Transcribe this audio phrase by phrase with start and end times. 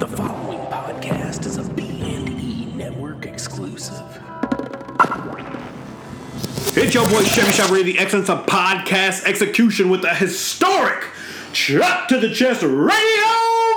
[0.00, 4.00] The following podcast is a B&E Network exclusive.
[6.74, 11.04] It's your boy Chevy Shop Radio, the excellence of podcast execution with a historic
[11.52, 12.94] Chop to the Chest radio,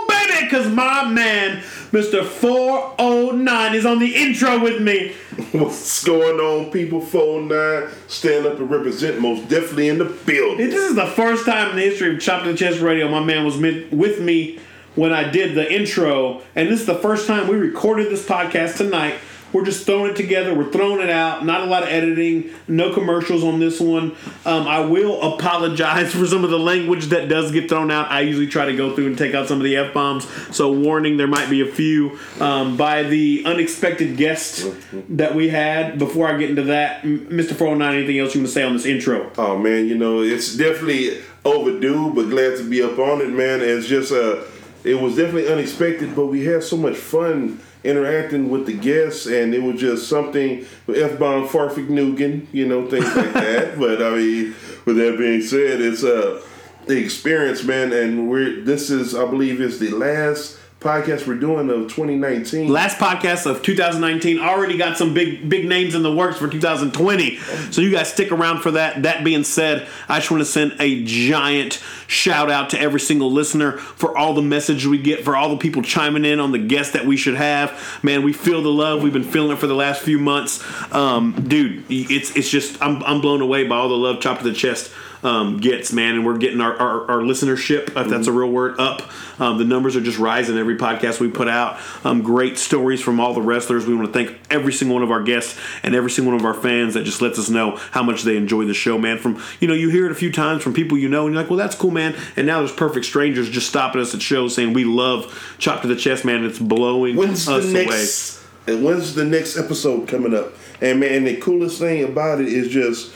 [0.08, 2.24] baby, because my man, Mr.
[2.24, 5.14] 409, is on the intro with me.
[5.52, 7.02] What's going on, people?
[7.02, 9.20] Phone oh nine, stand up and represent.
[9.20, 10.70] Most definitely in the building.
[10.70, 13.20] This is the first time in the history of Chop to the Chest Radio my
[13.22, 14.62] man was mid- with me
[14.96, 18.78] when I did the intro, and this is the first time we recorded this podcast
[18.78, 19.16] tonight.
[19.54, 20.56] We're just throwing it together.
[20.56, 21.46] We're throwing it out.
[21.46, 22.50] Not a lot of editing.
[22.68, 24.16] No commercials on this one.
[24.46, 28.10] Um, I will apologize for some of the language that does get thrown out.
[28.10, 30.28] I usually try to go through and take out some of the f bombs.
[30.56, 34.66] So warning, there might be a few um, by the unexpected guest
[35.10, 36.00] that we had.
[36.00, 37.54] Before I get into that, Mr.
[37.54, 39.32] 409, anything else you want to say on this intro?
[39.38, 43.62] Oh man, you know it's definitely overdue, but glad to be up on it, man.
[43.62, 44.42] It's just uh,
[44.84, 49.54] it was definitely unexpected, but we had so much fun interacting with the guests, and
[49.54, 53.78] it was just something with F bomb Fahrvergnügen, you know, things like that.
[53.78, 56.42] But I mean, with that being said, it's uh
[56.86, 61.70] the experience, man, and we're this is I believe is the last podcast we're doing
[61.70, 62.70] of 2019.
[62.70, 67.38] last podcast of 2019 already got some big big names in the works for 2020
[67.72, 69.04] so you guys stick around for that.
[69.04, 73.32] That being said i just want to send a giant shout out to every single
[73.32, 76.60] listener for all the message we get for all the people chiming in on the
[76.60, 78.00] guests that we should have.
[78.04, 79.02] Man we feel the love.
[79.02, 80.64] We've been feeling it for the last few months.
[80.94, 84.44] Um, dude it's it's just I'm, I'm blown away by all the love Chop to
[84.44, 84.92] the Chest
[85.24, 88.80] um, gets, man, and we're getting our, our, our listenership, if that's a real word,
[88.80, 89.10] up.
[89.40, 91.80] Um, the numbers are just rising every podcast we put out.
[92.04, 93.86] Um, great stories from all the wrestlers.
[93.86, 96.46] We want to thank every single one of our guests and every single one of
[96.46, 99.18] our fans that just lets us know how much they enjoy the show, man.
[99.18, 101.42] From you know, you hear it a few times from people you know, and you're
[101.42, 102.16] like, well, that's cool, man.
[102.36, 105.88] And now there's perfect strangers just stopping us at shows saying we love Chop to
[105.88, 106.44] the Chest, man.
[106.46, 107.86] It's blowing When's us the away.
[107.86, 108.44] next?
[108.68, 110.54] And when's the next episode coming up?
[110.82, 113.14] And man, the coolest thing about it is just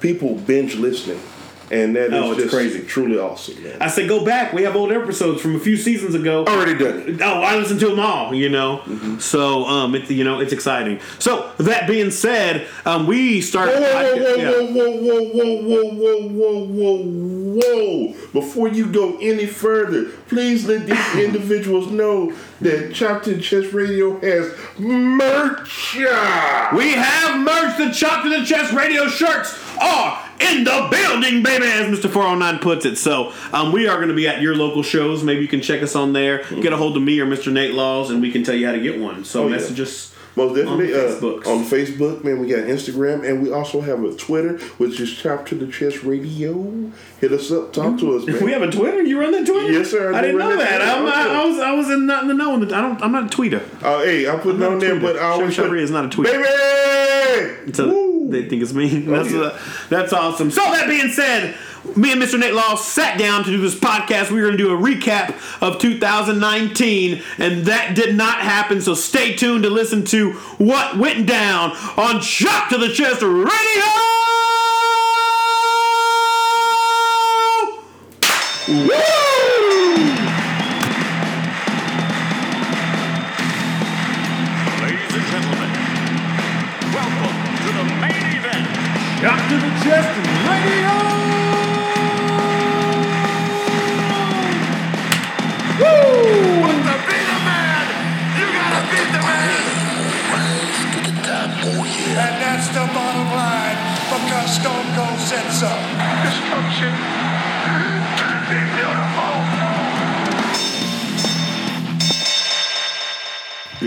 [0.00, 1.20] people binge listening,
[1.70, 2.82] and that is Oh, it's just crazy.
[2.84, 3.76] truly awesome, man.
[3.80, 4.52] I said, go back.
[4.52, 6.44] We have old episodes from a few seasons ago.
[6.46, 7.20] Already done it.
[7.22, 8.78] Oh, I listen to them all, you know.
[8.84, 9.18] Mm-hmm.
[9.18, 11.00] So, um, it, you know, it's exciting.
[11.18, 13.74] So, that being said, um, we started.
[13.80, 18.14] Whoa, whoa, whoa, whoa, whoa, whoa, whoa, whoa, whoa, whoa, whoa!
[18.32, 24.18] Before you go any further, please let these individuals know that Chopped and Chest Radio
[24.20, 25.94] has merch.
[25.96, 27.76] We have merch.
[27.78, 32.10] The Chopped the Chest radio shirts are in the building, baby, as Mr.
[32.10, 32.96] 409 puts it.
[32.96, 35.22] So, um, we are going to be at your local shows.
[35.22, 36.44] Maybe you can check us on there.
[36.60, 37.52] Get a hold of me or Mr.
[37.52, 39.24] Nate Laws, and we can tell you how to get one.
[39.24, 39.56] So, Oh, yeah.
[39.56, 40.12] us.
[40.36, 42.38] Most definitely On uh, on Facebook, man.
[42.40, 46.02] We got Instagram, and we also have a Twitter, which is Chop to the Chest
[46.02, 46.90] Radio.
[47.22, 48.44] Hit us up, talk to us, man.
[48.44, 49.02] We have a Twitter.
[49.02, 49.72] You run that Twitter?
[49.72, 50.82] Yes, sir, I I, didn't know that.
[50.82, 52.54] I'm, I, I was I was in not in the know.
[52.54, 53.00] I don't.
[53.02, 53.62] I'm not a tweeter.
[53.82, 56.08] Uh, hey, I'm putting not on there, but I always Chef put- is not a
[56.08, 56.24] tweeter.
[57.72, 57.72] Baby!
[58.28, 58.88] They think it's me.
[59.00, 59.40] That's, yeah.
[59.40, 60.50] uh, that's awesome.
[60.50, 61.54] So that being said,
[61.96, 62.38] me and Mr.
[62.38, 64.30] Nate Laws sat down to do this podcast.
[64.30, 68.80] We were going to do a recap of 2019, and that did not happen.
[68.80, 74.06] So stay tuned to listen to what went down on Chop to the Chest Radio.
[78.68, 79.25] Woo!
[89.16, 90.12] To the Chest
[90.44, 90.92] Radio.
[95.80, 96.68] Woo!
[96.84, 97.86] To be the man,
[98.36, 99.64] you gotta beat the man.
[102.18, 103.78] And that's the bottom line
[104.12, 105.72] because Stone Cold said so.
[106.22, 107.25] Destruction.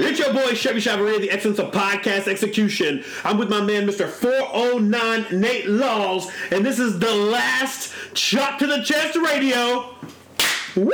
[0.02, 3.04] It's your boy Chevy Chevrolet, the excellence of podcast execution.
[3.26, 4.08] I'm with my man, Mr.
[4.08, 9.99] 409 Nate Laws, and this is the last Chop to the Chest Radio.
[10.76, 10.92] Woo!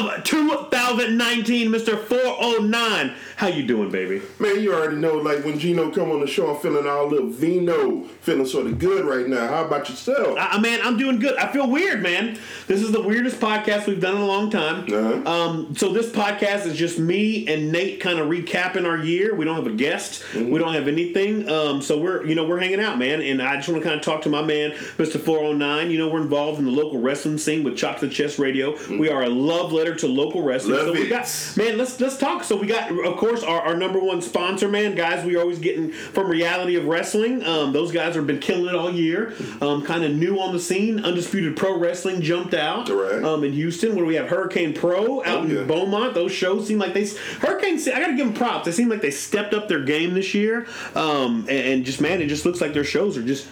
[0.00, 1.98] Of 2019, Mr.
[1.98, 3.14] 409.
[3.36, 4.20] How you doing, baby?
[4.38, 7.30] Man, you already know, like when Gino come on the show, I'm feeling all little
[7.30, 9.48] vino, feeling sort of good right now.
[9.48, 10.36] How about yourself?
[10.38, 11.36] I, man, I'm doing good.
[11.38, 12.38] I feel weird, man.
[12.66, 14.84] This is the weirdest podcast we've done in a long time.
[14.84, 15.30] Uh-huh.
[15.30, 19.34] Um, so this podcast is just me and Nate kind of recapping our year.
[19.34, 20.22] We don't have a guest.
[20.32, 20.50] Mm-hmm.
[20.50, 21.48] We don't have anything.
[21.48, 23.22] Um, so we're you know we're hanging out, man.
[23.22, 25.18] And I just want to kind of talk to my man, Mr.
[25.18, 25.90] 409.
[25.90, 28.49] You know we're involved in the local wrestling scene with Chop to the Chest Radio.
[28.54, 28.98] Mm-hmm.
[28.98, 30.76] We are a love letter to local wrestling.
[30.76, 31.08] Love so we it.
[31.08, 31.78] got man.
[31.78, 32.44] Let's let's talk.
[32.44, 34.94] So we got, of course, our, our number one sponsor, man.
[34.94, 37.44] Guys, we are always getting from Reality of Wrestling.
[37.44, 39.34] Um, those guys have been killing it all year.
[39.60, 41.04] Um, kind of new on the scene.
[41.04, 42.86] Undisputed Pro Wrestling jumped out.
[42.86, 43.24] Correct.
[43.24, 45.66] Um, in Houston, where we have Hurricane Pro out Oh, in.
[45.66, 46.14] Beaumont.
[46.14, 47.06] Those shows seem like they
[47.40, 47.78] Hurricane.
[47.80, 48.66] I gotta give them props.
[48.66, 50.66] They seem like they stepped up their game this year.
[50.94, 53.48] Um, and, and just man, it just looks like their shows are just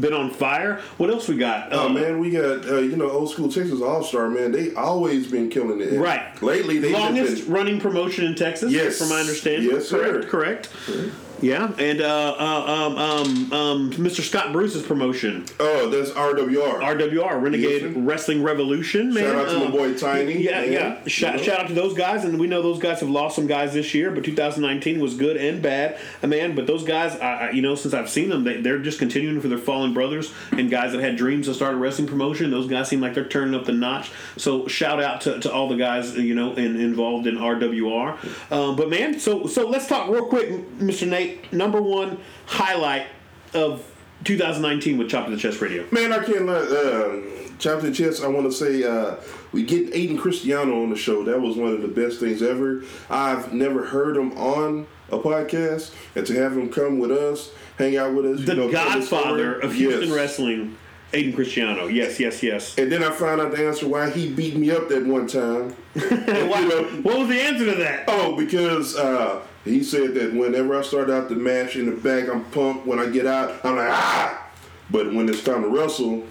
[0.00, 0.80] been on fire.
[0.96, 1.72] What else we got?
[1.72, 4.52] Oh Um, man, we got uh, you know old school Texas All Star man.
[4.52, 5.98] They always been killing it.
[5.98, 6.40] Right.
[6.42, 8.72] Lately, they longest been, running promotion in Texas.
[8.72, 8.98] Yes.
[8.98, 9.70] from my understanding.
[9.70, 10.22] Yes, sir.
[10.28, 10.68] correct.
[10.88, 11.25] Correct.
[11.42, 14.22] Yeah, and uh, uh, um, um, um, Mr.
[14.22, 16.80] Scott Bruce's promotion, Oh, that's RWR.
[16.80, 17.92] RWR Renegade Yes.
[17.96, 19.12] Wrestling Revolution.
[19.12, 20.42] Man, Shout out to my Um, boy Tiny.
[20.42, 20.72] Yeah, man.
[20.72, 20.98] yeah.
[21.06, 23.74] Shout, shout out to those guys, and we know those guys have lost some guys
[23.74, 26.54] this year, but 2019 was good and bad, uh, man.
[26.54, 29.40] But those guys, I, I, you know, since I've seen them, they, they're just continuing
[29.40, 32.50] for their fallen brothers and guys that had dreams to start a wrestling promotion.
[32.50, 34.10] Those guys seem like they're turning up the notch.
[34.38, 38.52] So shout out to, to all the guys, you know, in, involved in RWR.
[38.52, 40.48] Um, but man, so so let's talk real quick,
[40.78, 41.06] Mr.
[41.06, 41.25] Nate.
[41.52, 43.06] Number one highlight
[43.54, 43.84] of
[44.24, 45.84] 2019 with Chop to the Chest Radio.
[45.90, 47.16] Man, I can't let uh,
[47.58, 48.22] chop to the chest.
[48.22, 49.16] I want to say uh,
[49.52, 51.22] we get Aiden Cristiano on the show.
[51.24, 52.82] That was one of the best things ever.
[53.10, 57.96] I've never heard him on a podcast, and to have him come with us, hang
[57.96, 60.16] out with us, The you know, Godfather of Houston Yes.
[60.16, 60.76] Wrestling,
[61.12, 61.86] Aiden Cristiano.
[61.86, 62.76] Yes, yes, yes.
[62.76, 65.76] And then I found out the answer why he beat me up that one time.
[65.94, 68.04] You know, what was the answer to that?
[68.08, 72.28] Oh, because uh, he said that whenever I start out the match in the back,
[72.28, 72.86] I'm pumped.
[72.86, 74.42] When I get out, I'm like ah.
[74.90, 76.24] But when it's time to wrestle,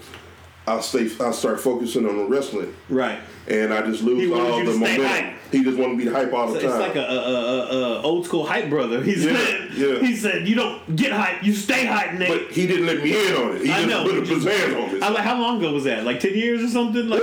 [0.66, 1.08] I'll stay.
[1.20, 3.20] I'll start focusing on the wrestling, Right.
[3.46, 5.34] and I just lose all the momentum.
[5.52, 6.80] He just want to be the hype all the It's time.
[6.80, 7.68] like a, a, a,
[7.98, 9.00] a old school hype brother.
[9.00, 9.98] He Yeah, said, yeah.
[10.00, 12.28] he said, you don't get hype, you stay hype, Nate.
[12.28, 13.62] but he didn't let me in on it.
[13.62, 14.04] He I just know.
[14.04, 15.02] put his hands on it.
[15.04, 16.02] I like, how long ago was that?
[16.04, 17.08] Like ten years or something?
[17.08, 17.20] Like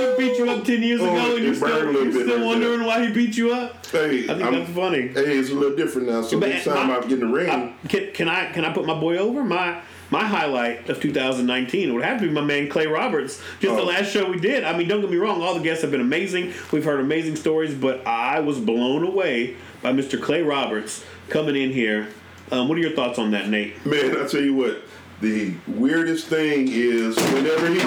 [0.00, 2.22] he beat you up ten years Oh, ago, and you're still, burned a little you're
[2.28, 3.86] still wondering why he beat you up.
[3.86, 5.08] hey, I think I'm- that's funny.
[5.08, 6.22] Hey, it's a little different now.
[6.22, 8.64] So But next time my- I get in the ring, I- can, can I can
[8.64, 9.42] I put my boy over?
[9.44, 9.80] My
[10.12, 13.40] my highlight of 2019 would have to be my man Clay Roberts.
[13.60, 13.84] Just the Oh.
[13.86, 14.64] last show we did.
[14.64, 16.52] I mean, don't get me wrong, all the guests have been amazing.
[16.72, 20.20] We've heard amazing stories, but I was blown away by Mr.
[20.20, 22.08] Clay Roberts coming in here.
[22.50, 23.86] Um, what are your thoughts on that, Nate?
[23.86, 24.82] man, I'll tell you what.
[25.20, 27.80] The weirdest thing is whenever he.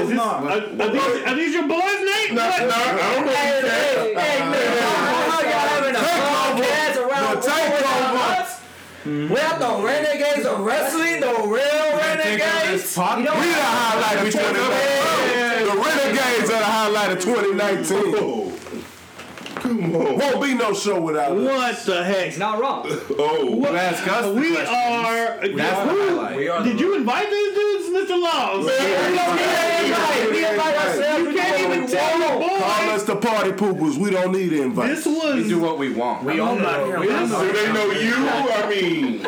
[0.00, 2.32] Is this, are, are these, are these your boys, Nate?
[2.32, 2.62] No, What?
[2.62, 3.32] no, I don't know.
[3.32, 4.78] Hey, hey, hey, man,
[5.28, 8.40] how y'all having a podcast around The takeover.
[8.40, 8.50] us?
[9.30, 12.96] Well, the renegades of wrestling, the real renegades.
[12.96, 15.66] You We know, the highlight of 2019.
[15.66, 18.59] The Renegades are the highlight of 2019.
[19.60, 20.18] Come on.
[20.18, 21.44] Won't be no show without us.
[21.44, 22.28] What the heck?
[22.28, 22.86] it's not wrong.
[23.18, 24.74] Oh, Ask us the We question.
[24.74, 25.48] are.
[25.48, 26.36] That's the highlight.
[26.36, 26.64] We are.
[26.64, 28.20] Did you invite these dudes, Mr.
[28.20, 28.64] Laws?
[28.64, 31.24] We invite, we invite ourselves.
[31.24, 32.58] You can't even tell your boy.
[32.58, 32.94] Call boys.
[32.94, 33.96] us the party poopers.
[33.98, 35.04] We don't need invites.
[35.04, 35.34] This was.
[35.36, 36.24] We do what we want.
[36.24, 36.96] We own the.
[36.98, 38.14] We own do they know you?
[38.16, 39.26] I mean,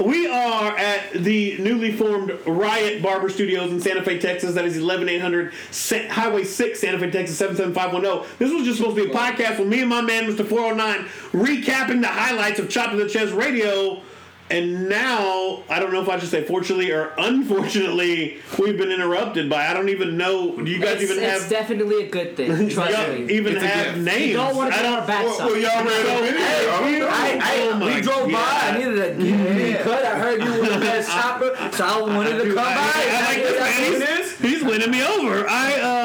[0.00, 4.54] We are at the newly formed Riot Barber Studios in Santa Fe, Texas.
[4.54, 8.36] That is 11800 Sa- Highway 6, Santa Fe, Texas 77510.
[8.38, 10.46] This was just supposed to be a podcast with me and my man, Mr.
[10.46, 14.02] 409, recapping the highlights of Chop to the Chest Radio.
[14.48, 19.50] And now, I don't know if I should say fortunately or unfortunately, we've been interrupted
[19.50, 22.36] by, I don't even know, do you guys It's, even it's have, definitely a good
[22.36, 22.68] thing.
[22.70, 23.34] Trust me.
[23.34, 24.26] even It's have names?
[24.26, 26.70] You don't want to I get our don't, backs well, y'all ran up in here.
[26.70, 27.08] I don't know.
[27.08, 28.38] I, I, Oh we drove by.
[28.38, 30.04] I needed a me cut.
[30.04, 32.62] I heard you were the best chopper, so I wanted to come by.
[32.64, 34.38] I, I like this.
[34.40, 35.48] He's, he's winning me over.
[35.48, 35.95] I um.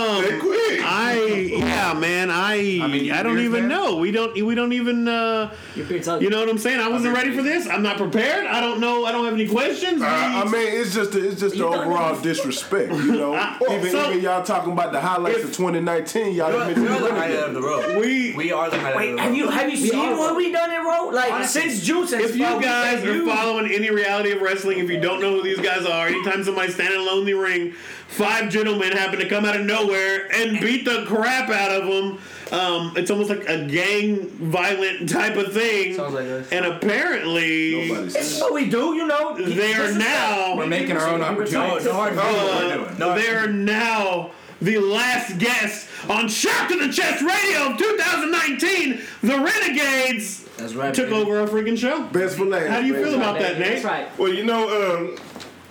[1.93, 2.09] That quick.
[2.09, 2.29] I yeah, man.
[2.31, 3.69] I I, mean, you don't even man?
[3.69, 3.97] know.
[3.97, 6.25] We don't we don't even uh, Your beard's ugly.
[6.25, 6.79] you know what I'm saying.
[6.79, 7.67] I wasn't ready for this.
[7.67, 8.45] I'm not prepared.
[8.47, 9.05] I don't know.
[9.05, 10.01] I don't have any questions.
[10.01, 13.33] Uh, I mean, it's just the, it's just the overall disrespect, you know.
[13.69, 17.03] even, so- even y'all talking about the highlights of 2019, y'all We're, admit we're to
[17.03, 17.97] the highlight of the road.
[17.99, 20.51] we We are the highlight Wait, of the have you have you seen what we
[20.51, 21.11] done in road?
[21.13, 24.89] Like since June, since if you guys are you- following any reality of wrestling, if
[24.89, 27.73] you don't know who these guys are, anytime somebody's standing alone in the ring,
[28.11, 32.19] five gentlemen happen to come out of nowhere and beat the crap out of them.
[32.51, 35.95] Um, it's almost like a gang violent type of thing.
[35.95, 36.49] Sounds like us.
[36.51, 39.37] And apparently, Nobody's This is what we do, you know.
[39.37, 40.55] they are now.
[40.57, 41.85] We're making our own No, opportunities.
[41.85, 42.89] no hard feelings.
[42.91, 48.99] Uh, No they're now the last guest on Chop to the Chest Radio of 2019.
[49.23, 50.93] The Renegades That's right.
[50.93, 51.21] took baby.
[51.21, 52.03] over our freaking show.
[52.07, 52.67] Best for last.
[52.67, 53.83] How do you feel about that, That's Nate?
[53.85, 54.19] right.
[54.19, 55.15] Well, you know, um,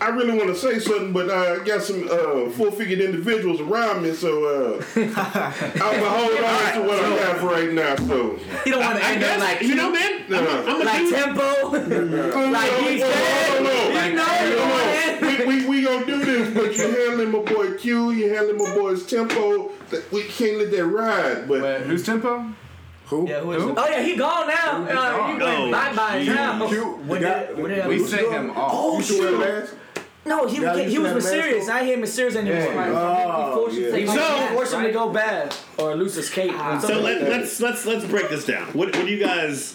[0.00, 4.12] I really want to say something, but I got some uh, full-figured individuals around me,
[4.14, 4.45] so
[4.78, 7.97] uh, I'm gonna hold on to what I got for right now.
[7.97, 10.23] So, You don't want to I end up like you know, man.
[10.33, 11.14] I'm, a- I'm a like dude.
[11.14, 13.59] tempo, like he's dead.
[13.59, 13.64] You
[14.16, 17.75] know, you Come want we, we, we gonna do this, but you handling my boy
[17.76, 19.71] Q, you handling my boy's tempo.
[19.90, 21.47] That we can't let that ride.
[21.49, 22.47] But Wait, who's tempo?
[23.07, 23.28] Who?
[23.28, 23.75] Yeah, who is Who?
[23.76, 24.85] Oh yeah, he gone now.
[24.85, 26.61] Uh, he Oh, went bye bye now.
[26.61, 28.71] When did, when did I We sent him off.
[28.73, 29.76] Oh You should wear a shoot!
[30.25, 30.27] Mask.
[30.43, 31.15] No, he Yeah, he you was mysterious.
[31.15, 31.67] with have serious.
[31.67, 32.73] mask I ain't him with serious anymore.
[32.97, 33.97] Oh, yeah.
[33.97, 36.53] He So- so, forced him to go bad or lose his cape.
[36.53, 38.67] or So let, like let's let's let's break this down.
[38.69, 39.75] What, what do you guys?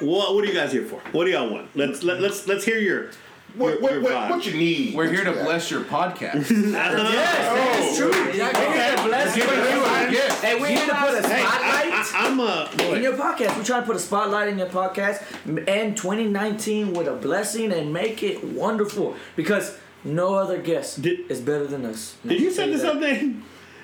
[0.00, 1.00] What what are you guys here for?
[1.12, 1.68] What do y'all want?
[1.74, 3.10] Let's let, let's let's hear your.
[3.56, 4.94] what, your- what, what, what you need?
[4.94, 5.44] We're What here to got?
[5.44, 6.50] bless your podcast.
[6.50, 8.10] Yes, that's true.
[8.10, 9.08] Okay.
[9.08, 9.50] Bless Give you.
[9.50, 10.44] it to a gift.
[10.44, 11.92] Hey, we need to put a Hey, spotlight.
[11.92, 13.56] I, I, I'm uh, in your podcast.
[13.56, 17.92] We're trying to put a spotlight in your podcast and 2019 with a blessing and
[17.94, 22.16] make it wonderful because no other guest Did- is better than us.
[22.26, 23.42] Did you send us something?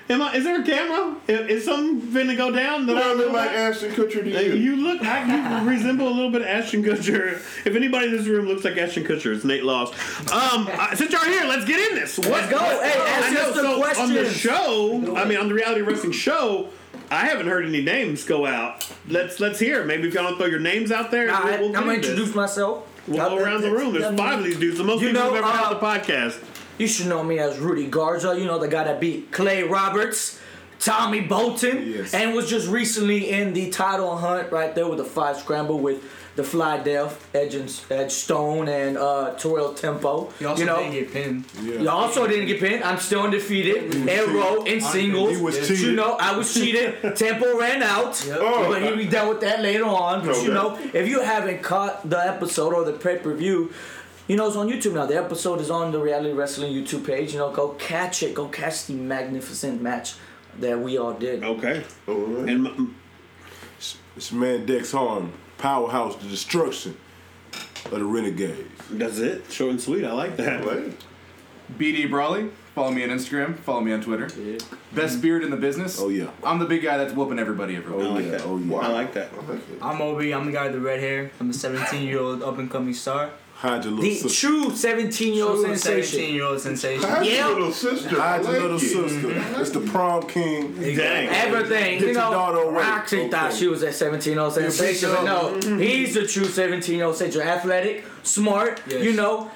[0.09, 0.35] Am I?
[0.35, 1.15] Is there a camera?
[1.29, 2.85] Is, is something finna go down?
[2.87, 3.51] That You I don't don't look know like?
[3.51, 4.53] Ashton Kutcher to you.
[4.55, 5.01] you look.
[5.01, 7.35] I, you resemble a little bit of Ashton Kutcher.
[7.65, 9.91] If anybody in this room looks like Ashton Kutcher, it's Nate Laws.
[10.29, 12.17] Um, I- since y'all here, let's get in this.
[12.17, 12.59] What, Let's go.
[12.59, 13.41] Hey, ask I know.
[13.49, 16.67] us the So on the show, I mean, on the reality wrestling show,
[17.09, 18.85] I haven't heard any names go out.
[19.07, 19.85] Let's let's hear.
[19.85, 21.83] Maybe if y'all want to throw your names out there, All right, we'll, we'll I'm
[21.85, 22.19] gonna get into this.
[22.19, 22.89] introduce myself.
[23.07, 23.93] We'll go around the room.
[23.93, 24.77] There's five of these dudes.
[24.77, 26.43] The most You people know, we've ever had uh, on the podcast.
[26.77, 28.37] You should know me as Rudy Garza.
[28.37, 30.39] You know the guy that beat Clay Roberts,
[30.79, 32.13] Tommy Bolton, Yes.
[32.13, 36.01] and was just recently in the title hunt right there with the five scramble with
[36.35, 40.31] the Fly Death, Edge, and, Edge Stone, and uh, Terrell Tempo.
[40.39, 41.45] He also you know, didn't get pinned.
[41.61, 41.79] Yeah.
[41.81, 42.83] You also didn't get pinned.
[42.83, 43.93] I'm still undefeated.
[43.93, 45.35] In row, in singles.
[45.37, 45.95] He was You cheated.
[45.95, 47.15] know, I was cheated.
[47.15, 48.25] Tempo ran out.
[48.31, 48.67] Oh.
[48.71, 50.25] But he'll be done with that later on.
[50.25, 50.45] But Okay.
[50.45, 53.71] you know, if you haven't caught the episode or the pay per view,
[54.27, 55.05] you know, it's on YouTube now.
[55.05, 57.33] The episode is on the Reality Wrestling YouTube page.
[57.33, 58.33] You know, go catch it.
[58.33, 60.15] Go catch the magnificent match
[60.59, 61.43] that we all did.
[61.43, 61.83] Okay.
[62.07, 62.49] All right.
[62.49, 62.95] And m-
[64.15, 65.33] This man Dex Harm,
[65.63, 66.97] powerhouse, the destruction
[67.85, 68.69] of the Renegades.
[68.91, 69.49] that's it.
[69.49, 70.03] Short and sweet.
[70.03, 70.65] I like that.
[70.65, 70.93] Right.
[71.79, 72.49] BD Brawley.
[72.75, 73.57] Follow me on Instagram.
[73.57, 74.27] Follow me on Twitter.
[74.91, 76.01] Best beard in the business.
[76.01, 76.31] Oh, yeah.
[76.43, 78.05] I'm the big guy that's whooping everybody everywhere.
[78.05, 78.45] Oh, I like yeah, that.
[78.45, 78.75] oh, yeah.
[78.75, 79.29] I like that.
[79.81, 80.33] I'm Obi.
[80.33, 81.31] I'm the guy with the red hair.
[81.39, 83.29] I'm a 17 year old up and coming star.
[83.63, 84.47] Hide your little The sister.
[84.47, 86.03] true 17 year old True sensation.
[86.19, 87.09] 17 year old sensation.
[87.09, 87.47] How's Yeah.
[87.47, 88.19] your little sister?
[88.19, 88.79] I Hide your like little it.
[88.81, 89.61] sister.
[89.61, 90.73] It's the prom king.
[90.97, 91.29] Dang.
[91.29, 91.91] Everything.
[91.93, 92.81] Get you your know, daughter away.
[92.81, 93.59] Roxy thought Okay.
[93.59, 97.15] she was a 17 year old sensation, but no, he's the true 17 year old
[97.15, 97.47] sensation.
[97.47, 99.03] Athletic, smart, Yes.
[99.03, 99.51] you know,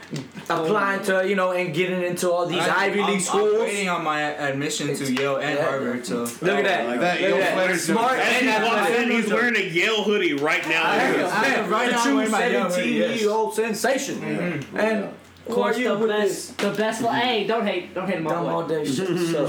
[0.49, 3.59] applying to, you know, and getting into all these I- Ivy I'm- League I'm schools.
[3.61, 5.65] waiting on my admission to Yale and Yeah.
[5.65, 6.05] Harvard.
[6.05, 6.87] So Look at that.
[6.87, 7.21] like that.
[7.21, 7.79] Look Yale at that.
[7.79, 8.99] Smart As and he walks athletic.
[9.05, 10.83] in, he's wearing a Yale hoodie right now.
[10.83, 13.21] Man, right the now I'm true wearing my Yale hoodie, yes.
[13.21, 14.15] year old sensation.
[14.21, 14.77] Mm-hmm.
[14.79, 15.03] And
[15.47, 17.01] Of course, the best, the best.
[17.01, 19.07] Well, hey, don't hate, don't hate him dumb all all day shit?
[19.07, 19.47] So,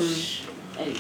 [0.79, 0.95] Hey,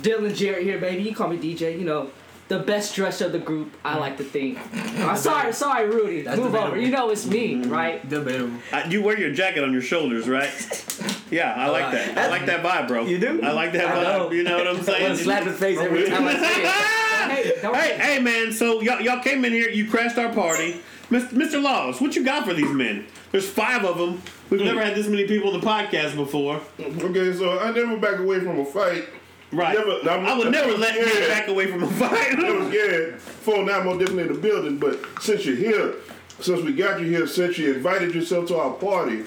[0.00, 1.02] Dylan Jarrett here, baby.
[1.02, 1.72] You call me DJ.
[1.78, 2.10] You know,
[2.50, 3.74] the best dressed of the group.
[3.84, 4.58] I like to think.
[5.00, 6.20] Uh, sorry, sorry, Rudy.
[6.22, 6.76] That's Move over.
[6.78, 8.06] You know it's me, right?
[8.06, 8.52] debatable.
[8.70, 10.50] Uh, you wear your jacket on your shoulders, right?
[11.30, 12.18] Yeah, I like that.
[12.18, 13.06] I like that vibe, bro.
[13.06, 13.40] You do?
[13.40, 14.02] I like that I vibe.
[14.02, 14.30] know.
[14.32, 15.16] You know what I'm saying?
[15.16, 17.58] to slap his face every time I say it.
[17.62, 18.50] Hey, Hey, hey, man.
[18.52, 19.70] So y'all, y'all came in here.
[19.70, 21.28] You crashed our party, Mr.
[21.28, 21.62] Mr.
[21.62, 22.00] Laws.
[22.00, 23.06] What you got for these men?
[23.30, 24.20] There's five of them.
[24.50, 26.60] We've never had this many people on the podcast before.
[26.80, 29.04] Okay, so I never back away from a fight.
[29.52, 29.76] Right.
[29.76, 31.28] Never- no, I'm- I would never let you Yeah.
[31.28, 32.68] back away from a I was fight.
[32.70, 33.20] scared.
[33.20, 35.94] Phone now more different in the building, but since you're here,
[36.40, 39.24] since we got you here, since you invited yourself to our party,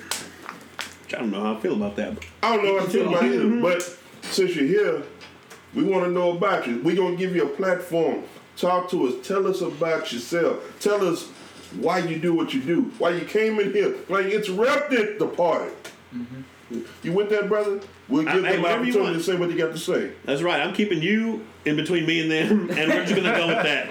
[1.10, 2.14] I don't know how I feel about that.
[2.42, 3.98] I don't know how to feel about it either, but
[4.32, 5.04] since you're here,
[5.76, 6.80] we want to know about you.
[6.84, 8.24] We're gonna give you a platform.
[8.56, 9.28] Talk to us.
[9.28, 10.58] Tell us about yourself.
[10.80, 11.28] Tell us
[11.80, 12.92] why you do what you do.
[12.98, 13.90] Why you came in here.
[14.08, 15.72] Why you interrupted the party.
[16.16, 16.80] Mm-hmm.
[17.04, 17.80] You with that, brother?
[18.10, 19.18] We'll give hey, them whatever you opportunity want.
[19.18, 20.12] to say what they got to say.
[20.26, 20.62] That's right.
[20.62, 23.90] I'm keeping you in between me and them, and we're just gonna go with that.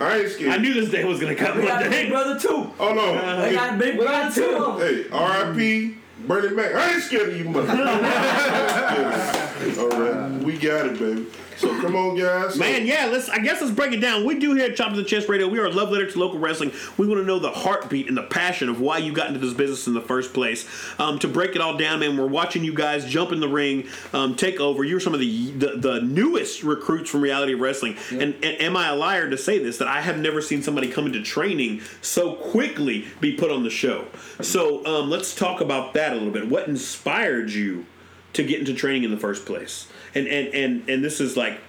[0.00, 0.52] I ain't scared.
[0.52, 2.70] I knew this day was gonna come We got a big brother too.
[2.80, 3.40] oh no.
[3.42, 4.78] They got a big brother too.
[4.78, 5.96] Hey, R.I.P.
[6.26, 6.74] Bernie Mac.
[6.74, 7.72] I ain't scared of you, mother.
[9.78, 11.26] All right, we got it, baby.
[11.62, 12.58] So come on, guys.
[12.58, 13.28] Man, yeah, let's.
[13.28, 14.26] I guess let's break it down.
[14.26, 15.46] We do here at Chop of the Chest Radio.
[15.46, 16.72] We are a love letter to local wrestling.
[16.98, 19.54] We want to know the heartbeat and the passion of why you got into this
[19.54, 20.68] business in the first place.
[20.98, 23.86] Um, to break it all down, man, we're watching you guys jump in the ring,
[24.12, 24.82] um, take over.
[24.82, 27.96] You're some of the, the the newest recruits from reality wrestling.
[28.10, 29.78] And, and am I a liar to say this?
[29.78, 33.70] That I have never seen somebody come into training so quickly be put on the
[33.70, 34.08] show.
[34.40, 36.48] So um, let's talk about that a little bit.
[36.48, 37.86] What inspired you?
[38.34, 39.88] To get into training in the first place.
[40.14, 41.60] And and and and this is like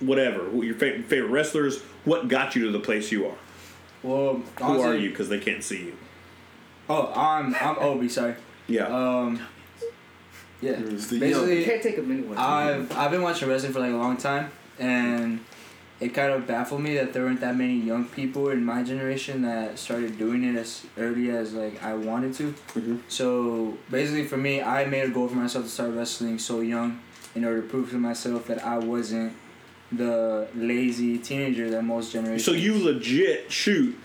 [0.00, 1.82] whatever your fa- favorite wrestlers.
[2.04, 3.36] What got you to the place you are?
[4.02, 5.10] Well, Who are you?
[5.10, 5.96] Because they can't see you.
[6.88, 8.08] Oh, I'm I'm Obi.
[8.08, 8.34] Sorry.
[8.66, 8.84] Yeah.
[8.86, 9.40] Um,
[10.60, 10.72] yeah.
[10.72, 12.36] It's the You Basically, can't take a minute one.
[12.36, 15.40] I've I've been watching wrestling for like a long time, and
[16.00, 19.42] it kind of baffled me that there weren't that many young people in my generation
[19.42, 22.54] that started doing it as early as like I wanted to.
[22.74, 22.98] Mhm.
[23.08, 27.00] So basically, for me, I made a goal for myself to start wrestling so young
[27.34, 29.32] in order to prove to myself that I wasn't
[29.92, 32.44] the lazy teenager that most generations.
[32.44, 33.96] So you legit shoot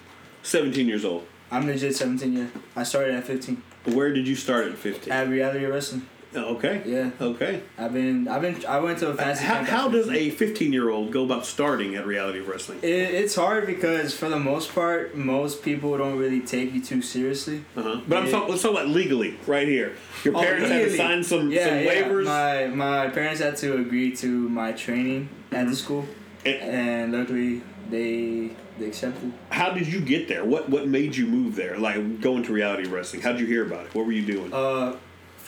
[0.44, 1.26] 17 years old.
[1.52, 2.50] I'm legit 17 year.
[2.76, 5.12] I started at 15 Where did you start at 15?
[5.12, 6.04] at reality wrestling.
[6.36, 6.82] Okay.
[6.86, 7.62] Yeah, Okay.
[7.78, 10.90] I've been I've been I went to a fancy How, how does a 15 year
[10.90, 12.80] old go about starting at reality wrestling?
[12.84, 17.02] It, it's hard because for the most part, most people don't really take you too
[17.02, 17.64] seriously.
[17.76, 18.02] Uh-huh.
[18.08, 19.96] But I'm talking, let's talk about legally right here.
[20.24, 22.04] Your Oh, parents had to sign some, Yeah, some yeah.
[22.04, 22.26] waivers.
[22.26, 26.06] My my parents had to agree to my training at the school,
[26.46, 29.34] And and luckily they they accepted.
[29.50, 30.46] how did you get there?
[30.46, 31.78] What what made you move there?
[31.80, 33.24] Like going to reality wrestling?
[33.24, 33.96] How did you hear about it?
[33.96, 34.54] What were you doing?
[34.54, 34.96] Uh,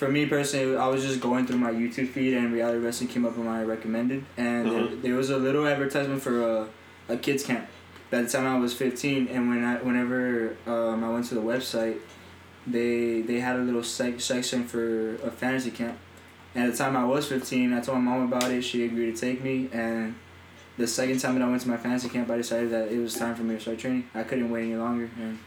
[0.02, 3.24] for me personally, I was just going through my YouTube feed and reality wrestling came
[3.24, 4.78] up on my recommended, and Uh-huh.
[4.86, 6.68] there, there was a little advertisement for a,
[7.08, 7.68] a kids camp.
[8.10, 11.40] By the time I was fifteen, and when I whenever um, I went to the
[11.40, 11.98] website,
[12.66, 15.96] they they had a little sec- section for a fantasy camp.
[16.54, 18.62] And at the time I was fifteen, I told my mom about it.
[18.62, 20.16] She agreed to take me, and
[20.78, 23.14] the second time that I went to my fantasy camp, I decided that it was
[23.14, 24.04] time for me to start training.
[24.14, 25.38] I couldn't wait any longer, and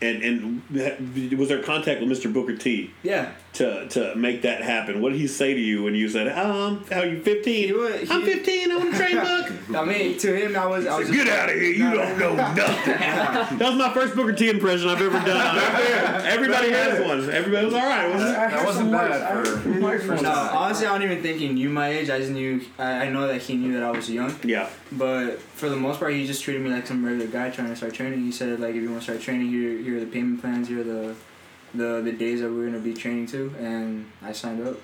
[0.00, 2.32] And and was there contact with Mr.
[2.32, 5.00] Booker T yeah, to to make that happen?
[5.02, 7.74] What did he say to you when you said, um, "How you 15?
[8.10, 8.70] I'm 15.
[8.72, 10.86] I want to train Buck." I mean, to him, I was.
[10.86, 11.64] I was Get just- out of here!
[11.64, 12.56] You don't know nothing.
[12.58, 16.24] that was my first Booker T impression I've ever done.
[16.26, 17.28] Everybody has one.
[17.30, 18.08] Everybody was all right.
[18.10, 18.34] Wasn't it?
[18.34, 20.22] That wasn't bad for.
[20.22, 22.08] No, honestly, I don't even think he knew my age.
[22.10, 22.60] I just knew.
[22.78, 24.34] I, I know that he knew that I was young.
[24.44, 24.68] Yeah.
[24.92, 27.76] But for the most part, he just treated me like some regular guy trying to
[27.76, 28.24] start training.
[28.24, 30.68] He said like, if you want to start training, here here are the payment plans.
[30.68, 31.14] Here are the
[31.74, 34.76] the the days that we're gonna be training to, and I signed up.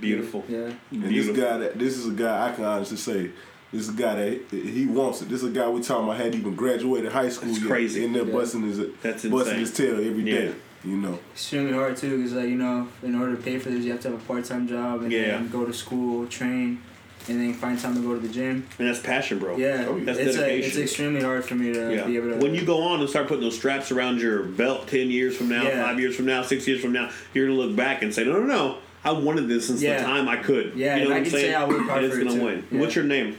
[0.00, 0.44] Beautiful.
[0.48, 0.70] Yeah.
[0.90, 3.30] And this guy, that this is a guy I can honestly say,
[3.72, 5.28] this is a guy that he wants it.
[5.30, 7.68] This is a guy we talking about hadn't even graduated high school That's yet.
[7.68, 8.04] crazy.
[8.04, 8.32] In there Yeah.
[8.32, 9.58] busting his That's busting insane.
[9.60, 10.46] his tail every day.
[10.46, 10.52] Yeah.
[10.84, 11.18] You know.
[11.32, 14.00] Extremely hard too, because like you know, in order to pay for this, you have
[14.02, 15.38] to have a part time job and Yeah.
[15.38, 16.80] then go to school, train,
[17.28, 18.66] and then find time to go to the gym.
[18.78, 19.56] And that's passion, bro.
[19.56, 19.98] Yeah, Oh.
[20.00, 20.68] That's it's dedication.
[20.70, 22.06] it's extremely hard for me to Yeah.
[22.06, 22.36] be able to.
[22.36, 25.48] When you go on and start putting those straps around your belt 10 years from
[25.48, 25.84] now, Yeah.
[25.84, 28.24] 5 years from now, 6 years from now, you're going to look back and say,
[28.24, 28.76] no, no, no.
[29.04, 29.98] I wanted this since Yeah.
[29.98, 30.72] the time I could.
[30.74, 31.44] Yeah, you know and what I I'm can saying?
[31.46, 32.64] say I worked hard and it's for gonna win.
[32.70, 33.36] What's your name?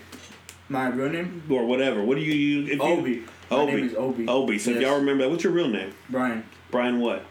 [0.70, 2.04] my real name, Or whatever.
[2.04, 2.70] What do you, use?
[2.70, 3.24] if you Obi.
[3.52, 3.72] My Obi.
[3.74, 4.28] name is Obi.
[4.28, 4.60] Obi.
[4.60, 5.92] So if y'all remember that, what's your real name?
[6.10, 6.44] Brian.
[6.72, 7.26] Brian what?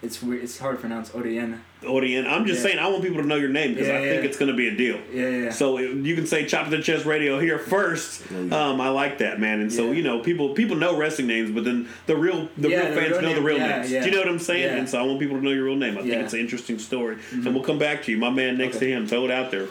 [0.00, 0.44] It's weird.
[0.44, 1.10] It's hard to pronounce.
[1.10, 1.58] Odiana.
[1.84, 2.24] Odin.
[2.24, 2.66] I'm just Yeah.
[2.70, 4.56] saying, I want people to know your name because Yeah, I think it's going to
[4.56, 4.98] be a deal.
[5.12, 5.50] Yeah, yeah.
[5.50, 8.22] So if you can say "Chop to the Chest Radio" here first.
[8.30, 9.60] Um, I like that, man.
[9.60, 9.92] And so Yeah.
[9.94, 13.00] you know, people people know wrestling names, but then the real the Yeah, real the
[13.00, 13.90] fans real know the real yeah, names.
[13.90, 14.00] yeah.
[14.00, 14.62] Do you know what I'm saying?
[14.62, 14.76] Yeah.
[14.76, 15.94] And so I want people to know your real name.
[15.94, 16.14] I think Yeah.
[16.16, 16.24] Mm-hmm.
[16.24, 19.06] it's an interesting story, and we'll come back to you, my man next to him.
[19.08, 19.66] Throw it out there.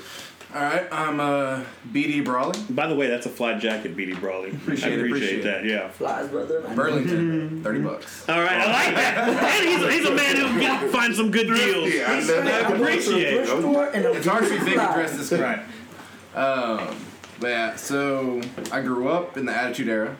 [0.58, 4.50] All right, I'm uh, BD Brawley, By the way, that's a fly jacket, BD Brawley.
[4.50, 5.66] Appreciate I it, appreciate, appreciate that.
[5.66, 5.90] Yeah.
[5.92, 6.62] Flies, brother.
[6.74, 8.28] Burlington, thirty bucks.
[8.28, 9.28] All right, I like that.
[9.62, 11.94] And he's a, he's a man who can find some good deals.
[11.94, 12.68] Yeah, I He's love I that.
[12.70, 13.46] go to the appreciate it.
[13.46, 14.96] thrift store and It's hard to be thinking flies.
[14.96, 15.60] dressed this right.
[16.34, 16.96] Um,
[17.40, 18.42] but yeah, so
[18.72, 20.18] I grew up in the Attitude Era.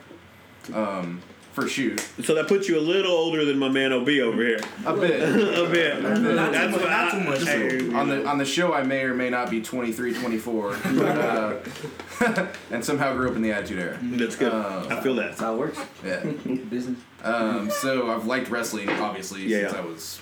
[0.72, 1.20] Um,
[1.60, 4.60] for shoot, So that puts you a little older than my man Ob over here.
[4.86, 5.20] a bit.
[5.58, 6.02] a bit.
[6.02, 7.42] Not too That's much, not I- too much.
[7.42, 11.02] Hey, on the on the show, I may or may not be 23, 24, but,
[12.20, 13.98] uh, and somehow grew up in the Attitude Era.
[14.02, 14.52] That's good.
[14.52, 15.28] Uh, I feel that.
[15.30, 15.78] That's how it works.
[16.04, 16.24] Yeah.
[16.24, 16.98] Business.
[17.22, 19.78] Um, so I've liked wrestling obviously Yeah, since yeah.
[19.80, 20.20] I was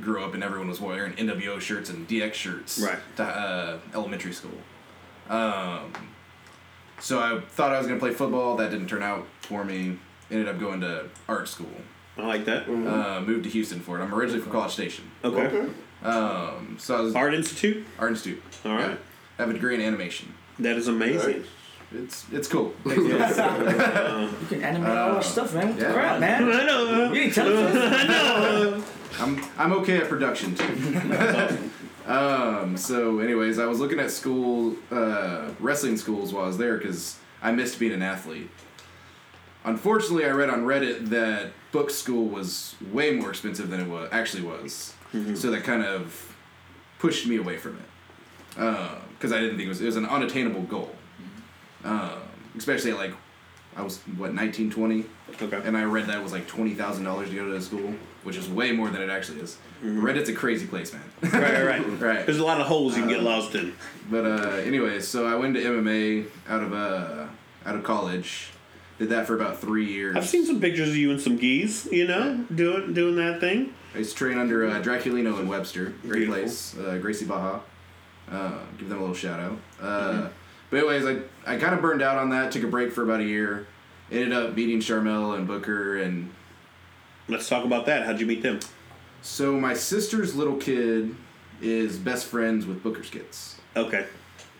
[0.00, 2.98] grew up and everyone was wearing NWO shirts and DX shirts Right.
[3.16, 4.52] to uh, elementary school.
[5.28, 5.90] Um,
[7.00, 8.56] so I thought I was gonna play football.
[8.56, 9.98] That didn't turn out for me.
[10.30, 11.70] Ended up going to art school.
[12.18, 12.68] I like that.
[12.68, 14.02] Uh, moved to Houston for it.
[14.02, 15.04] I'm originally from College Station.
[15.22, 15.66] Okay.
[16.02, 17.86] Um, so I was Art Institute.
[17.98, 18.42] art institute.
[18.64, 18.90] All right.
[18.90, 18.96] Yeah.
[19.38, 20.32] I have a degree in animation.
[20.58, 21.44] That is amazing.
[21.94, 22.74] It's it's cool.
[22.86, 22.92] You
[24.48, 25.68] can animate all our stuff, man.
[25.68, 25.92] What the Yeah.
[25.92, 26.42] crap, man?
[26.50, 27.12] I know.
[27.12, 27.92] You ain't telling us.
[27.92, 28.84] I know.
[29.20, 31.70] I'm I'm okay at production too.
[32.06, 32.76] um.
[32.76, 37.18] So, anyways, I was looking at school uh, wrestling schools while I was there because
[37.42, 38.50] I missed being an athlete.
[39.66, 44.08] Unfortunately, I read on Reddit that book school was way more expensive than it was
[44.12, 44.94] actually was.
[45.34, 46.34] So that kind of
[46.98, 47.84] pushed me away from it
[48.54, 50.94] because I didn't think it was it was an unattainable goal.
[51.84, 52.22] Um,
[52.56, 53.12] especially at like
[53.76, 55.04] I was what 19, 20.
[55.42, 55.60] Okay.
[55.64, 58.36] And I read that it was like twenty thousand dollars to go to school, which
[58.36, 59.58] is way more than it actually is.
[59.82, 61.02] Reddit's a crazy place, man.
[61.22, 61.86] Right, right.
[62.00, 62.26] right.
[62.26, 63.74] There's a lot of holes you can get lost in.
[64.10, 67.26] But uh, anyways, so I went to MMA out of uh,
[67.66, 68.50] out of college.
[68.98, 70.16] Did that for about three years.
[70.16, 73.74] I've seen some pictures of you and some geese, you know, doing doing that thing.
[73.94, 75.86] I used to train under uh, Draculino and Webster.
[76.02, 76.34] Great Beautiful.
[76.34, 76.76] place.
[76.78, 77.60] Uh, Gracie Barra.
[78.30, 79.58] Uh, give them a little shout out.
[79.80, 80.26] Uh, Mm-hmm.
[80.68, 82.50] But anyways, I, I kind of burned out on that.
[82.50, 83.68] Took a break for about a year.
[84.10, 86.32] Ended up meeting Sharmell and Booker and
[87.28, 88.04] Let's talk about that.
[88.06, 88.60] How'd you meet them?
[89.22, 91.14] so my sister's little kid
[91.60, 93.58] is best friends with Booker's kids.
[93.76, 94.06] Okay.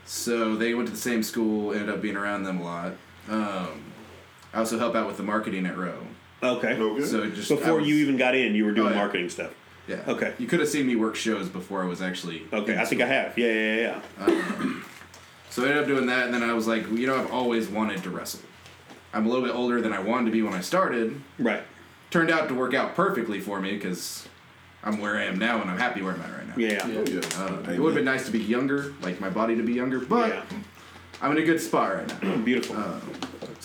[0.05, 2.93] So they went to the same school, ended up being around them a lot.
[3.29, 3.83] Um,
[4.57, 5.99] I also help out with the marketing at Row.
[6.43, 6.73] Okay.
[6.79, 7.05] Okay.
[7.05, 8.97] So just Before was- you even got in, you were doing Oh, yeah.
[8.97, 9.51] marketing stuff.
[9.87, 10.01] yeah.
[10.09, 10.33] Okay.
[10.39, 12.43] You could have seen me work shows before I was actually.
[12.53, 13.37] Okay, I think I have.
[13.37, 14.01] Yeah, yeah, yeah.
[14.29, 14.73] yeah.
[15.51, 17.69] So I ended up doing that, and then I was like, you know, I've always
[17.69, 18.41] wanted to wrestle.
[19.13, 21.21] I'm a little bit older than I wanted to be when I started.
[21.39, 21.63] Right.
[22.11, 24.27] Turned out to work out perfectly for me because
[24.85, 26.55] I'm where I am now, and I'm happy where I'm at right now.
[26.57, 26.81] Yeah.
[26.83, 27.21] Oh, yeah.
[27.39, 30.01] Uh, it would have been nice to be younger, like my body to be younger,
[30.01, 30.43] but Yeah.
[31.23, 32.37] I'm in a good spot right now.
[32.45, 32.77] Beautiful.
[32.77, 33.01] Uh,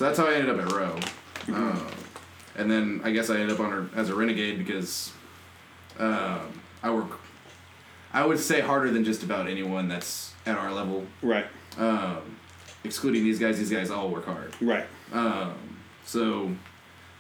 [0.02, 0.98] so that's how I ended up at Row.
[1.54, 1.80] Uh,
[2.56, 5.12] and then I guess I ended up on a, as a renegade because
[6.00, 7.20] um, I work,
[8.12, 11.06] I would say harder than just about anyone that's at our level.
[11.22, 11.46] right.
[11.78, 12.36] Um,
[12.84, 14.56] excluding these guys, these guys all work hard.
[14.60, 14.88] Right.
[15.14, 15.54] Um,
[16.04, 16.50] so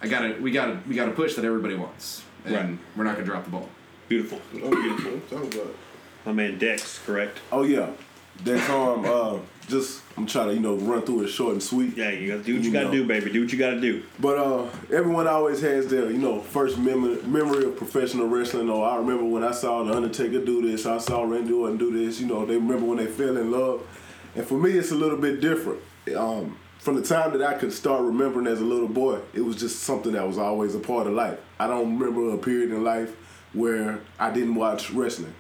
[0.02, 2.78] I gotta, we gotta, we gotta push that everybody wants, and Right.
[2.98, 3.70] we're not gonna drop the ball.
[4.10, 4.42] Beautiful.
[4.56, 5.20] Oh, beautiful.
[5.30, 5.76] Talk about it.
[6.26, 7.38] My man Dex, correct?
[7.52, 7.92] Oh yeah,
[8.44, 9.06] that time.
[9.06, 11.96] Uh, just I'm trying to you know run through it short and sweet.
[11.98, 12.92] Yeah, you gotta do what you, You gotta know.
[12.92, 13.32] do, baby.
[13.32, 14.04] Do what you gotta do.
[14.20, 18.70] But uh, everyone always has their, you know, first mem- memory of professional wrestling.
[18.70, 21.92] Or I remember when I saw the Undertaker do this, I saw Randy Orton do
[22.06, 22.20] this.
[22.20, 23.82] You know, they remember when they fell in love.
[24.36, 25.80] And for me, it's a little bit different.
[26.16, 29.56] Um, from the time that I could start remembering as a little boy, it was
[29.56, 31.38] just something that was always a part of life.
[31.60, 33.16] I don't remember a period in life
[33.54, 35.36] where I didn't watch wrestling.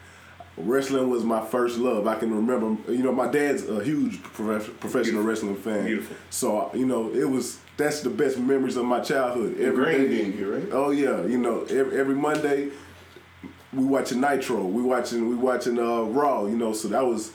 [0.57, 2.07] Wrestling was my first love.
[2.07, 5.85] I can remember, you know, my dad's a huge prof- professional wrestling fan.
[5.85, 6.15] Beautiful.
[6.29, 9.53] So you know, it was that's the best memories of my childhood.
[9.59, 10.67] Every Ingrained day, you, right?
[10.71, 12.69] Oh yeah, you know, every, every Monday
[13.73, 14.63] we watching Nitro.
[14.63, 16.45] We watching we watching uh, Raw.
[16.45, 17.31] You know, so that was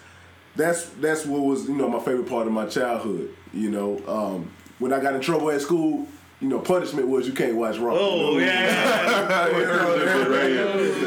[0.55, 3.35] that's that's what was you know my favorite part of my childhood.
[3.53, 6.07] You know, um, when I got in trouble at school.
[6.39, 7.95] You know, punishment was you can't watch Raw.
[7.99, 8.53] Oh you know?
[8.53, 9.49] yeah.
[9.49, 9.95] you know,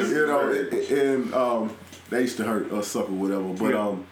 [0.08, 0.50] you know,
[0.90, 1.78] and um,
[2.10, 3.50] they used to hurt us sucker whatever.
[3.54, 3.88] But Yeah.
[3.88, 4.06] um,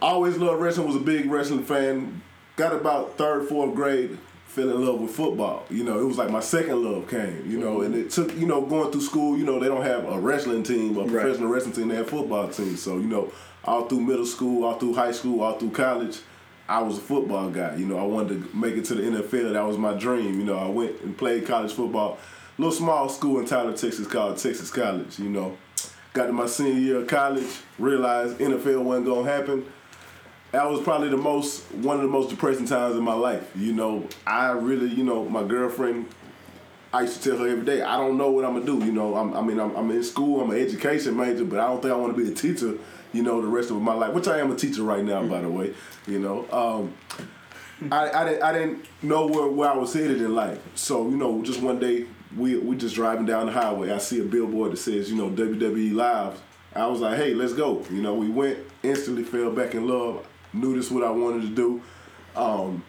[0.00, 0.86] I always loved wrestling.
[0.86, 2.22] Was a big wrestling fan.
[2.56, 4.18] Got about third, fourth grade.
[4.46, 5.64] Fell in love with football.
[5.70, 7.44] You know, it was like my second love came.
[7.46, 9.36] You know, and it took you know going through school.
[9.36, 11.10] You know, they don't have a wrestling team, a Right.
[11.10, 11.88] professional wrestling team.
[11.88, 12.76] They have football team.
[12.76, 13.30] So you know,
[13.64, 16.18] all through middle school, all through high school, all through college.
[16.68, 17.76] I was a football guy.
[17.76, 19.52] You know, I wanted to make it to the NFL.
[19.54, 20.38] That was my dream.
[20.38, 22.18] You know, I went and played college football.
[22.58, 25.18] Little small school in Tyler, Texas called Texas College.
[25.18, 25.56] You know,
[26.18, 27.46] got to my senior year of college,
[27.78, 29.64] realized NFL wasn't gonna happen.
[30.50, 33.48] That was probably the most one of the most depressing times in my life.
[33.54, 36.06] You know, I really, you know, my girlfriend.
[36.92, 38.84] I used to tell her every day, I don't know what I'm gonna do.
[38.84, 41.66] You know, I'm, I mean, I'm, I'm in school, I'm an education major, but I
[41.66, 42.78] don't think I want to be a teacher.
[43.12, 45.42] You know, the rest of my life, which I am a teacher right now, by
[45.42, 45.74] the way.
[46.06, 46.94] You know, um,
[47.92, 50.58] I, I didn't I didn't know where, where I was headed in life.
[50.74, 53.90] So you know, just one day we we just driving down the highway.
[53.90, 56.40] I see a billboard that says you know WWE Live.
[56.74, 57.84] I was like, hey, let's go.
[57.90, 60.26] You know, we went instantly fell back in love.
[60.52, 61.82] Knew this what I wanted to do.
[62.36, 62.84] Um,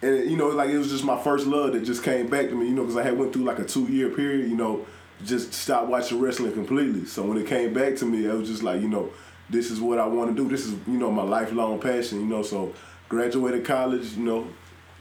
[0.00, 2.54] and you know, like it was just my first love that just came back to
[2.54, 2.66] me.
[2.66, 4.48] You know, because I had went through like a two year period.
[4.48, 4.86] You know,
[5.24, 7.04] just stopped watching wrestling completely.
[7.04, 9.10] So when it came back to me, I was just like, you know,
[9.50, 10.48] this is what I want to do.
[10.48, 12.20] This is you know my lifelong passion.
[12.20, 12.72] You know, so
[13.08, 14.12] graduated college.
[14.12, 14.48] You know,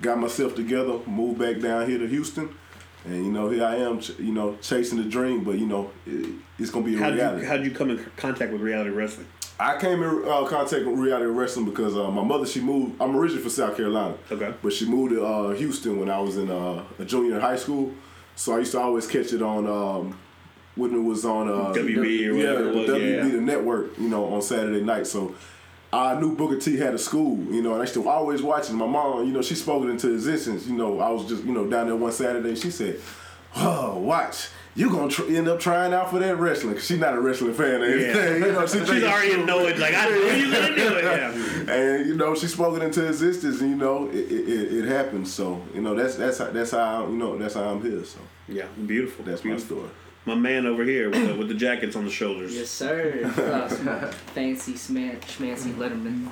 [0.01, 2.49] got myself together, moved back down here to Houston.
[3.07, 5.43] And you know, here I am, ch- you know, chasing the dream.
[5.43, 7.41] But you know, it, it's gonna be a How'd reality.
[7.41, 9.27] you how'd you come in contact with reality wrestling?
[9.59, 13.01] I came in uh, contact with reality wrestling because uh, my mother she moved.
[13.01, 14.15] I'm originally from South Carolina.
[14.31, 14.53] Okay.
[14.61, 17.55] But she moved to uh, Houston when I was in uh, a junior in high
[17.55, 17.93] school.
[18.35, 20.19] So I used to always catch it on um,
[20.75, 23.29] when it was on uh, WB or whatever yeah, it was, WB yeah.
[23.29, 23.97] the network.
[23.97, 25.07] You know, on Saturday night.
[25.07, 25.33] So
[25.93, 27.37] I knew Booker T had a school.
[27.53, 28.73] You know, and I used to always watch it.
[28.73, 30.67] My mom, you know, she spoke it into existence.
[30.67, 32.55] You know, I was just you know down there one Saturday.
[32.55, 32.99] She said,
[33.55, 36.75] "Oh, watch." You gonna tr- end up trying out for that wrestling?
[36.75, 38.43] 'Cause she's not a wrestling fan or anything.
[38.43, 39.79] You know, she She's already annoyed.
[39.79, 41.03] Like I knew you're gonna do it.
[41.03, 41.73] Yeah.
[41.73, 44.87] and you know she spoke it into existence and you know it, it, it, it
[44.87, 48.03] happened so you know that's that's how, that's how you know that's how I'm here
[48.05, 49.25] so Yeah, beautiful.
[49.25, 49.77] that's beautiful.
[49.77, 49.91] my story
[50.27, 52.53] My man over here with the, with the jackets on the shoulders.
[52.53, 53.21] Yes, sir.
[53.37, 56.29] Uh, fancy sman- schmancy Letterman.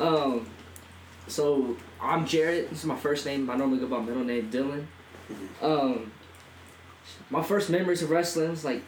[0.00, 0.48] Um,
[1.28, 2.70] so I'm Jared.
[2.70, 3.48] This is my first name.
[3.48, 4.86] I normally go by middle name Dylan.
[5.62, 6.10] Um,
[7.30, 8.82] my first memories of wrestling was like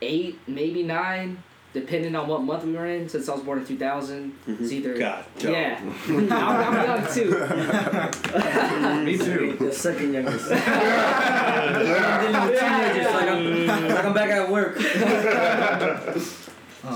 [0.00, 1.42] eight, maybe nine.
[1.74, 4.96] Depending on what month we were in, since I was born in 2000, it's either
[4.96, 7.30] God, yeah, I'm, I'm young too.
[9.04, 9.56] Me too.
[9.58, 10.50] The second youngest.
[10.50, 14.78] I'm dealing with teenagers, like I'm, like I'm back at work.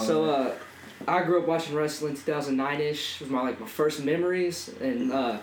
[0.04, 0.54] So uh,
[1.06, 3.20] I grew up watching wrestling 2009 ish.
[3.20, 5.38] Was my like my first memories, and uh,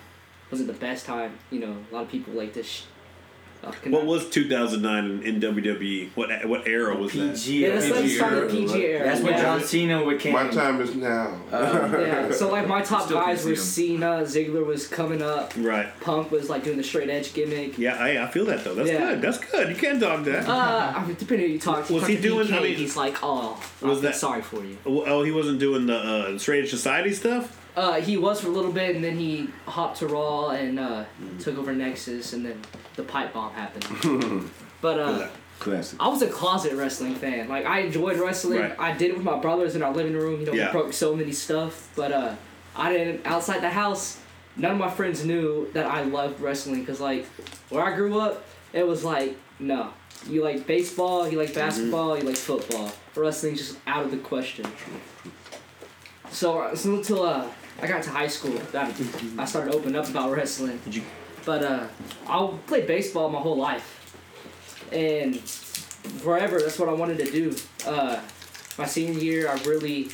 [0.49, 1.37] wasn't the best time.
[1.51, 2.85] You know, a lot of people like this.
[3.71, 6.09] Sh- What was 2009 in, in WWE?
[6.15, 7.33] What what era was that?
[7.35, 7.59] PG.
[7.63, 9.05] Yeah, that's like PG started era, PG era.
[9.05, 9.41] That's when yeah.
[9.41, 10.33] John Cena would came.
[10.33, 11.39] My time is now.
[11.51, 13.55] Yeah, so like my top Still guys see were.
[13.55, 15.87] Cena, Ziggler was coming up, Right.
[16.01, 17.77] Punk was like doing the straight edge gimmick.
[17.77, 18.75] Yeah, I, I feel that though.
[18.75, 19.11] That's Yeah.
[19.11, 19.21] good.
[19.21, 19.69] That's good.
[19.69, 20.47] You can't dog that.
[20.47, 21.89] Uh, I mean, depending on who you talk.
[21.89, 24.15] Was talk he to doing- PK, I mean- he's like, oh, I Was feel that-
[24.15, 24.77] sorry for you.
[24.85, 27.61] oh, he wasn't doing the uh, straight edge society stuff.
[27.75, 31.03] Uh, he was for a little bit, and then he hopped to Raw and uh,
[31.21, 31.43] Mm.
[31.43, 32.61] took over Nexus, and then
[32.95, 34.49] the pipe bomb happened.
[34.81, 35.27] but uh,
[35.59, 35.97] Classic.
[36.01, 37.47] I was a closet wrestling fan.
[37.49, 38.59] Like I enjoyed wrestling.
[38.59, 38.75] Right.
[38.79, 40.39] I did it with my brothers in our living room.
[40.41, 40.67] You know, Yeah.
[40.67, 41.89] we broke so many stuff.
[41.95, 42.35] But uh,
[42.75, 44.19] I didn't outside the house.
[44.57, 47.25] None of my friends knew that I loved wrestling because like
[47.69, 49.91] where I grew up, it was like no.
[50.29, 51.59] You like baseball, you like Mm-hmm.
[51.59, 52.91] basketball, you like football.
[53.15, 54.65] Wrestling's just out of the question.
[56.31, 57.47] So, uh, so until uh,
[57.81, 58.93] I got to high school, that
[59.37, 60.79] I started opening up about wrestling.
[60.85, 61.03] Did you-
[61.45, 61.87] But uh,
[62.27, 63.87] I played baseball my whole life,
[64.91, 67.55] and forever that's what I wanted to do.
[67.85, 68.19] Uh,
[68.77, 70.09] my senior year, I really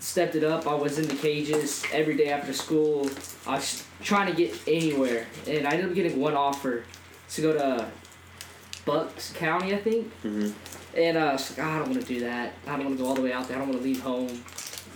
[0.00, 0.66] stepped it up.
[0.66, 3.08] I was in the cages every day after school.
[3.46, 6.84] I was trying to get anywhere, and I ended up getting one offer
[7.34, 7.88] to go to
[8.84, 10.10] Bucks County, I think.
[10.24, 10.52] Mhm.
[10.96, 12.54] And uh, I was like, "Ah, I don't want to do that.
[12.66, 13.56] I don't want to go all the way out there.
[13.56, 14.42] I don't want to leave home.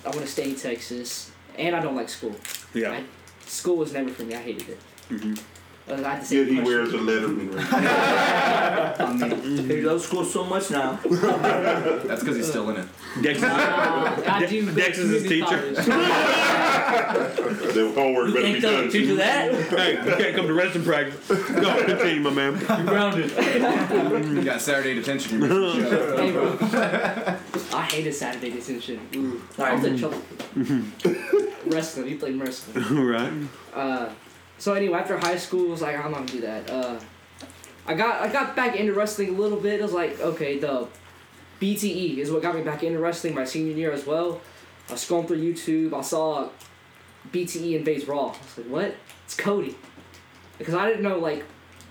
[0.05, 2.35] I want to stay in Texas, and I don't like school.
[2.75, 2.93] Yeah.
[2.93, 3.05] I,
[3.47, 4.35] school was never for me.
[4.35, 4.79] I hated it.
[5.11, 5.39] Mhm.
[5.89, 6.65] Uh, I had to say Yet he question.
[6.65, 7.49] wears a Letterman
[9.59, 9.69] ring.
[9.69, 10.93] He loves school so much now.
[11.03, 12.87] That's because he's still in it.
[13.21, 15.41] Dex, Uh, I do go Dex is his community
[15.75, 15.83] teacher.
[15.83, 15.87] college.
[17.75, 18.87] The homework You better be can't done.
[18.87, 19.53] the teacher that.
[19.71, 21.27] hey, you can't come to wrestling practice.
[21.29, 22.53] Go continue, my man.
[22.61, 23.31] You're grounded.
[24.37, 25.41] You got Saturday detention.
[25.41, 26.17] You're missing the show.
[26.17, 26.31] Hey,
[27.73, 27.79] bro.
[27.79, 29.01] I hated Saturday detention.
[29.17, 29.43] Ooh.
[29.59, 30.23] I was in trouble.
[31.67, 32.07] wrestling.
[32.07, 33.05] We played wrestling.
[33.07, 33.33] right.
[33.75, 34.11] Uh,
[34.63, 36.71] so anyway, after high school, I was like, I'm not gonna do that.
[36.71, 37.01] Uh,
[37.85, 39.81] I got I got back into wrestling a little bit.
[39.81, 40.87] It was like, okay, the
[41.61, 44.41] BTE is what got me back into wrestling my senior year as well.
[44.89, 45.93] I was scrolling through YouTube.
[45.99, 46.49] I saw
[47.33, 48.27] BTE invades Raw.
[48.27, 48.95] I was like, what?
[49.25, 49.77] It's Cody.
[50.59, 51.45] Because I didn't know like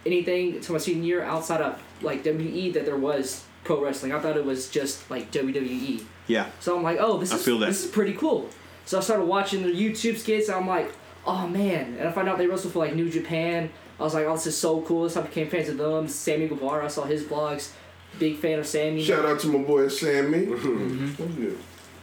[0.05, 4.13] anything until my senior year outside of like WWE that there was pro wrestling.
[4.13, 6.05] I thought it was just like WWE.
[6.27, 6.47] Yeah.
[6.61, 8.49] So I'm like, oh, this I is this is pretty cool.
[8.85, 10.47] So I started watching their YouTube skits.
[10.47, 10.93] And I'm like,
[11.25, 11.95] oh man!
[11.99, 13.69] And I found out they wrestle for like New Japan.
[13.99, 15.09] I was like, oh, this is so cool.
[15.09, 16.07] So I became fans of them.
[16.07, 16.85] Sammy Guevara.
[16.85, 17.71] I saw his vlogs.
[18.19, 19.03] Big fan of Sammy.
[19.03, 20.47] Shout out to my boy Sammy.
[20.47, 21.43] Mm-hmm.
[21.43, 21.51] Yeah.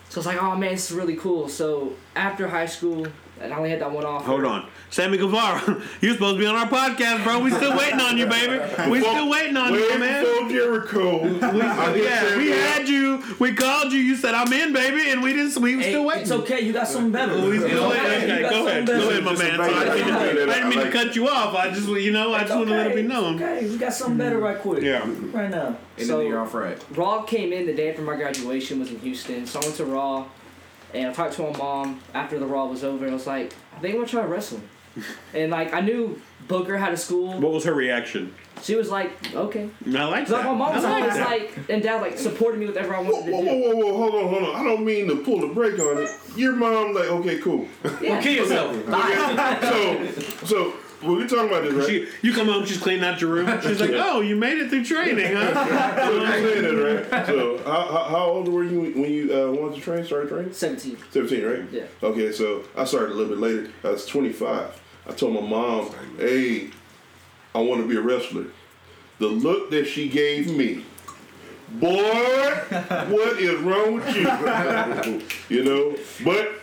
[0.09, 1.49] So I was like, oh man, this is really cool.
[1.49, 3.07] So after high school,
[3.41, 4.25] and I only had that one offer.
[4.27, 4.69] Hold on.
[4.91, 5.61] Sammy Guevara,
[6.01, 7.41] you're supposed to be on our podcast, bro.
[7.41, 8.59] We still waiting on you, baby.
[8.91, 10.25] We still waiting on you, Way man.
[10.25, 11.25] before Jericho.
[11.43, 13.23] I did Yeah, we had you.
[13.39, 13.99] We called you.
[13.99, 15.57] You said I'm in, baby, and we didn't.
[15.61, 16.23] We were Hey, still waiting.
[16.23, 16.61] it's okay.
[16.61, 17.35] You got something better.
[17.35, 18.07] We still You waiting.
[18.31, 18.87] Okay, got go ahead.
[18.87, 19.11] something Go better.
[19.11, 19.39] ahead, my man.
[19.39, 21.55] Just Sorry, I a didn't, bad- I didn't mean to cut you off.
[21.55, 23.35] I just, you know, I just want to let it be known.
[23.43, 24.45] Okay, we got something better mm-hmm.
[24.45, 24.83] right quick.
[24.83, 25.01] Yeah.
[25.01, 25.77] Right now.
[25.97, 26.83] Ended So- the year off right.
[26.97, 29.47] Raw came in the day after my graduation was in Houston.
[29.47, 30.27] So I went to Raw,
[30.95, 33.05] and I talked to my mom after the Raw was over.
[33.05, 34.69] And I was like, I think I'm gonna try wrestling.
[35.35, 37.39] and like I knew Booker had a school.
[37.41, 38.35] What was her reaction?
[38.63, 39.71] She was like, okay.
[39.87, 40.45] I like So that.
[40.45, 43.03] my mom was I like always like, and dad like supported me with whatever I
[43.03, 43.77] Whoa, wanted whoa, to whoa, do.
[43.77, 44.61] whoa, whoa, whoa, hold on, hold on.
[44.61, 46.11] I don't mean to pull the brake on it.
[46.37, 47.69] Your mom, like, okay, cool.
[48.01, 48.21] Yeah.
[48.21, 48.75] Kill yourself.
[49.63, 51.87] so, so when we talking about this, right?
[51.89, 53.61] She, you come home, she's cleaning out your room.
[53.63, 57.27] She's like, "Oh, you made it through training, huh?" so you saying that, right?
[57.27, 60.05] So, how, how, how old were you when you uh, wanted to train?
[60.05, 60.53] Started training?
[60.53, 60.99] 17.
[61.11, 61.63] 17, right?
[61.71, 61.85] Yeah.
[62.03, 63.71] Okay, so I started a little bit later.
[63.85, 64.81] I was 25.
[65.09, 66.71] I told my mom, hey,
[67.55, 68.47] I want to be a wrestler.
[69.19, 70.85] The look that she gave me,
[71.73, 72.55] boy,
[73.09, 75.23] what is wrong with you?
[75.57, 76.61] you know, but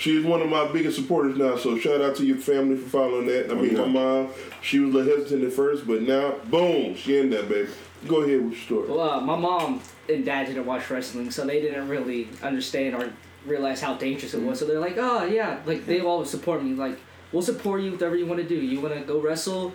[0.00, 1.56] she's one of my biggest supporters now.
[1.56, 3.50] So shout out to your family for following that.
[3.50, 4.30] I mean, my mom,
[4.62, 7.70] she was a little hesitant at first, but now, boom, she in that baby.
[8.08, 8.88] Go ahead with your story.
[8.88, 13.12] Well, uh, my mom and dad didn't watch wrestling, so they didn't really understand or
[13.44, 14.58] realize how dangerous it was.
[14.58, 15.60] So they're like, oh, yeah.
[15.66, 16.72] Like, they always support me.
[16.72, 16.98] Like,
[17.30, 18.54] we'll support you whatever you want to do.
[18.54, 19.74] You want to go wrestle?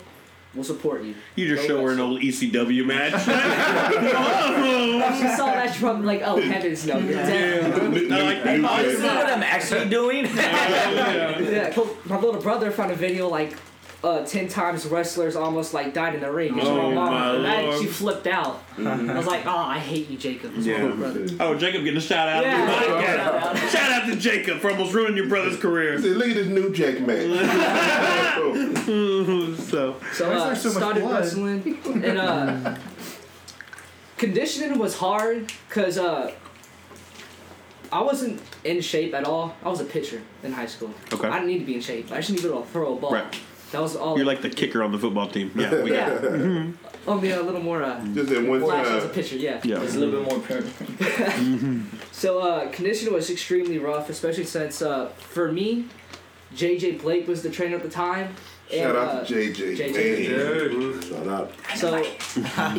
[0.56, 1.14] We'll support you.
[1.36, 3.12] You just Go show her an old ECW match.
[5.06, 6.98] If she saw that, she'd probably like, oh, heavens no.
[6.98, 7.72] You're dead.
[7.72, 8.70] I like new- that.
[8.80, 10.24] Oh, this is what I'm actually doing.
[10.26, 13.52] Yeah, well, my little brother found a video like
[14.06, 16.52] uh, ten times wrestlers almost like died in the ring.
[16.52, 17.80] And Oh, my mom, my and that- Lord.
[17.80, 18.62] she flipped out.
[18.78, 20.52] I was like, oh, I hate you, Jacob.
[20.58, 20.86] Yeah.
[20.88, 21.26] brother.
[21.40, 22.44] Oh, Jacob getting a shout out.
[22.44, 23.56] Yeah, Shout shout out.
[23.56, 23.56] out.
[23.70, 26.00] Shout out to Jacob for almost ruining your brother's career.
[26.00, 27.30] Say, Look at this new Jake man.
[29.56, 31.20] so, So uh, so started blood?
[31.24, 32.76] wrestling, and uh,
[34.18, 36.32] conditioning was hard because uh,
[37.92, 39.56] I wasn't in shape at all.
[39.64, 40.90] I was a pitcher in high school.
[41.12, 41.26] Okay.
[41.28, 42.12] I didn't need to be in shape.
[42.12, 43.12] I just needed to to throw a ball.
[43.12, 43.36] Right.
[43.72, 44.16] That was all.
[44.16, 45.50] you're like the kicker on the football team.
[45.54, 45.82] Yeah.
[45.82, 46.40] We got it.
[46.40, 46.66] yeah.
[47.08, 49.36] I'll be a little more uh, Just at one flash as a pitcher.
[49.36, 49.60] Yeah.
[49.62, 49.82] Yeah.
[49.82, 51.86] It's a little bit more apparent.
[52.16, 55.84] So uh, conditioning was extremely rough, especially since uh, for me,
[56.54, 58.34] JJ Blake was the trainer at the time.
[58.70, 59.76] Shout and, out uh, to JJ.
[59.76, 60.72] JJ.
[60.72, 61.02] Man.
[61.02, 61.52] Shout out.
[61.76, 62.02] So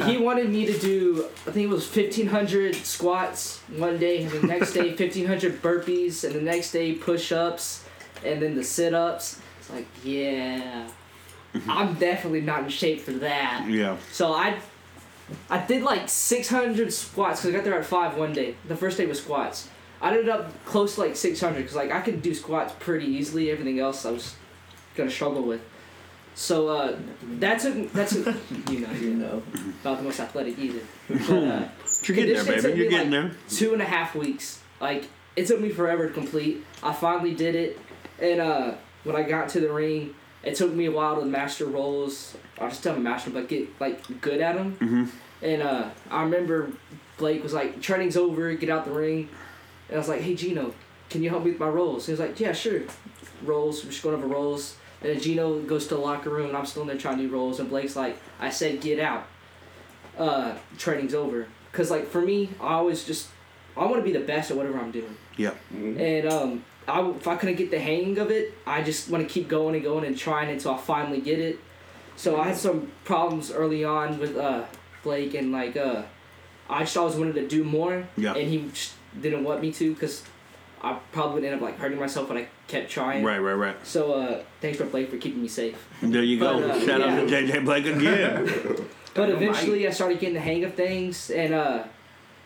[0.05, 4.47] he wanted me to do, I think it was 1,500 squats one day, and the
[4.47, 7.85] next day 1,500 burpees, and the next day push ups,
[8.25, 9.39] and then the sit ups.
[9.67, 10.87] It's like, yeah,
[11.67, 13.65] I'm definitely not in shape for that.
[13.69, 13.97] Yeah.
[14.11, 14.59] So I,
[15.49, 18.55] I did like 600 squats because I got there at five one day.
[18.67, 19.69] The first day was squats.
[20.01, 23.51] I ended up close to like 600 because like I could do squats pretty easily.
[23.51, 24.35] Everything else I was
[24.95, 25.61] gonna struggle with.
[26.35, 26.97] So uh,
[27.39, 28.35] that's a that's a
[28.69, 29.43] you know you know
[29.81, 30.81] about the most athletic either.
[31.09, 31.67] But, uh,
[32.03, 32.77] You're getting there, baby.
[32.79, 33.39] You're getting like, there.
[33.49, 34.61] Two and a half weeks.
[34.79, 36.63] Like it took me forever to complete.
[36.83, 37.79] I finally did it,
[38.19, 38.75] and uh,
[39.07, 42.37] when I got to the ring, it took me a while to master rolls.
[42.59, 44.75] I just tell them master, but get like good at them.
[44.75, 45.05] Mm-hmm.
[45.41, 46.71] And uh, I remember
[47.17, 49.29] Blake was like, training's over, get out the ring.
[49.87, 50.73] And I was like, hey Gino,
[51.09, 52.05] can you help me with my rolls?
[52.05, 52.81] He was like, yeah, sure.
[53.43, 54.75] Rolls, we're just going over rolls.
[55.01, 57.27] And then Gino goes to the locker room, and I'm still in there trying to
[57.27, 57.59] do rolls.
[57.59, 59.27] And Blake's like, I said, get out.
[60.17, 61.47] Uh, training's over.
[61.71, 63.29] Because, like, for me, I always just,
[63.75, 65.15] I want to be the best at whatever I'm doing.
[65.35, 65.53] Yeah.
[65.71, 69.31] And um, I, if I couldn't get the hang of it, I just want to
[69.33, 71.59] keep going and going and trying until I finally get it.
[72.15, 74.63] So I had some problems early on with uh,
[75.03, 76.03] Blake and like uh,
[76.69, 78.33] I just always wanted to do more, Yeah.
[78.33, 80.23] and he just didn't want me to because
[80.81, 83.23] I probably would end up like hurting myself when I kept trying.
[83.23, 83.75] Right, right, right.
[83.87, 85.87] So uh, thanks for Blake for keeping me safe.
[86.01, 86.59] There you go.
[86.61, 87.25] But, uh, Shout out to.
[87.27, 88.85] JJ Blake again.
[89.13, 91.83] But eventually, I started getting the hang of things, and uh,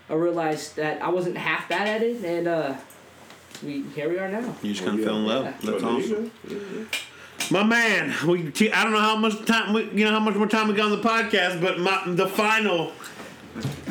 [0.09, 2.75] I realized that I wasn't half bad at it, and uh,
[3.63, 4.55] we here we are now.
[4.61, 5.45] You just kind of fell in love.
[5.45, 5.53] Yeah.
[5.71, 6.15] That's oh, Well, there you
[6.49, 6.89] awesome.
[7.49, 10.35] My man, we t- I don't know how much time we, you know how much
[10.35, 12.91] more time we got on the podcast, but my the final,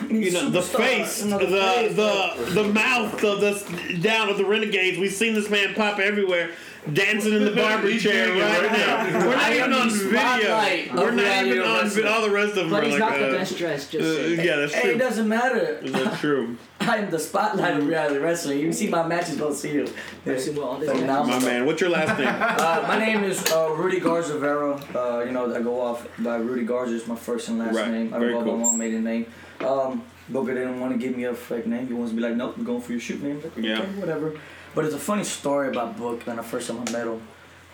[0.08, 1.96] you know, the Superstar, face, the the face.
[1.96, 4.98] the the mouth of the down of the renegades.
[4.98, 6.52] We've seen this man pop everywhere,
[6.92, 9.18] dancing in the barber chair right right now.
[9.18, 9.26] now.
[9.26, 10.94] We're not I even on video.
[10.96, 12.06] We're not even on wrestling.
[12.06, 12.70] all the rest of them.
[12.70, 13.90] But he's like, not the uh, best dressed.
[13.92, 14.90] Just uh, yeah, that's Hey, true.
[14.92, 15.80] it doesn't matter.
[15.82, 16.56] That's true.
[16.80, 18.58] I am the spotlight of reality wrestling.
[18.60, 19.82] You see my matches, don't see you.
[20.26, 21.38] I've what all this Phenomenal.
[21.40, 22.28] My man, what's your last name?
[22.60, 24.74] Uh, my name is uh, Rudy Garza Vera.
[24.94, 27.90] Uh, you know, I go off by Rudy Garza is my first and last Right.
[27.90, 28.14] name.
[28.14, 28.56] I Very don't cool.
[28.58, 29.26] go by my maiden name.
[29.60, 31.86] Um, Booker didn't want to give me a fake name.
[31.88, 33.42] He wants to be like, nope, I'm going for your shoot name.
[33.42, 33.80] Like, Yeah.
[33.80, 34.32] okay, whatever.
[34.74, 36.26] But it's a funny story about Book.
[36.26, 37.20] When the first I met him,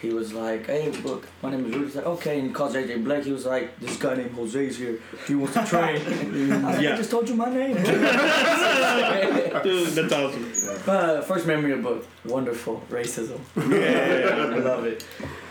[0.01, 1.85] he was like, hey, Book, my name is Rudy.
[1.87, 2.39] He's like, okay.
[2.39, 3.25] And he calls JJ Blake.
[3.25, 4.99] He was like, this guy named Jose's here.
[5.27, 6.01] Do you want to train.
[6.55, 6.93] I, like, Yeah.
[6.95, 7.75] I just told you my name.
[9.63, 10.53] Dude, that's awesome.
[10.87, 13.39] Uh, first memory of book, wonderful racism.
[13.57, 14.55] Yeah.
[14.55, 15.05] I love it.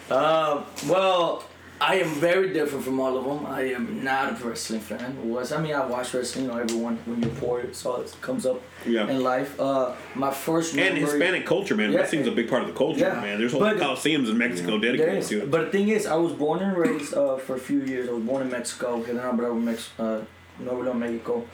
[0.10, 1.44] Uh, well,
[1.82, 3.46] I am very different from all of them.
[3.46, 5.30] I am not a wrestling fan.
[5.30, 6.46] Was I mean I watch wrestling.
[6.46, 9.10] You know, everyone when you're poor, it's all it comes up Yeah.
[9.10, 9.60] in life.
[9.60, 11.92] Uh, my first And memory, Hispanic culture, man.
[11.92, 12.00] Yeah.
[12.00, 13.20] Wrestling's a big part of the culture, Yeah.
[13.22, 13.38] man.
[13.40, 15.52] There's whole But- coliseums in Mexico dedicated to it.
[15.52, 18.08] But the thing is, I was born and raised uh, for a few years.
[18.08, 20.22] I was born in Mexico, General Bravo, Mex- uh,
[20.60, 21.46] Nuevo Mexico.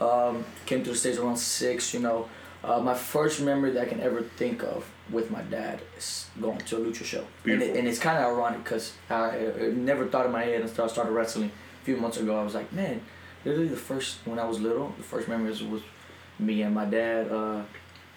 [0.00, 2.28] Um, came to the States around six, you know.
[2.64, 6.58] Uh, my first memory that I can ever think of with my dad is going
[6.58, 7.24] to a lucha show.
[7.44, 10.62] And, it, and it's kind of ironic because I, I never thought in my head
[10.62, 11.50] until I started wrestling
[11.82, 12.38] a few months ago.
[12.38, 13.00] I was like, man,
[13.44, 15.82] literally the first, when I was little, the first memories was
[16.38, 17.62] me and my dad, uh,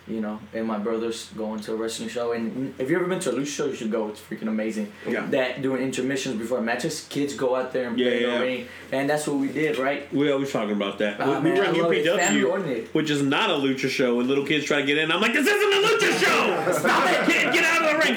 [0.08, 2.32] you know, and my brothers going to a wrestling show.
[2.32, 4.08] And if you've ever been to a lucha show, you should go.
[4.10, 4.92] It's freaking amazing.
[5.08, 5.28] Yeah.
[5.28, 8.40] That during intermissions before matches, kids go out there and play Yeah, in yeah.
[8.40, 10.12] ring, and that's what we did, right?
[10.12, 11.18] We always talking about that.
[11.20, 14.66] Ah, we, man, I love UPW, which is not a lucha show, and little kids
[14.66, 15.12] try to get in.
[15.12, 16.39] I'm like, this isn't a lucha show.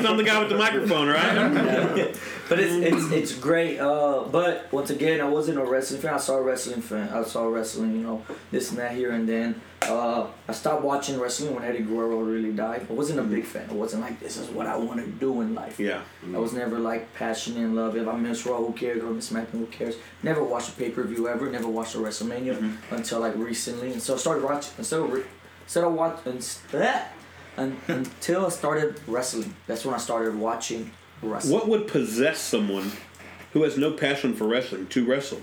[0.03, 0.25] Stop it, kid!
[0.25, 0.63] Get out of the ring.
[0.63, 2.17] So I'm the guy with the microphone, right?
[2.49, 3.79] but it's it's it's great.
[3.79, 6.15] Uh, but once again, I wasn't a wrestling fan.
[6.15, 7.09] I saw a wrestling fan.
[7.09, 9.61] I saw wrestling, you know, this and that here and then.
[9.83, 12.87] Uh, I stopped watching wrestling when Eddie Guerrero really died.
[12.89, 13.67] I wasn't a big fan.
[13.69, 15.81] I wasn't like this is what I want to do in life.
[15.81, 16.03] yeah.
[16.33, 17.97] I was never like passionate in love.
[17.97, 18.99] If I miss Raw, who cares?
[18.99, 19.97] If I miss SmackDown, who cares?
[20.23, 21.51] Never watched a pay per view ever.
[21.51, 22.95] Never watched a WrestleMania Mm-hmm.
[22.95, 23.93] until like recently.
[23.93, 24.73] And so I started watching.
[24.79, 25.25] Instead of re-
[25.65, 26.41] instead of watching,
[27.57, 29.55] and, until I started wrestling.
[29.67, 30.91] That's when I started watching
[31.23, 31.55] wrestling.
[31.55, 32.93] What would possess someone
[33.53, 35.41] who has no passion for wrestling to wrestle?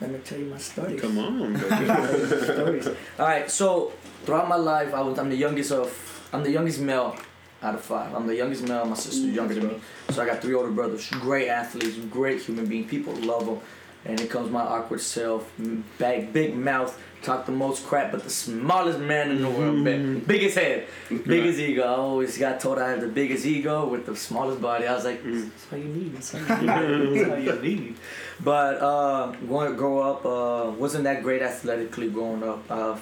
[0.00, 0.96] Let me tell you my story.
[0.96, 2.88] Come on, stories.
[2.88, 3.92] All right, so
[4.24, 7.16] throughout my life, I was I'm the youngest of I'm the youngest male
[7.62, 8.14] out of five.
[8.14, 8.84] I'm the youngest male.
[8.84, 9.34] My sister's mm.
[9.34, 9.80] younger than me,
[10.10, 11.08] so I got three older brothers.
[11.10, 12.88] Great athletes, great human being.
[12.88, 13.60] People love them.
[14.04, 15.52] And it comes my awkward self,
[15.98, 20.20] big, big mouth, talk the most crap, but the smallest man in the world, man.
[20.20, 21.82] biggest head, biggest ego.
[21.82, 24.86] I always got told I had the biggest ego with the smallest body.
[24.86, 26.14] I was like, that's all you need.
[26.16, 26.46] That's all you
[27.14, 27.26] need.
[27.26, 27.96] That's you need.
[28.42, 32.70] But uh, going grow up, uh, wasn't that great athletically growing up.
[32.70, 32.96] Uh,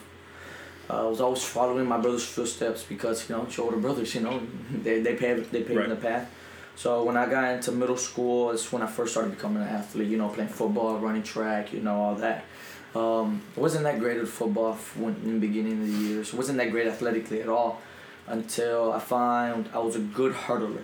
[0.89, 4.14] I was always following my brother's footsteps because you know, it's your older brothers.
[4.14, 4.41] You know,
[4.83, 5.89] they they paved they paved Right.
[5.89, 6.31] the path.
[6.77, 10.09] So when I got into middle school, it's when I first started becoming an athlete.
[10.09, 12.45] You know, playing football, running track, you know, all that.
[12.97, 16.32] Um, wasn't that great at football when, in the beginning of the years.
[16.32, 17.80] wasn't that great athletically at all
[18.26, 20.82] until I found I was a good hurdler.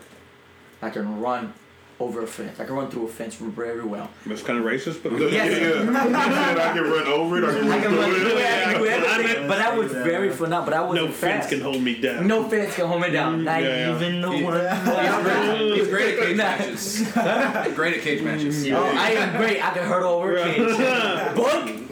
[0.83, 1.55] I can run
[2.01, 2.59] over a fence.
[2.59, 4.09] I can run through a fence very well.
[4.27, 5.53] That's kind of racist, but Yes.
[5.61, 5.91] Yeah.
[6.71, 7.45] I can run over it.
[7.45, 8.41] I can I run can run through through it.
[8.41, 10.65] it, I can do everything, but I was very phenomenal.
[10.65, 11.49] But I wasn't no fence fast.
[11.51, 12.27] can hold me down.
[12.27, 13.45] No fence can hold me down.
[13.45, 13.95] Not yeah, yeah.
[13.97, 14.55] even the He- one.
[15.79, 16.45] He's great at cage Nah.
[16.45, 17.75] matches.
[17.77, 18.67] great at cage matches.
[18.73, 19.65] Oh, I am great.
[19.65, 21.37] I can hurdle over a cage.
[21.37, 21.92] Book,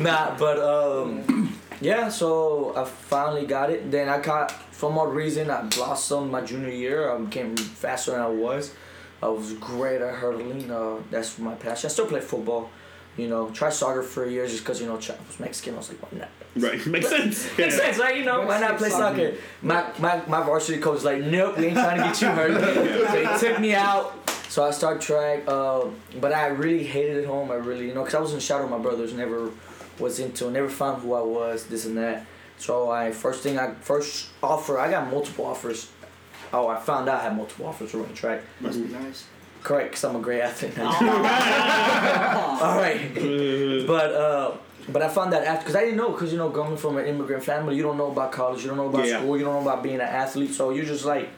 [0.00, 2.08] nah, but um, yeah.
[2.08, 3.90] So I finally got it.
[3.90, 7.10] Then I got, for more reason, I blossomed my junior year.
[7.10, 8.74] I became faster than I was.
[9.22, 10.70] I was great at hurdling.
[10.70, 11.88] Uh, that's my passion.
[11.88, 12.70] I still play football.
[13.16, 15.74] You know, tried soccer for years just because you know I was Mexican.
[15.74, 16.28] I was like, why not?
[16.56, 17.46] Right, makes sense.
[17.58, 17.82] Makes Yeah.
[17.84, 18.16] sense, right?
[18.16, 19.34] You know, why not play soccer?
[19.62, 23.10] My, my, my varsity coach was like, nope, we ain't trying to get you hurt.
[23.10, 24.14] so he took me out.
[24.48, 25.84] So I started track, uh,
[26.20, 27.50] but I really hated it home.
[27.50, 29.50] I really, you know, because I was in the shadow of my brothers, never
[29.98, 32.24] was into, never found who I was, this and that.
[32.56, 35.90] So I first thing I first offer, I got multiple offers.
[36.52, 38.40] Oh, I found out I had multiple offers to run track.
[38.60, 39.26] Must be nice.
[39.62, 40.86] Correct, because I'm a great athlete now.
[42.62, 43.12] All right,
[43.86, 44.56] but uh,
[44.92, 47.06] but I found that after because I didn't know because you know coming from an
[47.06, 49.18] immigrant family, you don't know about college, you don't know about Yeah.
[49.20, 51.28] school, you don't know about being an athlete, so you're just like.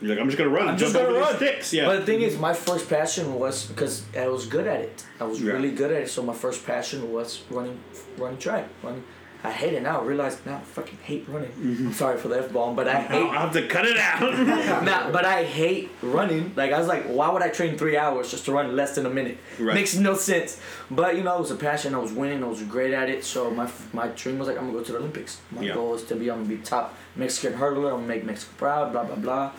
[0.00, 0.68] You're like, I'm just gonna run.
[0.68, 1.36] I'm just gonna run.
[1.36, 1.72] sticks.
[1.72, 1.86] Yeah.
[1.86, 5.04] But the thing is, my first passion was because I was good at it.
[5.20, 5.52] I was Yeah.
[5.52, 6.10] really good at it.
[6.10, 7.78] So my first passion was running,
[8.18, 8.64] running track.
[8.82, 9.04] Running.
[9.46, 10.00] I hate it now.
[10.00, 11.50] I realize now I fucking hate running.
[11.50, 11.88] Mm-hmm.
[11.88, 13.22] I'm sorry for the f bomb, but I hate.
[13.30, 14.22] I'll have to cut it out.
[14.84, 16.54] nah, but I hate running.
[16.56, 19.04] Like I was like, why would I train three hours just to run less than
[19.04, 19.36] a minute?
[19.60, 19.74] Right.
[19.74, 20.58] Makes no sense.
[20.90, 21.94] But you know, it was a passion.
[21.94, 22.42] I was winning.
[22.42, 23.22] I was great at it.
[23.22, 25.40] So my my dream was like, I'm gonna go to the Olympics.
[25.50, 25.74] My Yeah.
[25.74, 26.30] goal is to be.
[26.30, 27.90] I'm gonna be top Mexican hurdler.
[27.92, 28.92] I'm gonna make Mexico proud.
[28.92, 29.52] Blah blah blah.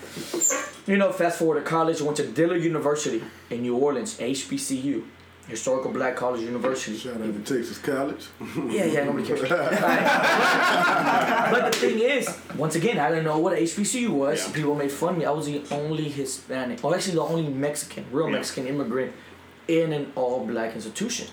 [0.88, 2.02] You know, fast forward to college.
[2.02, 5.04] I went to Dillard University in New Orleans, HBCU,
[5.48, 6.98] historical Black College University.
[6.98, 8.28] Shout out to Texas College.
[8.68, 9.42] Yeah, yeah, nobody cares.
[9.50, 11.48] Right.
[11.52, 12.28] but the thing is,
[12.58, 14.48] once again, I didn't know what HBCU was.
[14.48, 14.54] Yeah.
[14.56, 15.26] People made fun of me.
[15.26, 18.34] I was the only Hispanic, or actually the only Mexican, real Yeah.
[18.34, 19.14] Mexican immigrant
[19.68, 21.28] in an all black institution.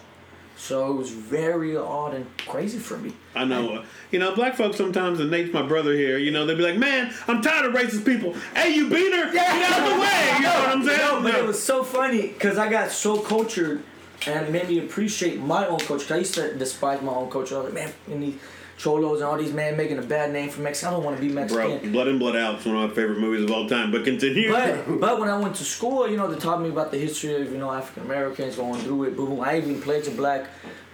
[0.57, 3.15] So it was very odd and crazy for me.
[3.35, 3.77] I know.
[3.77, 6.19] Uh, you know, black folks sometimes, and Nate's my brother here.
[6.19, 8.35] You know, they'd be like, "Man, I'm tired of racist people.
[8.55, 9.33] Hey, you beat her.
[9.33, 10.99] Get out of the way." You know what I'm saying?
[10.99, 11.39] No, but No.
[11.39, 13.83] it was so funny because I got so cultured
[14.27, 16.03] and it made me appreciate my own coach.
[16.03, 17.53] Cause I used to despise my own coach.
[17.53, 18.39] I was like, man, and these
[18.79, 20.91] cholos and all these men making a bad name for Mexico.
[20.91, 21.79] I don't want to be Mexican.
[21.79, 21.91] Bro.
[21.91, 23.93] Blood In Blood Out is one of my favorite movies of all time.
[23.93, 24.51] But continue.
[24.51, 27.41] But but when I went to school, you know, they taught me about the history
[27.41, 29.17] of you know African Americans going through it.
[29.17, 30.47] Boom, I even played to black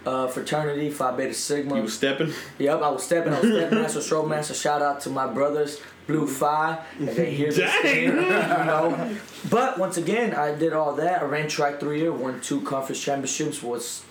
[0.05, 1.75] uh, fraternity, Phi Beta Sigma.
[1.75, 2.33] you was stepping.
[2.57, 3.33] Yep, I was stepping.
[3.33, 4.53] I was step master, stroke master.
[4.53, 6.83] Shout out to my brothers, Blue Phi.
[6.99, 9.15] If they hear this, you know.
[9.49, 11.21] But once again, I did all that.
[11.21, 13.61] I ran track three years, won two conference championships.
[13.61, 14.03] Was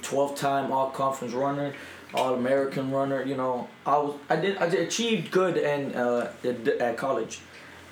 [0.00, 1.74] twelve time all conference runner,
[2.14, 3.22] all American runner.
[3.22, 7.40] You know, I was I did I did achieved good and uh, at, at college,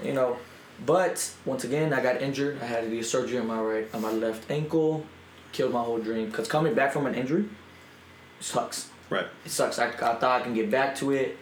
[0.03, 0.39] you know.
[0.87, 2.63] But once again, I got injured.
[2.63, 5.05] I had to do surgery on my right on my left ankle.
[5.53, 6.33] Killed my whole dream.
[6.33, 7.45] Cause coming back from an injury
[8.41, 9.27] sucks Right.
[9.45, 9.79] it sucks.
[9.79, 11.37] I, I thought I can get back to it,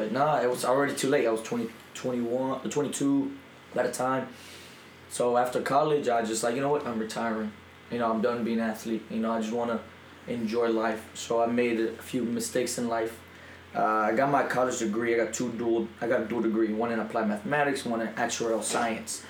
[0.00, 1.26] but nah, it was already too late.
[1.26, 3.30] I was 20, 21, uh, 22
[3.74, 4.28] by the time.
[5.10, 7.52] So after college, I just like, you know what, I'm retiring.
[7.90, 9.02] You know, I'm done being an athlete.
[9.10, 11.10] You know, I just want to enjoy life.
[11.12, 13.20] So I made a few mistakes in life.
[13.76, 15.14] Uh, I got my college degree.
[15.14, 15.86] I got two dual.
[16.00, 16.72] I got a dual degree.
[16.72, 17.84] One in applied mathematics.
[17.84, 19.22] One in actuarial science.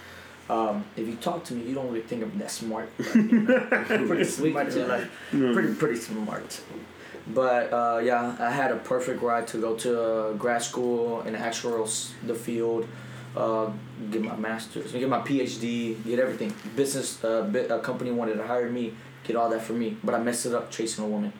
[0.48, 2.90] Um, if you talk to me, you don't really think I'm that smart.
[2.98, 4.66] But, you know, pretty smart.
[5.52, 6.60] Pretty pretty smart.
[7.26, 11.34] But uh, yeah, I had a perfect ride to go to uh, grad school in
[11.34, 12.86] actuarial s- the field,
[13.36, 13.70] uh,
[14.10, 16.52] get my master's, get my PhD, get everything.
[16.74, 18.94] Business, uh, bi- a company wanted to hire me,
[19.24, 21.32] get all that for me, but I messed it up chasing a woman.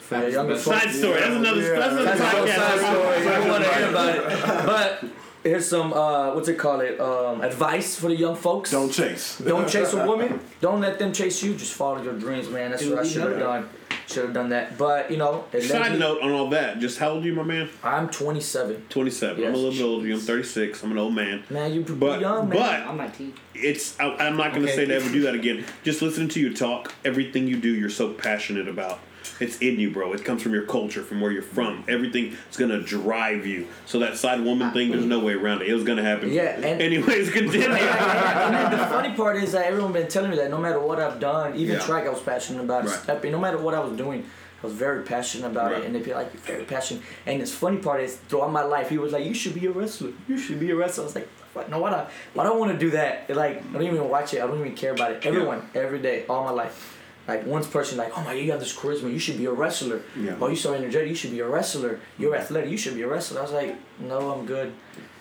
[0.00, 1.20] For the That's younger folks- Side story.
[1.20, 1.60] That's another.
[1.62, 1.78] Yeah.
[1.78, 2.56] That's another that's podcast.
[2.56, 3.18] side story.
[3.24, 4.66] You don't want to hear about it.
[4.66, 5.04] But
[5.44, 8.70] here's some uh, what's it called it um, advice for the young folks.
[8.70, 9.38] Don't chase.
[9.38, 10.40] Don't chase a woman.
[10.60, 11.54] Don't let them chase you.
[11.54, 12.70] Just follow your dreams, man.
[12.70, 13.68] That's Dude, what I should have know done.
[14.08, 14.78] Should have done that.
[14.78, 17.42] But you know, Side me- note on all that, just how old are you, my
[17.42, 17.68] man?
[17.84, 18.86] I'm 27.
[18.88, 19.44] 27.
[19.44, 20.06] I'm a little bit older.
[20.06, 20.14] you.
[20.14, 20.82] I'm 36.
[20.82, 21.44] I'm an old man.
[21.50, 22.58] Man, you But young man.
[22.58, 23.34] but I'm 19.
[23.54, 24.76] it's I, I'm not going to Okay.
[24.76, 25.64] say to ever do that again.
[25.84, 28.98] Just listening to you talk, everything you do, you're so passionate about.
[29.40, 30.12] It's in you, bro.
[30.12, 31.84] It comes from your culture, from where you're from.
[31.88, 33.66] Everything is to drive you.
[33.86, 35.68] So that side woman thing, there's no way around it.
[35.68, 36.32] It was to happen.
[36.32, 37.66] Yeah, and- anyways, continue.
[37.68, 40.98] and then the funny part is that everyone been telling me that no matter what
[41.00, 41.80] I've done, even Yeah.
[41.82, 42.94] track I was passionate about, Right.
[42.98, 44.24] stepping, no matter what I was doing,
[44.62, 45.82] I was very passionate about Right.
[45.82, 48.62] it, and they'd be like, "You're very passionate." And this funny part is, throughout my
[48.64, 50.10] life, he was like, "You should be a wrestler.
[50.26, 52.10] You should be a wrestler." I was like, "Fuck, "No, why not?
[52.34, 53.30] Why don't want to do that?
[53.30, 54.42] Like, I don't even watch it.
[54.42, 55.24] I don't even care about it.
[55.24, 56.97] Everyone, every day, all my life."
[57.28, 59.12] Like one person, like, oh my, you have this charisma.
[59.12, 60.00] You should be a wrestler.
[60.18, 60.36] Yeah.
[60.40, 61.10] Oh, you so energetic.
[61.10, 62.00] You should be a wrestler.
[62.18, 62.70] You're athletic.
[62.70, 63.40] You should be a wrestler.
[63.40, 64.72] I was like, no, I'm good.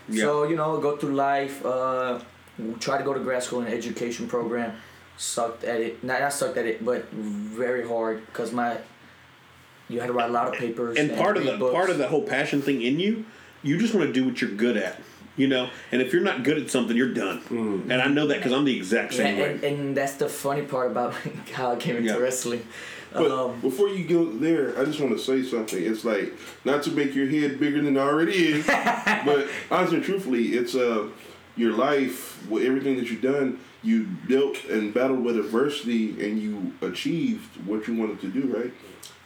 [0.07, 0.23] Yeah.
[0.23, 1.65] So you know, go through life.
[1.65, 2.19] Uh,
[2.79, 4.77] try to go to grad school in an education program.
[5.17, 6.01] Sucked at it.
[6.01, 8.77] Not not sucked at it, but very hard because my.
[9.89, 10.97] You had to write a lot of papers.
[10.97, 11.73] and part of the books.
[11.73, 13.25] part of the whole passion thing in you,
[13.63, 14.99] you just want to do what you're good at.
[15.37, 17.85] You know, and if you're not good at something, you're done.
[17.89, 19.69] And I know that because I'm the exact same and, way.
[19.69, 21.13] and that's the funny part about
[21.53, 22.17] how I came into Yeah.
[22.17, 22.65] wrestling.
[23.13, 25.81] But Um, before you go there, I just want to say something.
[25.81, 26.33] It's like
[26.65, 28.65] not to make your head bigger than it already is,
[29.25, 31.07] but honestly, and truthfully, it's uh
[31.55, 33.59] your life, with everything that you've done.
[33.83, 38.43] You built and battled with adversity, and you achieved what you wanted to do.
[38.57, 38.73] Right?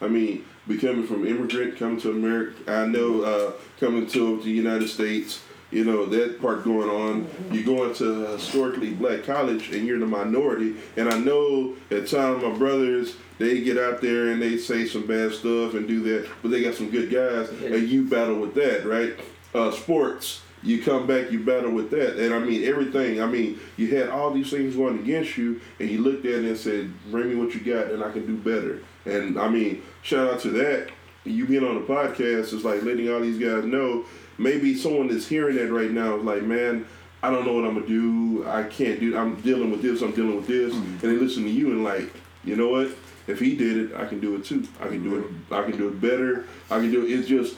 [0.02, 2.54] I mean, becoming from immigrant, coming to America.
[2.68, 5.42] I know uh, coming to the United States.
[5.72, 7.28] You know that part going on.
[7.52, 10.76] You go into a historically black college, and you're the minority.
[10.98, 15.08] And I know at times my brothers they get out there and they say some
[15.08, 18.54] bad stuff and do that, but they got some good guys, and you battle with
[18.54, 19.14] that, right?
[19.56, 23.22] Uh, sports, you come back, you battle with that, and I mean everything.
[23.22, 26.46] I mean, you had all these things going against you, and you looked at it
[26.46, 29.82] and said, "Bring me what you got, and I can do better." And I mean,
[30.04, 30.90] shout out to that.
[31.24, 34.06] You being on the podcast is like letting all these guys know.
[34.42, 36.86] Maybe someone that's hearing that right now is like, "Man,
[37.22, 38.44] I don't know what I'm gonna do.
[38.48, 39.16] I can't do.
[39.16, 40.02] I'm dealing with this.
[40.02, 40.92] I'm dealing with this." Mm-hmm.
[40.92, 42.12] And they listen to you and like,
[42.44, 42.90] you know what?
[43.28, 44.68] If he did it, I can do it too.
[44.80, 45.26] I can do it.
[45.26, 45.54] Mm-hmm.
[45.54, 46.46] I can do it better.
[46.72, 47.12] I can do it.
[47.12, 47.56] It's just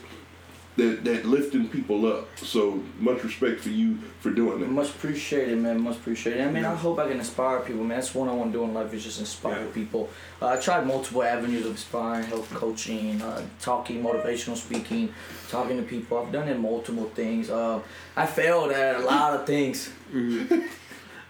[0.77, 2.27] that that lifting people up.
[2.37, 4.69] So much respect for you for doing that.
[4.69, 5.81] Much appreciated, man.
[5.81, 6.41] Much appreciated.
[6.47, 7.99] I mean, I hope I can inspire people, man.
[7.99, 9.71] That's one I want to do in life is just inspire Yeah.
[9.73, 10.09] people.
[10.41, 15.13] Uh, I tried multiple avenues of inspiring, health coaching, uh, talking, motivational speaking,
[15.49, 16.17] talking to people.
[16.17, 17.49] I've done it multiple things.
[17.49, 17.79] Uh,
[18.15, 19.91] I failed at a lot of things.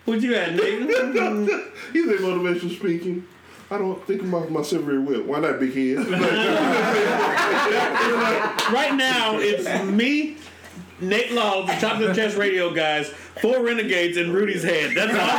[0.05, 0.79] What you at, Nate?
[1.93, 3.25] You say motivational speaking.
[3.73, 5.23] I don't think about myself very well.
[5.23, 5.97] Why not, big head?
[8.71, 10.37] right now, it's me,
[11.01, 13.07] Nate Law, the Chop to the Chest Radio guys,
[13.41, 14.91] four renegades, and Rudy's head.
[14.95, 15.37] That's all.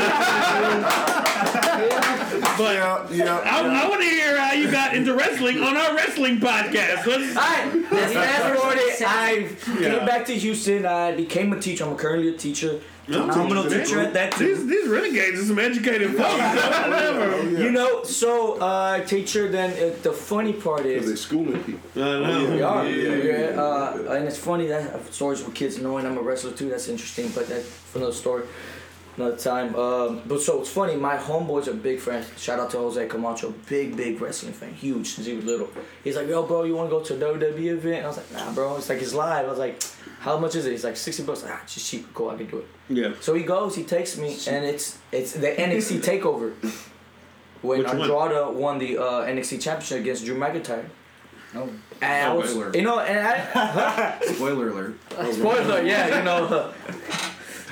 [2.59, 3.39] but Yeah, yeah.
[3.39, 7.07] I, I want to hear how you got into wrestling on our wrestling podcast.
[7.07, 9.03] Let's, Alright, let's fast forward it.
[9.07, 9.49] I
[9.80, 9.97] Yeah.
[9.99, 10.85] came back to Houston.
[10.87, 11.85] I became a teacher.
[11.85, 12.80] I'm currently a teacher.
[13.07, 14.55] Phenomenal teaching teacher at that too.
[14.55, 16.38] these, these renegades are some educated folks.
[16.38, 17.50] Whatever.
[17.50, 19.48] You know, so uh, teacher.
[19.48, 21.90] Then uh, the funny part is they're schooling people.
[21.96, 22.50] I know.
[22.50, 22.88] We are.
[22.88, 23.61] Yeah.
[23.61, 26.70] Uh, and it's funny that I have stories with kids knowing I'm a wrestler too.
[26.70, 28.44] That's interesting, but that's for another story,
[29.18, 29.76] another time.
[29.76, 30.96] Um, but so it's funny.
[30.96, 32.24] My homeboy's a big fan.
[32.38, 35.68] Shout out to Jose Camacho, big big wrestling fan, huge since he was little.
[36.02, 37.96] He's like, yo, bro, you want to go to a WWE event?
[37.96, 38.76] And I was like, nah, bro.
[38.76, 39.44] It's like it's live.
[39.44, 39.82] I was like,
[40.24, 40.70] how much is it?
[40.70, 41.42] He's like sixty bucks.
[41.42, 42.06] Like, ah, it's just cheap.
[42.14, 42.66] Cool, I can do it.
[42.88, 43.12] Yeah.
[43.20, 46.54] So he goes, he takes me, and it's it's the NXT Takeover.
[47.60, 48.58] When Which one?
[48.58, 50.86] Won the uh, NXT Championship against Drew McIntyre.
[51.54, 51.68] Oh.
[52.00, 52.74] And I was, Spoiler.
[52.74, 54.94] you know, and I, Spoiler alert.
[55.32, 56.72] Spoiler, yeah, you know.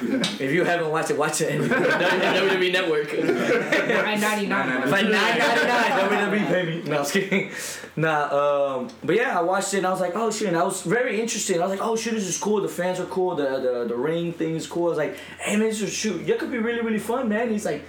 [0.03, 1.61] If you haven't watched it, watch it.
[1.71, 3.13] WWE Network.
[3.13, 4.91] Nine ninety nine.
[4.91, 5.91] Like nine ninety nine.
[6.29, 6.83] WWE baby.
[6.89, 7.51] No, I was kidding.
[7.97, 10.65] Nah, um, but yeah, I watched it and I was like, oh shit, and I
[10.65, 11.59] was very interested.
[11.59, 12.61] I was like, oh shit, this is cool.
[12.61, 13.35] The fans are cool.
[13.37, 14.87] The the, the ring thing is cool.
[14.87, 16.27] I was like, hey man, this is shoot.
[16.27, 17.51] That could be really really fun, man.
[17.51, 17.85] He's like.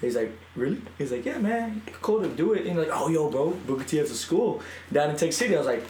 [0.00, 0.80] He's like, really?
[0.96, 2.60] He's like, yeah, man, cool to do it.
[2.60, 4.62] And he's like, oh, yo, bro, Booker T has a school
[4.92, 5.56] down in Texas City.
[5.56, 5.82] I was like,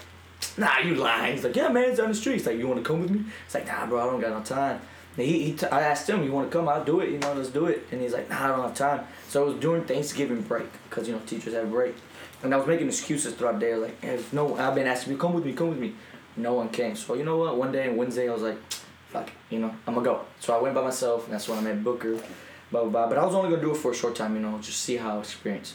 [0.56, 1.34] nah, you lying.
[1.34, 2.34] He's like, yeah, man, it's down the street.
[2.34, 3.24] He's like, you want to come with me?
[3.44, 4.80] It's like, nah, bro, I don't got no time.
[5.24, 6.68] He, he t- I asked him, you want to come?
[6.68, 7.10] I'll do it.
[7.10, 7.86] You know, let's do it.
[7.90, 9.04] And he's like, nah, I don't have time.
[9.28, 11.96] So it was during Thanksgiving break because you know teachers have break,
[12.42, 13.74] and I was making excuses throughout the day.
[13.74, 15.94] Like, no, I've been asking you, come with me, come with me.
[16.36, 16.94] No one came.
[16.94, 17.56] So you know what?
[17.56, 18.58] One day on Wednesday, I was like,
[19.08, 20.24] fuck, you know, I'm gonna go.
[20.38, 22.14] So I went by myself, and that's when I met Booker.
[22.70, 23.08] Blah blah blah.
[23.08, 24.96] But I was only gonna do it for a short time, you know, just see
[24.96, 25.74] how I experience.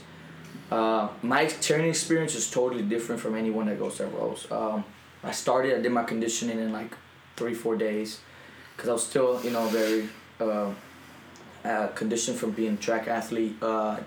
[0.72, 4.48] Uh, my training experience is totally different from anyone that goes to Rose.
[4.50, 4.86] Um,
[5.24, 6.96] I started, I did my conditioning in like
[7.36, 8.22] three, four days.
[8.76, 10.10] Because I was still you know very
[10.40, 10.72] uh,
[11.66, 13.56] uh, conditioned from being a track athlete.
[13.62, 13.98] Uh,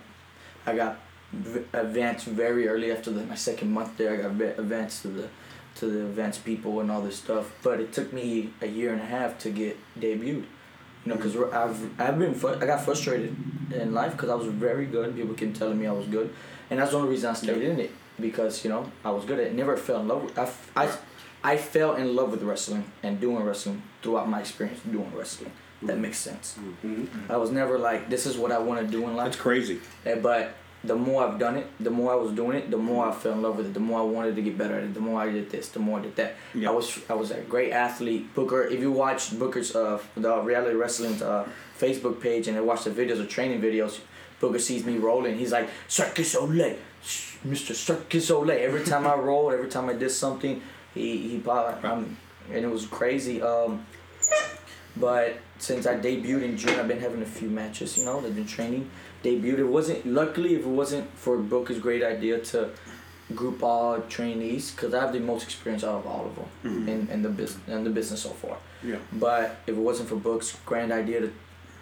[0.67, 0.99] I got
[1.33, 4.13] v- advanced very early after the, my second month there.
[4.15, 5.29] I got ve- advanced to the
[5.77, 7.53] to the advanced people and all this stuff.
[7.63, 10.45] But it took me a year and a half to get debuted.
[11.05, 13.37] You know, because I've I've been I got frustrated
[13.73, 15.15] in life because I was very good.
[15.15, 16.33] People kept telling me I was good,
[16.69, 19.39] and that's the only reason I stayed in it because you know I was good
[19.39, 19.55] at it.
[19.55, 20.39] Never fell in love with.
[20.39, 20.91] I, f- I,
[21.53, 25.51] I fell in love with wrestling and doing wrestling throughout my experience doing wrestling.
[25.83, 26.47] That makes sense.
[27.29, 29.27] I was never like this is what I want to do in life.
[29.33, 29.77] That's crazy.
[30.07, 30.43] Uh, But
[30.91, 33.33] the more I've done it, the more I was doing it, the more I fell
[33.33, 33.75] in love with it.
[33.75, 34.95] The more I wanted to get better at it.
[34.95, 36.31] The more I did this, the more I did that.
[36.55, 36.71] Yeah.
[36.71, 38.23] I was I was a great athlete.
[38.39, 41.43] Booker, if you watch Booker's uh the reality wrestling's uh
[41.83, 43.95] Facebook page and I watch the videos or training videos,
[44.41, 45.35] Booker sees me rolling.
[45.43, 46.73] He's like Circus Olay,
[47.53, 47.73] Mr.
[47.75, 48.59] Circus Olay.
[48.69, 50.55] Every time I rolled, every time I did something,
[50.95, 51.85] he he bought.
[52.53, 53.43] And it was crazy.
[53.43, 53.87] Um,
[54.97, 57.99] but since I debuted in June, I've been having a few matches.
[57.99, 58.91] You know, they've been training.
[59.23, 59.59] Debuted.
[59.59, 62.71] It wasn't luckily if it wasn't for Booker's great idea to
[63.35, 67.09] group all trainees because I have the most experience out of all of them in,
[67.11, 68.57] in the business in the business so far.
[68.85, 68.99] Yeah.
[69.13, 71.33] But if it wasn't for Book's grand idea to,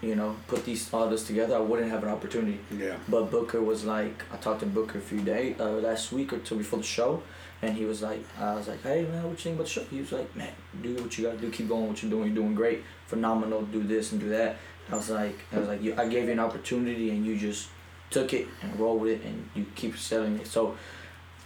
[0.00, 2.60] you know, put these all this together, I wouldn't have an opportunity.
[2.76, 2.96] Yeah.
[3.08, 6.38] But Booker was like, I talked to Booker a few days uh, last week or
[6.38, 7.22] two before the show,
[7.64, 9.84] and he was like, I was like, hey man, what you think about the show?
[9.84, 10.52] He was like, man,
[10.82, 13.82] do what you gotta do, keep going what you're doing, you're doing great, phenomenal, do
[13.82, 14.56] this and do that.
[14.90, 17.68] I was like, I was like, you, I gave you an opportunity and you just
[18.10, 20.46] took it and rolled with it and you keep selling it.
[20.46, 20.76] So,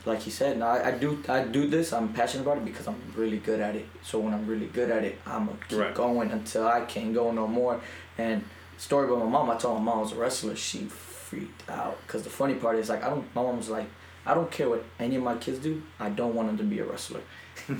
[0.06, 1.92] like he said, now I, I do I do this.
[1.92, 3.86] I'm passionate about it because I'm really good at it.
[4.02, 5.94] So when I'm really good at it, I'm gonna keep Right.
[5.94, 7.80] going until I can't go no more.
[8.16, 8.44] And
[8.76, 10.56] story about my mom, I told my mom I was a wrestler.
[10.56, 13.24] She freaked out because the funny part is like I don't.
[13.34, 13.86] My mom was like,
[14.26, 15.82] I don't care what any of my kids do.
[15.98, 17.20] I don't want them to be a wrestler.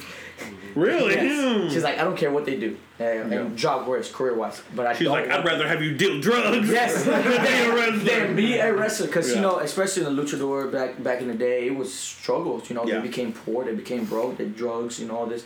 [0.74, 1.14] Really?
[1.14, 1.72] Yes.
[1.72, 4.86] She's like, I don't care what they do, and, and job wise, career wise, but
[4.86, 6.68] I She's like, I'd rather have you deal drugs.
[6.68, 7.99] Yes, than be a wrestler.
[8.05, 9.07] than be a wrestler.
[9.07, 9.36] Because Yeah.
[9.36, 12.68] you know, especially in the luchador back back in the day, it was struggles.
[12.68, 12.97] You know, Yeah.
[13.01, 15.45] they became poor, they became broke, they drugs, you know, all this.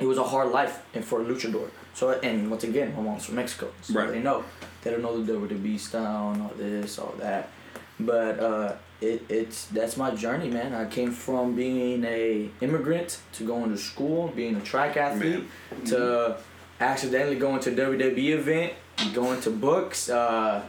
[0.00, 1.68] It was a hard life, and for a luchador.
[1.94, 4.10] So, and once again, my mom's from Mexico, so Right.
[4.10, 4.44] they know.
[4.82, 7.48] They don't know the WWE style and all this, all that.
[8.00, 10.74] But uh, it it's that's my journey, man.
[10.74, 15.44] I came from being a immigrant to going to school, being a track athlete,
[15.86, 16.36] to
[16.80, 18.72] accidentally going to a WWE event,
[19.14, 20.62] going to books, uh,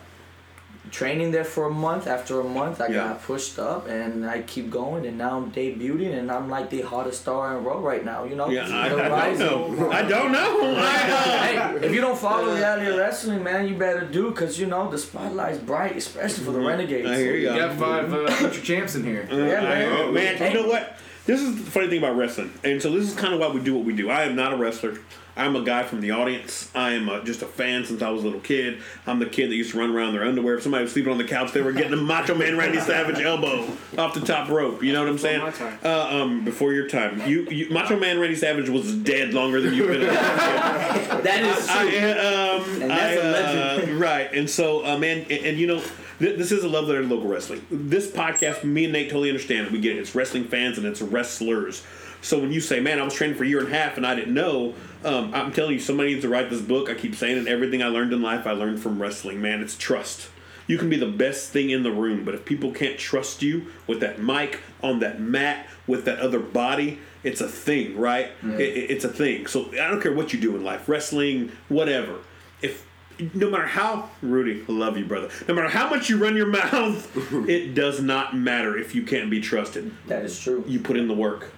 [0.91, 2.07] training there for a month.
[2.07, 2.93] After a month, I Yeah.
[3.09, 6.81] got pushed up, and I keep going, and now I'm debuting, and I'm like the
[6.81, 8.23] hottest star in the world right now.
[8.23, 9.91] You know, Yeah, I, I don't know.
[9.91, 10.75] I don't know.
[10.75, 14.97] hey, if you don't follow reality wrestling, man, you better do, cause you know the
[14.97, 17.05] spotlight's bright, especially for the renegades.
[17.07, 17.13] Mm-hmm.
[17.13, 17.59] I hear You you.
[17.59, 19.27] got five uh, future champs in here.
[19.31, 20.13] Yeah, I- man.
[20.13, 20.97] man, you know what?
[21.25, 23.59] This is the funny thing about wrestling, and so this is kind of why we
[23.59, 24.09] do what we do.
[24.09, 24.97] I am not a wrestler.
[25.37, 26.69] I'm a guy from the audience.
[26.73, 28.79] I am a, just a fan since I was a little kid.
[29.05, 30.55] I'm the kid that used to run around in their underwear.
[30.55, 33.19] If somebody was sleeping on the couch, they were getting a Macho Man Randy Savage
[33.19, 33.67] elbow
[33.97, 34.83] off the top rope.
[34.83, 35.41] You know what I'm saying?
[35.41, 35.79] my time.
[35.83, 39.73] Uh, um, before your time, you, you Macho Man Randy Savage was dead longer than
[39.73, 40.01] you've been.
[40.03, 41.23] alive.
[41.23, 42.75] That is I, true.
[42.75, 43.31] um, And that's I, a uh,
[43.77, 43.99] legend.
[43.99, 44.33] right.
[44.33, 45.81] And so, uh, man, and, and you know,
[46.19, 47.65] this is a love letter to local wrestling.
[47.69, 49.71] This podcast, me and Nate totally understand it.
[49.71, 49.99] We get it.
[49.99, 51.83] It's wrestling fans and it's wrestlers.
[52.27, 54.05] So when you say, man, I was training for a year and a half and
[54.05, 54.73] I didn't know,
[55.05, 56.89] um, I'm telling you, somebody needs to write this book.
[56.89, 57.47] I keep saying it.
[57.47, 59.41] Everything I learned in life, I learned from wrestling.
[59.41, 60.29] Man, it's trust.
[60.67, 63.67] You can be the best thing in the room, but if people can't trust you
[63.87, 68.31] with that mic, on that mat, with that other body, it's a thing, right?
[68.43, 69.47] It, it- it's a thing.
[69.47, 72.15] So I don't care what you do in life, wrestling, whatever.
[72.61, 72.85] If
[73.33, 75.29] no matter how Rudy, I love you, brother.
[75.47, 77.09] No matter how much you run your mouth,
[77.49, 79.93] it does not matter if you can't be trusted.
[80.07, 80.65] That is true.
[80.67, 81.53] You put in the work.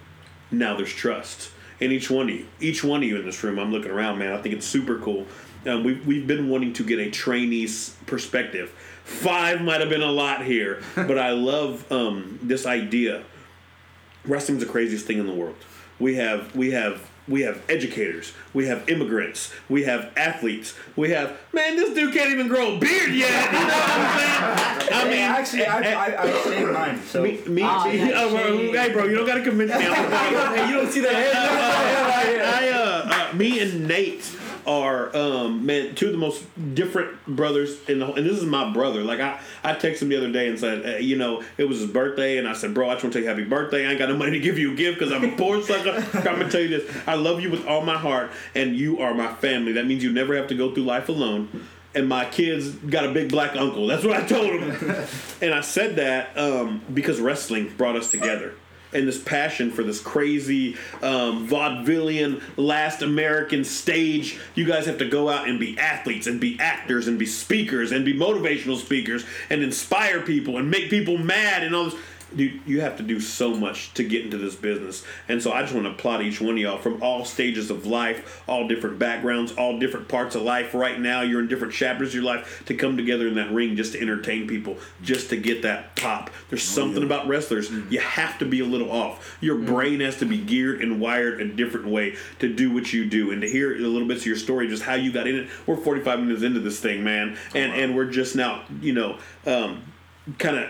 [0.52, 2.48] Now there's trust in each one of you.
[2.60, 4.34] Each one of you in this room, I'm looking around, man.
[4.34, 5.26] I think it's super cool.
[5.66, 8.70] Um, we've, we've been wanting to get a trainee's perspective.
[9.04, 13.24] Five might have been a lot here, but I love um, this idea.
[14.26, 15.56] Wrestling's the craziest thing in the world.
[16.00, 21.38] We have we have we have educators, we have immigrants, we have athletes, we have
[21.54, 21.76] man.
[21.76, 23.52] This dude can't even grow a beard yet.
[23.54, 24.94] You know what I'm saying?
[24.94, 27.02] I mean, actually, I, I, I shaved mine.
[27.04, 27.62] So me, me too.
[27.62, 29.78] yeah, Oh, well, hey, bro, you don't gotta convince me.
[29.84, 31.36] hey, you don't see the head?
[31.36, 34.24] I, uh, uh, me and Nate
[34.70, 36.46] are um, man two of the most
[36.76, 39.02] different brothers in the whole, and this is my brother.
[39.02, 41.80] Like I, I texted him the other day and said, uh, you know, it was
[41.80, 43.88] his birthday, and I said, bro, I just want to tell you happy birthday.
[43.88, 46.06] I ain't got no money to give you a gift because I'm a poor sucker.
[46.18, 49.16] I'm gonna tell you this: I love you with all my heart, and you are
[49.16, 49.72] my family.
[49.72, 51.66] That means you never have to go through life alone.
[51.96, 53.88] And my kids got a big black uncle.
[53.88, 55.08] That's what I told him.
[55.42, 58.54] and I said that um, because wrestling brought us together.
[58.94, 64.40] And this passion for this crazy um, vaudevillian last American stage.
[64.56, 67.92] You guys have to go out and be athletes and be actors and be speakers
[67.92, 71.96] and be motivational speakers and inspire people and make people mad and all this.
[72.36, 75.04] You, you have to do so much to get into this business.
[75.28, 77.86] And so I just want to applaud each one of y'all from all stages of
[77.86, 80.74] life, all different backgrounds, all different parts of life.
[80.74, 83.76] Right now, you're in different chapters of your life to come together in that ring
[83.76, 86.30] just to entertain people, just to get that pop.
[86.50, 89.38] There's something about wrestlers, you have to be a little off.
[89.42, 93.06] Your brain has to be geared and wired a different way to do what you
[93.06, 93.32] do.
[93.32, 95.50] And to hear a little bits of your story, just how you got in it.
[95.66, 97.38] We're 45 minutes into this thing, man.
[97.56, 99.84] And, and we're just now, you know, um,
[100.38, 100.70] kind of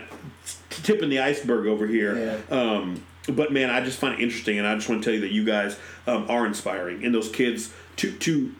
[0.70, 2.42] tipping the iceberg over here.
[2.50, 5.20] Um, but man, I just find it interesting, and I just want to tell you
[5.20, 8.54] that you guys um, are inspiring, and those kids to to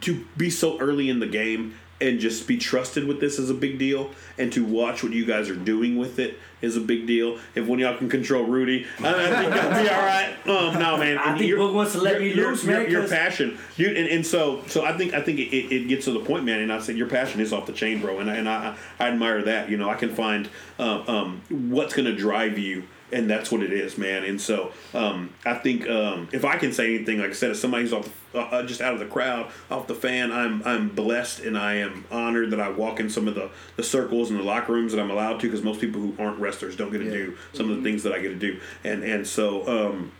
[0.00, 3.54] to be so early in the game and just be trusted with this is a
[3.54, 7.06] big deal, and to watch what you guys are doing with it is a big
[7.06, 7.38] deal.
[7.54, 10.34] If one of y'all can control Rudy, I, think that'll be all right.
[10.46, 12.90] Um, no, man, I think you're- wants to let your- me your- loose, your- man,
[12.90, 16.04] Your 'cause- passion, you, and, and so so I think I think it, it, gets
[16.06, 16.60] to the point, man.
[16.60, 19.08] And I said your passion is off the chain, bro, and I, and I I
[19.08, 19.68] admire that.
[19.70, 20.48] You know, I can find
[20.78, 22.84] um, um, what's going to drive you.
[23.12, 24.24] And that's what it is, man.
[24.24, 27.60] And so um, I think um, if I can say anything, like I said, as
[27.60, 30.62] somebody who's off the, uh, uh, just out of the crowd, off the fan, I'm
[30.64, 34.30] I'm blessed and I am honored that I walk in some of the, the circles
[34.30, 36.92] and the locker rooms that I'm allowed to, because most people who aren't wrestlers don't
[36.92, 38.60] get to do some of the things that I get to do.
[38.84, 40.12] And and so um,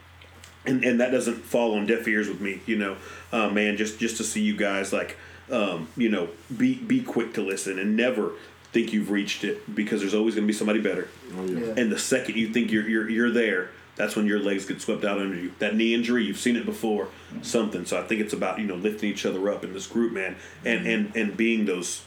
[0.67, 2.97] and and that doesn't fall on deaf ears with me, you know,
[3.33, 3.77] uh, man.
[3.77, 5.17] Just just to see you guys like,
[5.51, 8.33] um, you know, be be quick to listen and never
[8.73, 11.09] think you've reached it because there's always going to be somebody better.
[11.35, 11.75] Yeah.
[11.77, 15.05] And the second you think you're you're you're there, that's when your legs get swept
[15.05, 15.53] out under you.
[15.59, 17.09] That knee injury, you've seen it before,
[17.43, 17.85] something.
[17.85, 20.37] So I think it's about you know lifting each other up in this group, man,
[20.65, 22.03] and and and being those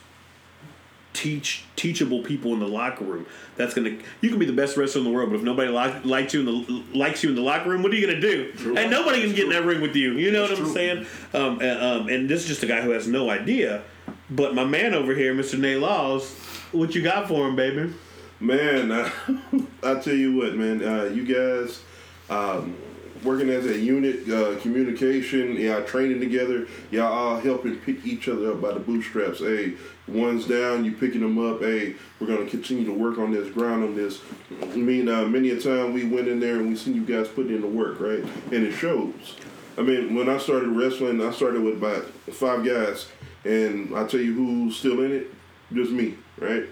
[1.13, 3.25] teach teachable people in the locker room.
[3.55, 6.03] That's gonna you can be the best wrestler in the world, but if nobody like,
[6.03, 8.51] likes you in the likes you in the locker room, what are you gonna do?
[8.75, 10.13] And nobody can get in that ring with you.
[10.13, 11.05] You know what I'm saying?
[11.33, 13.83] Um, and, um, and this is just a guy who has no idea.
[14.29, 15.59] But my man over here, Mr.
[15.59, 16.35] Nate Laws,
[16.73, 17.93] what you got for him, baby?
[18.39, 19.09] Man, uh,
[19.83, 21.81] I tell you what, man, uh, you guys
[22.29, 22.75] um,
[23.23, 28.51] working as a unit, uh, communication, y'all training together, y'all all helping pick each other
[28.51, 29.39] up by the bootstraps.
[29.39, 29.75] Hey,
[30.07, 31.61] one's down, you picking them up.
[31.61, 34.19] Hey, we're gonna continue to work on this, grind on this.
[34.61, 37.27] I mean, uh, many a time we went in there and we seen you guys
[37.27, 38.23] put in the work, right?
[38.51, 39.37] And it shows.
[39.77, 43.07] I mean, when I started wrestling, I started with about five guys,
[43.45, 45.33] and I tell you who's still in it,
[45.73, 46.65] just me, right?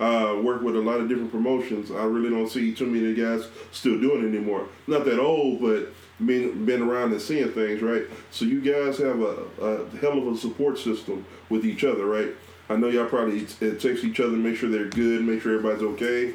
[0.00, 1.90] Uh, work with a lot of different promotions.
[1.90, 4.66] I really don't see too many guys still doing it anymore.
[4.86, 5.92] Not that old, but
[6.24, 8.04] being been around and seeing things, right?
[8.30, 12.28] So you guys have a, a hell of a support system with each other, right?
[12.68, 15.82] I know y'all probably t- text each other, make sure they're good, make sure everybody's
[15.82, 16.34] okay.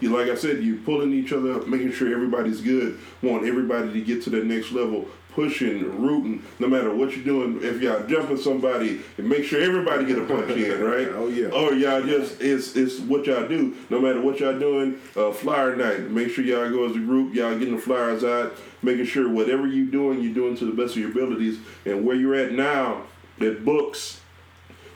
[0.00, 2.98] You like I said, you pulling each other up, making sure everybody's good.
[3.22, 7.62] Want everybody to get to the next level, pushing, rooting, no matter what you're doing.
[7.62, 11.08] If y'all jumping somebody, make sure everybody get a punch in, right?
[11.08, 11.48] Oh, yeah.
[11.48, 13.76] Or y'all just it's it's what y'all do.
[13.90, 16.10] No matter what y'all doing, uh, flyer night.
[16.10, 17.34] Make sure y'all go as a group.
[17.34, 20.96] Y'all getting the flyers out, making sure whatever you're doing, you're doing to the best
[20.96, 21.58] of your abilities.
[21.84, 23.02] And where you're at now,
[23.38, 24.22] at books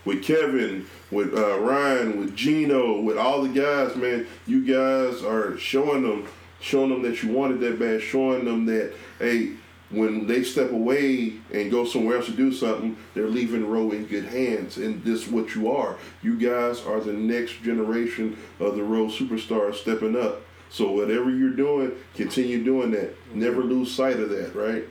[0.07, 5.59] with Kevin, with uh, Ryan, with Gino, with all the guys, man, you guys are
[5.59, 6.27] showing them,
[6.61, 9.53] showing them that you wanted that bad, showing them that, hey,
[9.91, 14.07] when they step away and go somewhere else to do something, they're leaving Row in
[14.07, 14.77] good hands.
[14.77, 15.97] And this is what you are.
[16.23, 20.43] You guys are the next generation of the Row superstars stepping up.
[20.71, 23.17] So whatever you're doing, continue doing that.
[23.35, 24.85] Never lose sight of that, right?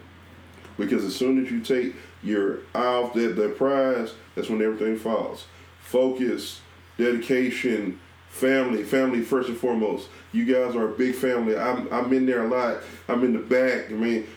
[0.78, 4.98] Because as soon as you take your eye off that, that prize, that's when everything
[4.98, 5.46] falls.
[5.80, 6.60] Focus,
[6.98, 10.10] dedication, family, family first and foremost.
[10.34, 11.58] You guys are a big family.
[11.58, 12.84] I'm, I'm in there a lot.
[13.08, 13.90] I'm in the back.
[13.90, 14.28] I mean,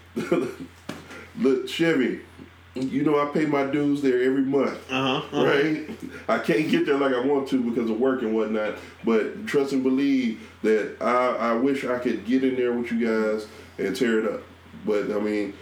[1.39, 2.21] look, Chevy,
[2.75, 4.79] you know I pay my dues there every month.
[4.91, 5.45] Uh huh.
[5.45, 5.91] Right?
[6.29, 8.77] I can't get there like I want to because of work and whatnot.
[9.05, 13.07] But trust and believe that I, I wish I could get in there with you
[13.07, 13.47] guys
[13.79, 14.43] and tear it up.
[14.85, 15.55] But I mean,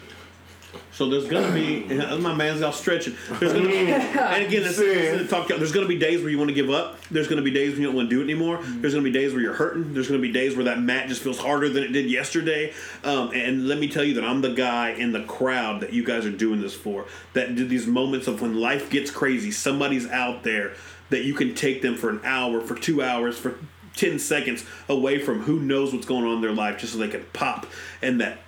[0.92, 1.84] So there's gonna be
[2.18, 3.16] my man's all stretching.
[3.38, 5.48] There's gonna be, and again, this, this is talk.
[5.48, 7.00] There's gonna be days where you want to give up.
[7.10, 8.60] There's gonna be days when you don't want to do it anymore.
[8.62, 9.94] There's gonna be days where you're hurting.
[9.94, 12.72] There's gonna be days where that mat just feels harder than it did yesterday.
[13.04, 16.04] Um, and let me tell you that I'm the guy in the crowd that you
[16.04, 17.06] guys are doing this for.
[17.32, 20.74] That do these moments of when life gets crazy, somebody's out there
[21.10, 23.58] that you can take them for an hour, for two hours, for
[23.96, 27.08] 10 seconds away from who knows what's going on in their life just so they
[27.08, 27.66] can pop
[28.00, 28.38] and that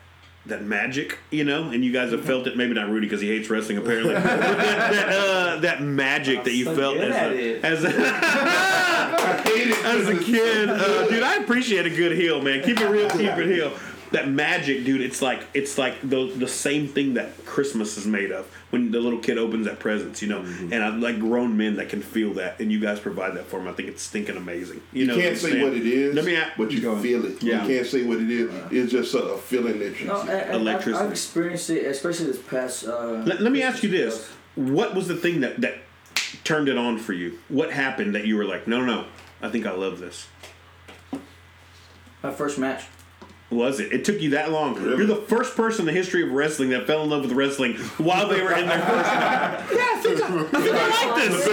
[0.46, 2.56] that magic, you know, and you guys have felt it.
[2.56, 4.14] Maybe not Rudy because he hates wrestling, apparently.
[4.14, 7.88] but that that, uh, that magic that you so felt as a, as a,
[9.86, 11.22] as a kid, uh, dude.
[11.22, 12.62] I appreciate a good heel, man.
[12.64, 13.72] Keep it real, keep it heel.
[14.10, 15.00] that magic, dude.
[15.00, 18.98] It's like it's like the the same thing that Christmas is made of when the
[19.00, 20.40] little kid opens that presents, you know.
[20.40, 20.72] Mm-hmm.
[20.72, 23.58] And I like grown men that can feel that, and you guys provide that for
[23.58, 23.68] them.
[23.68, 24.80] I think it's stinking amazing.
[24.94, 26.36] You, know, You know, can't say what it is, Let me.
[26.36, 27.42] a- but you feel it.
[27.42, 27.62] Yeah.
[27.66, 28.50] You can't say what it is.
[28.70, 30.30] It's just a, a feeling that you No, see.
[30.30, 31.04] and, and I've, Electricity.
[31.04, 32.86] I've experienced it, especially this past.
[32.86, 35.74] Uh, Let, let me ask you this: What was the thing that that
[36.44, 37.38] turned it on for you?
[37.50, 39.06] What happened that you were like, no, no, no,
[39.42, 40.26] I think I love this.
[42.22, 42.84] My first match.
[43.52, 43.92] Was it?
[43.92, 44.80] It took you that long.
[44.82, 47.74] You're the first person in the history of wrestling that fell in love with wrestling
[47.98, 49.70] while they were in their first match.
[49.70, 51.44] Yeah, I think I, I, think I like this.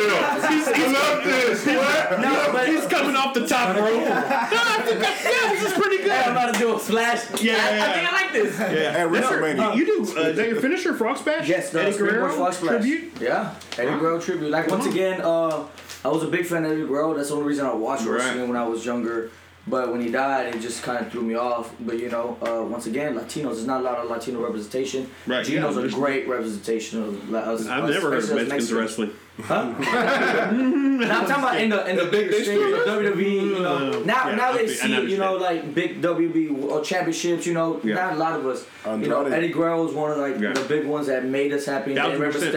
[0.49, 1.65] He's, he's, love this.
[1.65, 2.21] What?
[2.21, 4.01] No, but he's coming off the top rope.
[4.01, 6.11] No, I think I, yeah, this is pretty good.
[6.11, 7.41] Hey, I'm about to do a splash.
[7.41, 7.55] Yeah.
[7.55, 8.59] I, I think I like this.
[8.59, 9.75] Yeah, At WrestleMania.
[9.75, 9.99] You do.
[10.17, 11.47] Uh, is that your finisher, Frog Splash?
[11.49, 12.81] Yes, the Eddie Guerrero Frog Splash.
[12.81, 13.11] tribute.
[13.19, 14.51] Yeah, Eddie Guerrero tribute.
[14.51, 15.65] Like once again, uh,
[16.05, 17.13] I was a big fan of Eddie Guerrero.
[17.13, 18.19] That's the only reason I watched Right.
[18.19, 19.31] wrestling when I was younger.
[19.69, 21.73] But when he died, it just kind of threw me off.
[21.79, 23.55] But you know, uh, once again, Latinos.
[23.55, 25.09] There's not a lot of Latino representation.
[25.27, 25.81] Right, Latinos yeah.
[25.83, 27.67] are great representation of la- us.
[27.67, 28.73] I've us- never heard of Mexicans Mexicans.
[28.73, 29.11] wrestling.
[30.99, 33.31] Now I'm talking about in the in the bigger they stage, still the WWE.
[33.31, 37.45] You know, now Yeah, now they I see you know like big WWE world championships.
[37.45, 37.95] You know, Yeah.
[37.95, 38.65] not a lot of us.
[38.85, 40.51] You know, Eddie Guerrero was one of like Yeah.
[40.53, 41.91] the big ones that made us happy.
[41.91, 42.51] And Thousand Rey percent.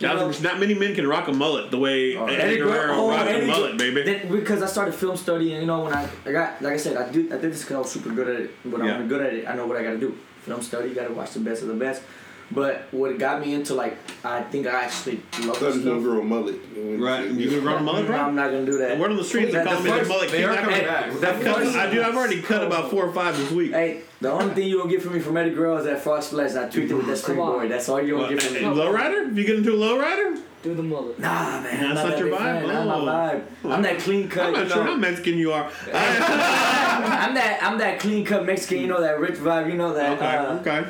[0.00, 3.10] You know, Not many men can rock a mullet the way oh, Eddie, Guerrero oh,
[3.10, 4.02] rocked a mullet, baby.
[4.02, 6.96] Then- because I started film studying, you know, when I, I got, like I said,
[6.96, 8.50] I do, I did this because I was super good at it.
[8.64, 8.96] But Yeah.
[8.96, 9.48] I'm good at it.
[9.48, 10.16] I know what I got to do.
[10.42, 12.02] Film study, got to watch the best of the best.
[12.50, 15.80] But what got me into like, I think I actually love I thought this he
[15.80, 16.02] was stuff.
[16.02, 16.56] grow a mullet.
[16.76, 17.28] Right?
[17.30, 18.96] You gonna run a mullet, No, I'm not gonna do that.
[18.96, 20.56] The word on the streets, they That- call me the first- mullet They are I-
[20.56, 21.12] coming Hey, back.
[21.20, 22.02] that Cut- first- I do.
[22.02, 23.72] I've already cut about four or five this week.
[23.72, 26.22] Hey, the only thing you gonna get from me from Eddie Guerrero is that frog
[26.22, 26.50] splash.
[26.52, 27.46] and I tweaked it with that Come on.
[27.48, 27.70] springboard.
[27.70, 28.60] That's all you will What, get from me.
[28.60, 29.30] lowrider?
[29.30, 30.38] If you get into a lowrider?
[30.62, 31.18] Do the mullet.
[31.20, 32.38] Nah, man, That's I'm not that your vibe?
[32.38, 32.66] fan.
[32.66, 33.04] Not Oh.
[33.04, 33.40] my vibe.
[33.72, 34.46] I'm that clean cut.
[34.46, 35.66] I'm you not sure how Mexican you are.
[35.86, 38.78] I'm that I'm that clean cut Mexican.
[38.80, 39.68] You know that rich vibe.
[39.70, 40.12] You know that.
[40.18, 40.84] okay, uh, okay.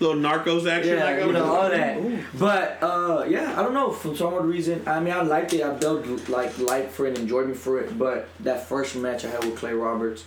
[0.00, 0.96] Little narcos action.
[0.96, 2.00] Yeah, like you know all that.
[2.38, 3.90] But uh, yeah, I don't know.
[3.90, 5.62] For some odd reason, I mean, I liked it.
[5.62, 7.98] I built like like for it, enjoyed me for it.
[7.98, 10.24] But that first match I had with Clay Roberts,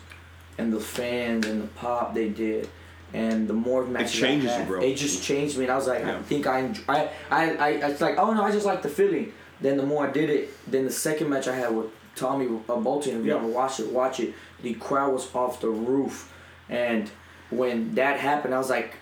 [0.58, 2.70] and the fans and the pop they did,
[3.14, 4.82] and the more matches changes I you, had, bro.
[4.82, 6.18] It just changed me, and I was like, Yeah.
[6.18, 9.32] I think I, I, I, I, it's like, oh no, I just like the feeling.
[9.62, 12.76] Then the more I did it, then the second match I had with Tommy uh,
[12.76, 13.38] Bolton, if you Yeah.
[13.38, 14.34] ever watch it, watch it.
[14.64, 16.30] The crowd was off the roof,
[16.68, 17.10] and
[17.52, 18.96] when that happened, I was like,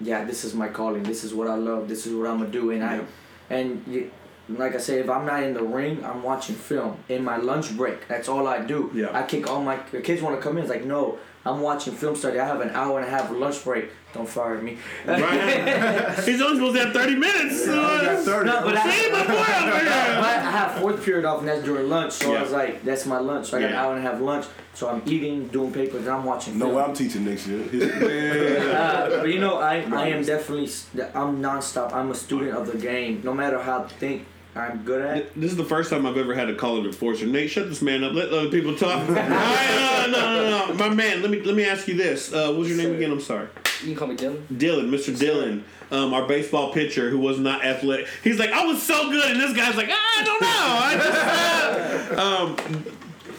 [0.00, 1.02] yeah, this is my calling.
[1.02, 1.88] This is what I love.
[1.88, 2.70] This is what I'm gonna do.
[2.70, 3.00] And I,
[3.50, 4.10] and you,
[4.48, 7.76] like I say, if I'm not in the ring, I'm watching film in my lunch
[7.76, 8.06] break.
[8.08, 8.90] That's all I do.
[8.94, 9.16] Yeah.
[9.16, 10.64] I kick all my the kids want to come in.
[10.64, 12.38] It's like no, I'm watching film study.
[12.40, 13.90] I have an hour and a half lunch break.
[14.12, 14.78] Don't fire me.
[15.06, 16.14] Right.
[16.24, 17.68] He's only supposed to have 30 minutes.
[17.68, 19.88] Uh, No, but I, See my boy over here.
[19.92, 22.12] I have fourth period off, and that's during lunch.
[22.14, 22.38] So Yeah.
[22.38, 23.48] I was like, that's my lunch.
[23.48, 24.46] So I got an hour and a half lunch.
[24.74, 26.76] So I'm eating, doing papers, and I'm watching No film.
[26.76, 27.58] way I'm teaching next year.
[27.70, 28.58] History.
[28.72, 30.70] Uh, but you know, I, I am definitely
[31.14, 31.92] I'm nonstop.
[31.92, 33.20] I'm a student of the game.
[33.24, 34.26] No matter how I think,
[34.56, 35.16] I'm good at.
[35.18, 35.40] it.
[35.40, 37.26] This is the first time I've ever had to call an enforcer.
[37.26, 38.14] Nate, shut this man up.
[38.14, 39.06] Let other people talk.
[39.08, 41.20] All right, uh, no, no, no, my man.
[41.22, 42.32] Let me let me ask you this.
[42.32, 43.10] Uh, what was your name again?
[43.12, 43.48] I'm sorry.
[43.82, 44.42] You can call me Dylan.
[44.46, 45.14] Dylan, Mr.
[45.14, 45.62] Dylan,
[45.94, 48.06] um, our baseball pitcher who was not athletic.
[48.24, 50.48] He's like, I was so good, and this guy's like, I don't know.
[50.48, 50.94] I
[52.06, 52.84] just, uh, um,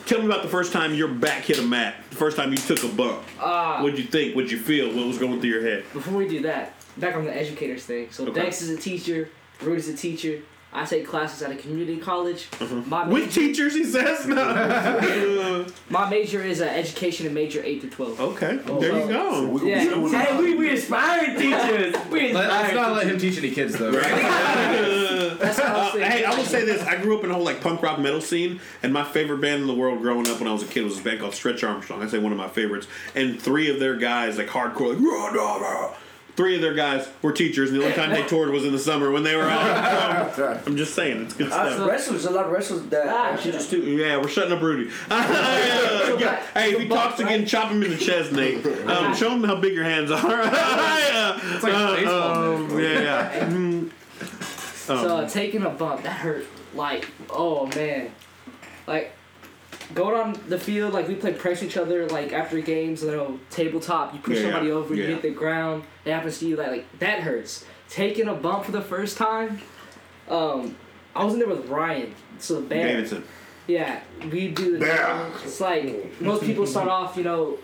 [0.05, 1.95] tell me about the first time your back hit a mat.
[2.11, 3.23] The first time you took a bump.
[3.39, 3.81] Ah.
[3.81, 4.35] What'd you think?
[4.35, 4.87] What'd you feel?
[4.95, 5.85] What was going through your head?
[5.93, 8.09] Before we do that, back on the educators thing.
[8.11, 8.41] So Okay.
[8.43, 9.29] Dex is a teacher,
[9.61, 10.41] Rude is a teacher.
[10.73, 12.47] I take classes at a community college.
[12.87, 14.27] My With teachers, he says.
[14.27, 15.65] No.
[15.89, 18.19] my major is uh, education and major eight to twelve.
[18.19, 19.45] okay, there you go.
[19.47, 19.97] We- Yeah.
[19.97, 21.95] we- Hey, we we inspiring teachers.
[22.11, 23.91] We Let, us inspiring not let him teach any kids though.
[23.91, 26.03] That's how I Uh, say.
[26.03, 26.83] hey, I will say this.
[26.83, 29.61] I grew up in a whole like punk rock metal scene, and my favorite band
[29.61, 31.63] in the world growing up when I was a kid was this band called Stretch
[31.63, 32.03] Armstrong.
[32.03, 32.87] I say one of my favorites.
[33.15, 35.93] And three of their guys, like hardcore, like rah, rah, rah.
[36.37, 38.79] Three of their guys were teachers, and the only time they toured was in the
[38.79, 40.33] summer when they were out.
[40.35, 41.89] So, I'm just saying, it's good Uh, stuff.
[41.89, 43.81] wrestlers, a lot of wrestlers that Ah, are teachers too.
[43.81, 44.89] Yeah, we're shutting up Rudy.
[45.09, 46.41] Yeah.
[46.53, 48.65] Hey, if he talks again, chop him in the chest, Nate.
[48.87, 50.17] Um, show him how big your hands are.
[50.23, 53.47] it's like a baseball um, Yeah, yeah.
[53.49, 53.91] Mm.
[54.85, 56.45] So uh, taking a bump that hurt.
[56.73, 58.11] Like oh man,
[58.87, 59.11] like
[59.93, 63.03] going on the field like we play press each other like after games.
[63.03, 64.13] You know tabletop.
[64.13, 64.93] You push Yeah, somebody yeah, over.
[64.95, 65.09] You yeah.
[65.09, 65.83] hit the ground.
[66.05, 66.55] It happens to you.
[66.55, 67.65] Like like that hurts.
[67.89, 69.61] Taking a bump for the first time.
[70.29, 70.75] Um,
[71.15, 72.13] I was in there with Ryan.
[72.39, 72.87] So the bear.
[72.87, 73.23] Davidson.
[73.65, 73.99] Yeah,
[74.31, 74.79] we do.
[74.79, 75.29] Bear.
[75.43, 77.57] It's like most people start off, you know,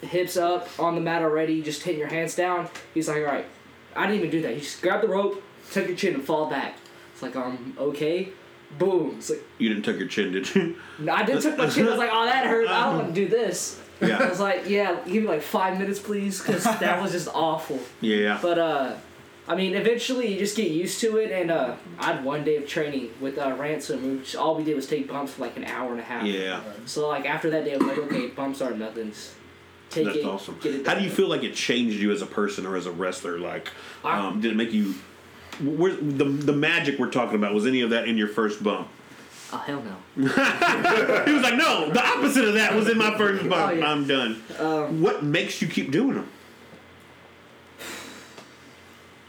[0.00, 2.68] hips up on the mat already, just hitting your hands down.
[2.94, 3.46] He's like, all right,
[3.94, 4.54] I didn't even do that.
[4.54, 6.76] You just grab the rope, tuck your chin, and fall back.
[7.12, 8.30] It's like, um, okay.
[8.78, 9.14] Boom.
[9.18, 10.76] It's like, You didn't tuck your chin, did you?
[10.98, 11.86] no, I did tuck my chin.
[11.86, 12.66] I was like, oh, that hurt.
[12.68, 13.78] I don't want to do this.
[14.02, 14.18] Yeah.
[14.18, 17.78] I was like, yeah, give me like five minutes, please, because that was just awful.
[18.00, 18.36] Yeah.
[18.42, 18.96] But uh,
[19.46, 22.56] I mean, eventually you just get used to it, and uh, I had one day
[22.56, 25.62] of training with uh, ransom, which all we did was take bumps for like an
[25.62, 26.26] hour and a half.
[26.26, 26.62] Yeah.
[26.84, 29.36] So like after that day, I was like, okay, bumps are nothings.
[29.90, 30.24] Take That's it.
[30.24, 30.58] awesome.
[30.64, 32.90] It How do you feel like it changed you as a person or as a
[32.92, 33.38] wrestler?
[33.38, 33.68] Like,
[34.04, 34.96] I- um, did it make you?
[35.60, 38.88] Where, the the magic we're talking about was any of that in your first bump?
[39.52, 39.96] Oh hell no.
[41.26, 43.70] He was like, no, the opposite of that was in my first bump.
[43.72, 43.86] Oh, yeah.
[43.86, 44.42] I'm done.
[44.58, 46.28] Um, what makes you keep doing them?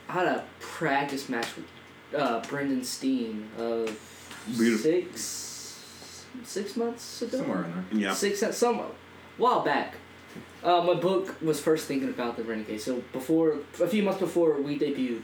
[0.07, 1.65] I had a practice match with
[2.15, 3.87] uh, Brendan Steen of
[4.55, 4.91] Beautiful.
[4.91, 7.37] six six months ago.
[7.37, 7.83] Somewhere in there.
[7.91, 8.13] Yeah.
[8.13, 8.81] Six some
[9.37, 9.95] while back.
[10.63, 12.79] Uh, my book was first thinking about the Renegade.
[12.81, 15.21] So before a few months before we debuted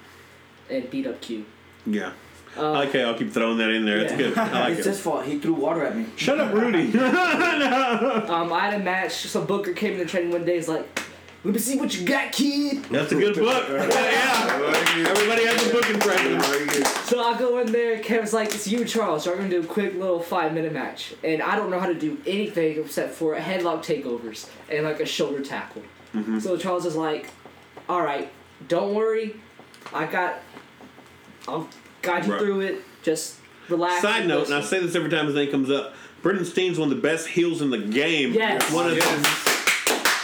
[0.69, 1.45] and beat up Q.
[1.85, 2.13] Yeah.
[2.57, 3.99] Um, okay, I'll keep throwing that in there.
[3.99, 4.17] It's yeah.
[4.17, 4.37] good.
[4.37, 4.91] I like it's it.
[4.91, 5.25] his fault.
[5.25, 6.05] He threw water at me.
[6.15, 6.91] Shut up, Rudy.
[8.29, 9.13] Um, I had a match.
[9.13, 10.55] So Booker came in the training one day.
[10.55, 10.87] He's like,
[11.43, 13.65] "Let me see what you got, kid." That's a good book.
[13.69, 15.09] Yeah, yeah.
[15.09, 16.41] Everybody has a book impression.
[17.05, 17.99] So I go in there.
[17.99, 19.23] Kevin's like, "It's you, Charles.
[19.23, 21.87] So we're gonna do a quick little five minute match." And I don't know how
[21.87, 25.83] to do anything except for headlock takeovers and like a shoulder tackle.
[26.13, 26.39] Mm-hmm.
[26.39, 27.29] So Charles is like,
[27.87, 28.31] "All right,
[28.67, 29.35] don't worry.
[29.93, 30.39] I got.
[31.49, 31.69] I'll
[32.01, 32.41] guide you Right.
[32.41, 32.81] through it.
[33.03, 33.35] Just
[33.69, 35.93] relax." Side and note, and I say this every time his name comes up.
[36.21, 38.33] Brendan Steen's one of the best heels in the game.
[38.33, 38.71] Yes.
[38.71, 39.01] One of the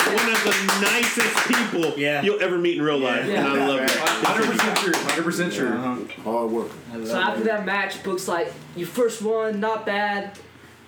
[0.05, 2.21] one of the nicest people Yeah.
[2.21, 3.25] you'll ever meet in real life.
[3.27, 3.45] Yeah.
[3.51, 3.89] And I love it.
[3.91, 4.93] Hundred percent true.
[4.93, 6.07] Hundred percent true.
[6.23, 6.73] Hard worker.
[7.05, 10.37] So after that match, Book's like, "You first one, not bad.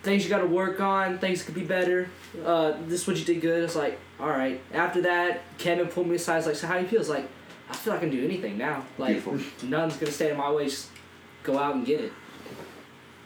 [0.04, 1.18] Things you got to work on.
[1.18, 2.10] Things could be better.
[2.46, 4.62] Uh, this is what you did good." It's like, all right.
[4.74, 6.38] After that, Kevin pulled me aside.
[6.38, 7.28] He's like, "So how do you feel?" It's like,
[7.70, 8.86] I feel I can do anything now.
[8.98, 9.26] Like,
[9.64, 10.66] none's gonna stand in my way.
[10.66, 10.90] Just
[11.44, 12.14] go out and get it.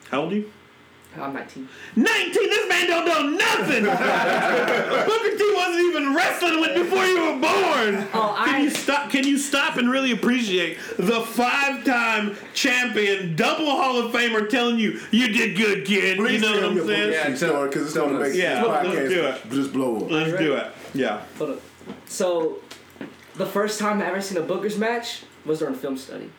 [0.09, 0.51] How old are you?
[1.17, 1.67] I'm 19.
[1.97, 2.33] 19!
[2.33, 3.83] This man don't know nothing!
[3.83, 8.07] Booker T wasn't even wrestling with before you were born!
[8.13, 13.35] Oh, Can I- you stop can you stop and really appreciate the five time champion,
[13.35, 16.17] double Hall of Famer telling you you did good, kid?
[16.17, 17.11] you know what I'm saying?
[17.11, 18.29] Yeah, Yeah, tell- because it's tell gonna us.
[18.29, 19.51] make Yeah, this let's do it.
[19.51, 20.09] just blow up.
[20.11, 20.67] Let's do it.
[20.93, 21.21] Yeah.
[21.37, 21.61] Hold up.
[22.05, 22.60] So,
[23.43, 26.29] the first time I ever seen a Booker's match was during film study.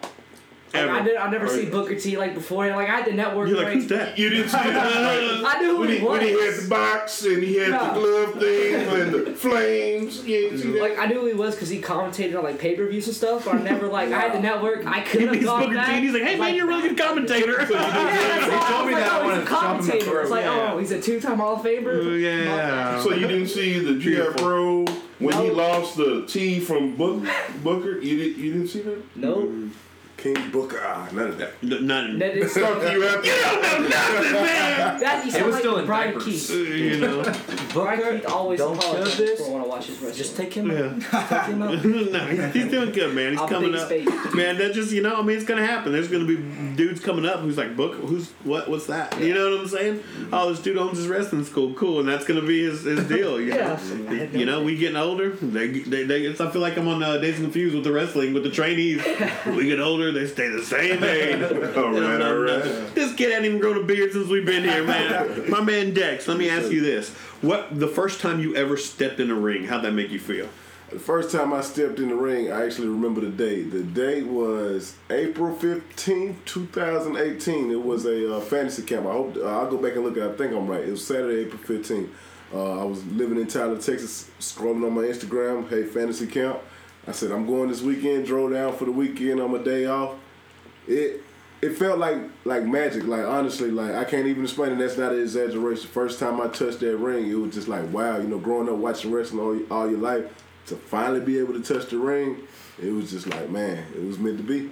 [0.75, 1.17] Like, I did.
[1.17, 2.67] I never seen Booker T like before.
[2.69, 3.47] Like I had the network.
[3.51, 4.17] You're like, who's that?
[4.19, 4.63] You didn't see the,
[5.47, 6.63] I knew who when, he he, when he had was.
[6.63, 7.85] the box and he had No.
[7.93, 10.25] the glove thing and the flames.
[10.27, 10.81] You didn't see that?
[10.81, 13.15] Like I knew who he was because he commentated on like pay per views and
[13.15, 14.87] stuff, but I never like I had the network.
[14.87, 15.89] I could He have meets gone Booker back.
[15.89, 17.59] T and he's like, hey man, you're a really good commentator.
[17.71, 19.75] Yeah, that's He told I was me like, that oh, when he's a I shot
[19.75, 20.21] him in the commentator.
[20.23, 20.73] It's like, yeah.
[20.73, 22.21] oh, he's a two-time Hall of Famer.
[22.23, 23.03] yeah.
[23.03, 24.87] So you didn't see the GF Pro
[25.23, 25.55] when he oh.
[25.55, 27.25] lost the T from Book,
[27.63, 27.99] Booker?
[28.01, 29.17] You didn't you didn't see that?
[29.17, 29.69] No, mm-hmm.
[30.23, 31.61] King Booker, ah, none of that.
[31.63, 32.19] None.
[32.21, 33.27] that is Talk to you after.
[33.27, 35.01] You don't know nothing, man.
[35.01, 35.25] that.
[35.25, 36.25] You sound was like still in Brian diapers.
[36.25, 36.51] Keith.
[36.51, 37.35] you know.
[37.73, 39.41] Brian Keith always don't apologizes this.
[39.45, 40.15] for when I watch his wrestling.
[40.17, 40.71] Just take him.
[40.71, 40.93] Yeah.
[41.29, 41.85] Take him out.
[41.85, 43.33] no, he's, he's doing good, man.
[43.33, 43.87] He's I'm coming up.
[43.87, 44.09] space.
[44.35, 45.91] Man, that just you know, I mean, it's gonna happen.
[45.93, 46.37] There's gonna be
[46.77, 48.69] dudes coming up who's like, "Book, who's what?
[48.71, 50.05] What's that?" You know what I'm saying?
[50.33, 51.75] Oh, this dude owns his wrestling school.
[51.75, 53.41] Cool, and that's gonna be his, his deal.
[53.41, 53.81] You Yeah.
[54.09, 55.31] know, you know, we getting older.
[55.31, 57.93] They, they, they it's, I feel like I'm on uh, Dazed and Confused with the
[57.93, 59.03] wrestling with the trainees.
[59.47, 61.43] we get older, they stay the same age.
[61.77, 62.95] All right, all right.
[62.95, 65.51] This kid hadn't even grown a beard since we've been here, man.
[65.51, 66.29] My man Dex.
[66.29, 67.11] Let me ask you this:
[67.41, 69.65] What the first time you ever stepped in a ring?
[69.65, 70.49] How'd that make you feel?
[70.93, 73.71] The first time I stepped in the ring, I actually remember the date.
[73.71, 77.71] The date was April 15th, 2018.
[77.71, 79.07] It was a uh, fantasy camp.
[79.07, 80.35] I hope uh, I'll go back and look at it.
[80.35, 80.85] I think I'm right.
[80.85, 82.11] It was Saturday, April 15th.
[82.53, 85.67] Uh, I was living in Tyler, Texas, scrolling on my Instagram.
[85.71, 86.59] Hey, fantasy camp.
[87.07, 88.27] I said, I'm going this weekend.
[88.27, 90.15] Drove down for the weekend on my day off.
[90.87, 91.23] It
[91.61, 93.05] it felt like like magic.
[93.05, 94.79] Like honestly, like I can't even explain it.
[94.79, 95.89] That's not an exaggeration.
[95.89, 98.19] First time I touched that ring, it was just like wow.
[98.19, 99.41] You know, growing up watching wrestling
[99.71, 100.25] all, all your life,
[100.67, 102.47] to finally be able to touch the ring,
[102.83, 104.71] it was just like man, it was meant to be.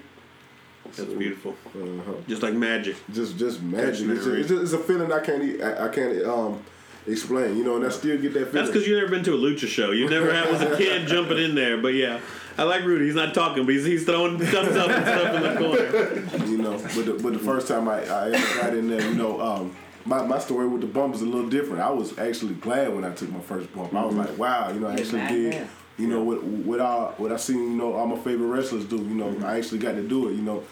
[0.96, 1.54] That's beautiful.
[1.66, 2.14] Uh-huh.
[2.26, 2.96] Just like magic.
[3.12, 4.08] Just just magic.
[4.08, 6.62] It's, just, it's, just- it's a feeling I can't I can't um
[7.06, 7.56] explain.
[7.56, 8.52] You know, and I still get that feeling.
[8.52, 9.90] That's because you never been to a lucha show.
[9.90, 11.78] You never had was a kid jumping in there.
[11.78, 12.20] But yeah,
[12.58, 13.06] I like Rudy.
[13.06, 16.46] He's not talking, but he's, he's throwing thumbs up and stuff in the corner.
[16.46, 16.78] you know.
[16.78, 19.76] But the, but the first time I, I ever got in there, you know, um,
[20.04, 21.80] my, my story with the bump is a little different.
[21.80, 23.94] I was actually glad when I took my first bump.
[23.94, 25.54] I was like, wow, you know, I You're actually did.
[25.54, 25.68] man.
[25.98, 28.96] You know what what I what I seen you know all my favorite wrestlers do.
[28.96, 30.32] You know, I actually got to do it.
[30.32, 30.62] You know,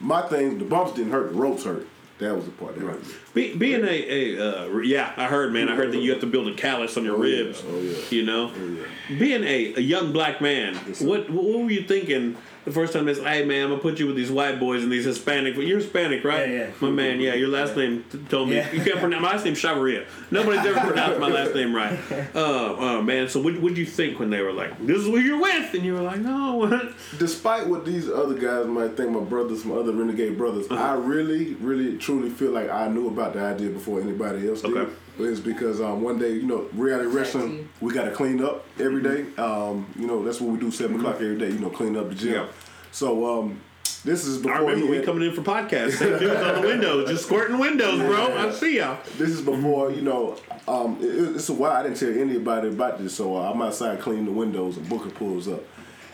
[0.00, 1.86] my thing the bumps didn't hurt, the ropes hurt.
[2.18, 3.00] That was the part that hurt.
[3.32, 5.68] Be, being a, a uh, yeah, I heard, man.
[5.68, 7.36] I heard that you have to build a callus on your Oh, yeah.
[7.44, 7.62] ribs.
[7.66, 7.96] Oh, yeah.
[8.10, 9.18] You know, yeah.
[9.18, 12.36] being a, a young black man, what what were you thinking
[12.68, 14.92] the first time it's, hey man, I'm gonna put you with these white boys and
[14.92, 15.56] these Hispanic.
[15.56, 16.48] Well, you're Hispanic, right?
[16.48, 16.70] Yeah, yeah.
[16.80, 17.34] My man, yeah.
[17.34, 18.70] Your last name t- told me Yeah.
[18.72, 20.06] you can't pronounce my last name Chavaria.
[20.30, 21.98] Nobody's ever pronounced my last name right.
[22.34, 23.28] Oh, oh man.
[23.28, 25.84] So what would you think when they were like, this is who you're with, and
[25.84, 26.92] you were like, no, what?
[27.18, 30.82] despite what these other guys might think, my brothers, my other renegade brothers, Uh-huh.
[30.82, 34.88] I really, really, truly feel like I knew about the idea before anybody else did.
[35.20, 35.30] Okay.
[35.30, 39.02] It's because um, one day, you know, reality wrestling, we got to clean up every
[39.02, 39.26] day.
[39.40, 41.48] Um, you know, that's what we do 7 o'clock every day.
[41.48, 42.32] You know, clean up the gym.
[42.34, 42.46] Yeah.
[42.92, 43.60] So um,
[44.04, 45.94] this is before I remember he we had- coming in for podcasts.
[45.94, 48.36] Same dudes on the windows, just squirting windows, bro.
[48.36, 48.98] I see y'all.
[49.18, 50.36] This is before you know.
[50.68, 54.00] Um, it, it's a while I didn't tell anybody about this, so uh, I'm outside
[54.00, 55.62] cleaning the windows, and Booker pulls up,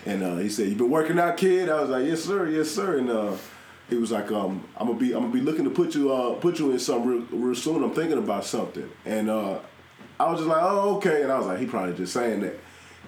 [0.07, 2.71] and uh, he said, "You been working out, kid?" I was like, "Yes, sir, yes,
[2.71, 3.33] sir." And uh,
[3.89, 6.35] he was like, um, "I'm gonna be, I'm gonna be looking to put you, uh,
[6.35, 7.83] put you in something real, real soon.
[7.83, 9.59] I'm thinking about something." And uh,
[10.19, 12.59] I was just like, "Oh, okay." And I was like, "He probably just saying that."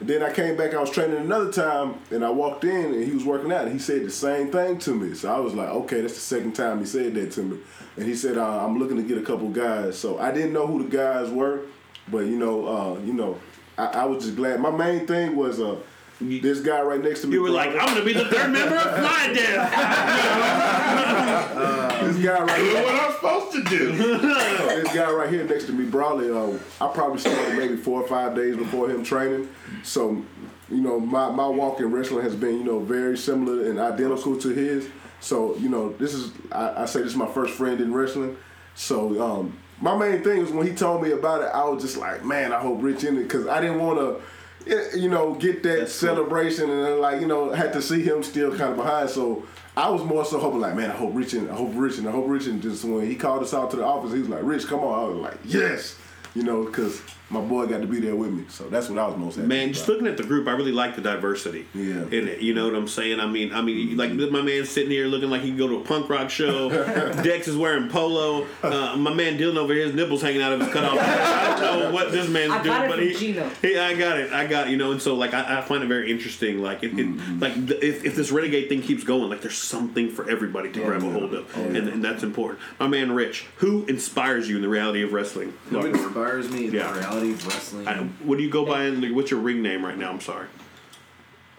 [0.00, 0.74] And then I came back.
[0.74, 3.72] I was training another time, and I walked in, and he was working out, and
[3.72, 5.14] he said the same thing to me.
[5.14, 7.58] So I was like, "Okay, that's the second time he said that to me."
[7.96, 10.66] And he said, uh, "I'm looking to get a couple guys." So I didn't know
[10.66, 11.62] who the guys were,
[12.08, 13.38] but you know, uh, you know,
[13.78, 14.60] I, I was just glad.
[14.60, 15.76] My main thing was uh,
[16.20, 17.34] this guy right next to me.
[17.34, 19.72] You were like, I'm gonna be the third member of Fly Death.
[22.04, 22.82] this guy right here.
[22.82, 23.92] what I'm supposed to do.
[23.96, 28.08] this guy right here next to me, Brawley, uh, I probably started maybe four or
[28.08, 29.48] five days before him training.
[29.82, 30.22] So,
[30.70, 34.38] you know, my, my walk in wrestling has been, you know, very similar and identical
[34.38, 34.88] to his.
[35.20, 38.36] So, you know, this is, I, I say this is my first friend in wrestling.
[38.74, 41.98] So, um, my main thing was when he told me about it, I was just
[41.98, 44.22] like, man, I hope Rich in it because I didn't want to,
[44.66, 48.50] you know, get that celebration and then, like, you know, had to see him still
[48.50, 49.10] kind of behind.
[49.10, 49.46] So
[49.76, 52.08] I was more so hoping like, man, I hope Rich and I hope Rich and
[52.08, 54.28] I hope Rich and just when he called us out to the office, he was
[54.28, 54.98] like, Rich, come on.
[54.98, 55.96] I was like, yes,
[56.34, 58.44] you know, because my boy got to be there with me.
[58.48, 59.94] So that's what I was most happy Man, just about.
[59.94, 62.02] looking at the group, I really like the diversity Yeah.
[62.04, 62.40] in it.
[62.40, 63.18] You know what I'm saying?
[63.18, 65.76] I mean, I mean, like my man sitting here looking like he could go to
[65.78, 66.68] a punk rock show.
[67.24, 68.46] Dex is wearing polo.
[68.62, 70.98] Uh, my man Dylan over here, his nipples hanging out of his cutoff.
[70.98, 73.50] I don't know what this man's I doing, got it but from he, Gino.
[73.60, 74.92] he, I got it, I got it, you know.
[74.92, 76.62] And so, like, I, I find it very interesting.
[76.62, 80.10] Like, it, it like the, if, if this renegade thing keeps going, like, there's something
[80.10, 82.60] for everybody to grab a hold of, and, and that's important.
[82.78, 85.52] My man Rich, who inspires you in the reality of wrestling?
[85.70, 86.92] Who inspires me in Yeah.
[86.92, 87.86] the reality of wrestling?
[87.88, 88.84] I, what do you go by?
[88.84, 90.10] In, what's your ring name right now?
[90.10, 90.48] I'm sorry.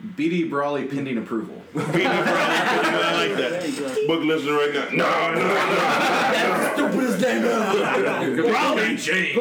[0.06, 1.60] BD Brawley pending approval.
[1.76, 4.06] I like that.
[4.08, 4.90] Book listening right now.
[4.92, 5.54] No, no, no.
[5.56, 8.44] That's the Stupidest name ever.
[8.52, 9.38] Raleigh James.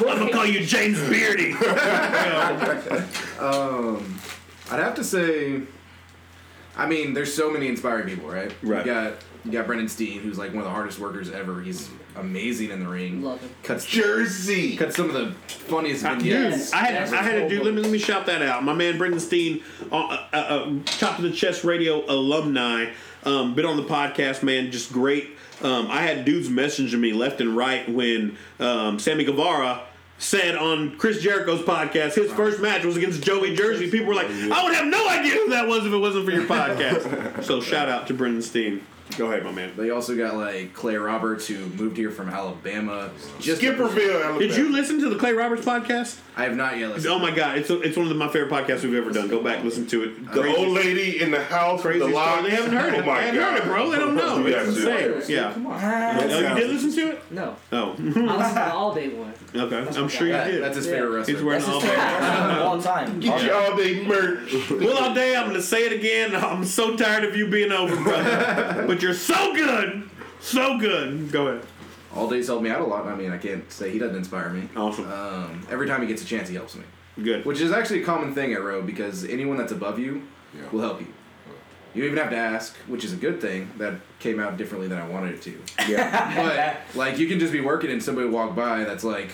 [0.00, 1.52] I'm gonna call you James Beardy.
[3.38, 4.18] Um,
[4.70, 5.62] I'd have to say,
[6.76, 8.52] I mean, there's so many inspiring people, right?
[8.62, 8.84] Right.
[8.84, 9.14] You got
[9.44, 11.60] you got Brendan Steen, who's like one of the hardest workers ever.
[11.62, 13.22] He's amazing in the ring.
[13.22, 13.50] Love him.
[13.62, 14.76] Cuts Jersey.
[14.76, 16.72] cuts some of the funniest Dude, vignettes.
[16.72, 17.62] I had I had to do.
[17.62, 18.64] Let me let me shout that out.
[18.64, 22.90] My man Brendan Steen, uh, uh, uh, Chop to the Chest Radio alumni,
[23.24, 24.42] um, been on the podcast.
[24.42, 25.30] Man, just great.
[25.62, 29.82] Um, I had dudes messaging me left and right when um, Sammy Guevara
[30.18, 33.90] said on Chris Jericho's podcast his first match was against Joey Jersey.
[33.90, 36.32] People were like, I would have no idea who that was if it wasn't for
[36.32, 37.44] your podcast.
[37.44, 38.84] so shout out to Brendan Steen.
[39.16, 39.72] Go ahead, my man.
[39.76, 43.10] They also got like Clay Roberts, who moved here from Alabama.
[43.40, 44.38] Just Skipperville, Alabama.
[44.38, 46.18] Did you listen to the Clay Roberts podcast?
[46.36, 47.12] I have not yet listened.
[47.12, 49.28] Oh my god, it's it's one of my favorite podcasts we've ever done.
[49.28, 50.32] Go back, listen to it.
[50.32, 52.14] The old lady in the house, crazy the story.
[52.14, 52.42] lock.
[52.44, 52.98] They haven't heard it.
[53.02, 53.50] Oh my they haven't God.
[53.52, 53.90] heard it, bro.
[53.90, 54.38] They don't know.
[54.38, 54.68] You It's have
[55.18, 55.36] insane.
[55.36, 55.52] Yeah.
[55.52, 55.84] Come on.
[55.84, 57.22] Oh, you did listen to it?
[57.32, 57.56] No.
[57.72, 59.34] Oh, I listen to the all day one.
[59.54, 59.98] okay.
[59.98, 60.62] I'm sure you That- did.
[60.62, 60.92] that's his Yeah.
[60.92, 61.34] favorite wrestler.
[61.34, 63.20] He's wearing That's all his favorite all time.
[63.20, 64.70] Get you all day merch.
[64.70, 66.34] Well, all day I'm gonna say it again.
[66.36, 68.84] I'm so tired of you being over, brother.
[68.86, 70.08] but you're so good,
[70.40, 71.30] so good.
[71.32, 71.66] Go ahead.
[72.14, 73.06] All Day's helped me out a lot.
[73.06, 74.68] I mean, I can't say he doesn't inspire me.
[74.76, 75.10] Awesome.
[75.10, 76.84] Um, every time he gets a chance, he helps me.
[77.22, 77.44] Good.
[77.44, 80.22] Which is actually a common thing at Row because anyone that's above you
[80.72, 81.06] will help you.
[81.94, 83.70] You don't even have to ask, which is a good thing.
[83.78, 85.58] That came out differently than I wanted it to.
[85.88, 86.34] Yeah.
[86.92, 89.30] But like, you can just be working and somebody walk by that's like,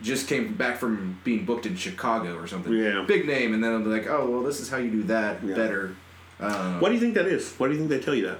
[0.00, 2.72] just came back from being booked in Chicago or something.
[2.72, 3.04] Yeah.
[3.06, 5.42] Big name, and then they'll be like, oh well, this is how you do that
[5.44, 5.54] Yeah.
[5.54, 5.94] better.
[6.40, 7.52] Um, Why do you think that is?
[7.56, 8.38] Why do you think they tell you that?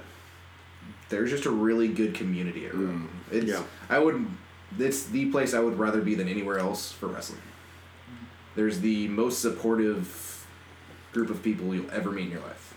[1.09, 2.87] There's just a really good community at Row.
[2.87, 3.07] Mm.
[3.31, 3.63] It's, Yeah.
[3.89, 4.25] I would.
[4.79, 7.41] It's the place I would rather be than anywhere else for wrestling.
[8.55, 10.45] There's the most supportive
[11.11, 12.73] group of people you'll ever meet in your life,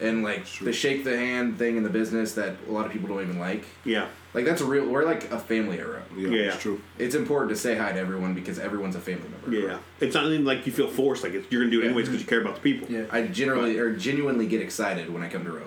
[0.00, 3.08] and like the shake the hand thing in the business that a lot of people
[3.08, 3.64] don't even like.
[3.84, 4.06] Yeah.
[4.32, 4.86] Like that's a real.
[4.88, 6.02] We're like a family at Row.
[6.16, 6.42] Yeah, Yeah.
[6.52, 6.80] it's true.
[6.98, 9.56] It's important to say hi to everyone because everyone's a family member.
[9.56, 9.72] Yeah.
[9.74, 9.78] Row.
[10.00, 11.22] It's not even like you feel forced.
[11.24, 12.88] Like it's, you're gonna do it anyways because you care about the people.
[12.88, 13.04] Yeah.
[13.12, 15.66] I generally or genuinely get excited when I come to Row.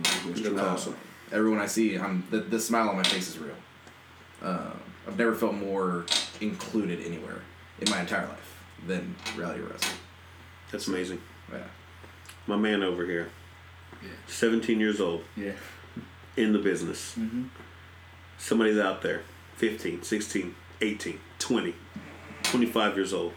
[0.00, 0.60] It's That's true.
[0.60, 0.96] awesome.
[1.32, 3.54] Everyone I see, I'm the, the smile on my face is real.
[4.42, 4.70] Uh,
[5.06, 6.04] I've never felt more
[6.40, 7.42] included anywhere
[7.80, 9.98] in my entire life than reality wrestling.
[10.70, 11.20] That's amazing.
[11.52, 11.58] Yeah.
[12.46, 13.30] my man over here,
[14.26, 15.52] 17 years old, Yeah.
[16.36, 17.16] in the business.
[18.38, 19.22] Somebody's out there,
[19.56, 21.74] 15, 16, 18, 20,
[22.42, 23.32] 25 years old.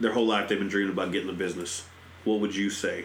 [0.00, 1.84] Their whole life they've been dreaming about getting the business.
[2.24, 3.04] What would you say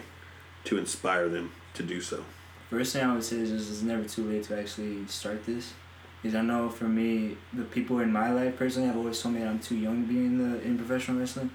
[0.64, 2.24] to inspire them to do so?
[2.72, 5.74] First thing I would say is just it's never too late to actually start this.
[6.22, 9.40] Because I know for me, the people in my life personally have always told me
[9.40, 11.50] that I'm too young to be in the in professional wrestling.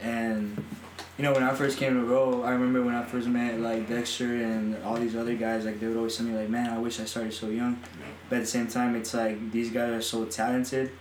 [0.00, 0.64] And
[1.18, 3.86] you know, when I first came to Row, I remember when I first met like
[3.90, 6.78] Dexter and all these other guys, like they would always tell me like, Man, I
[6.78, 7.78] wish I started so young.
[8.30, 10.92] But at the same time it's like these guys are so talented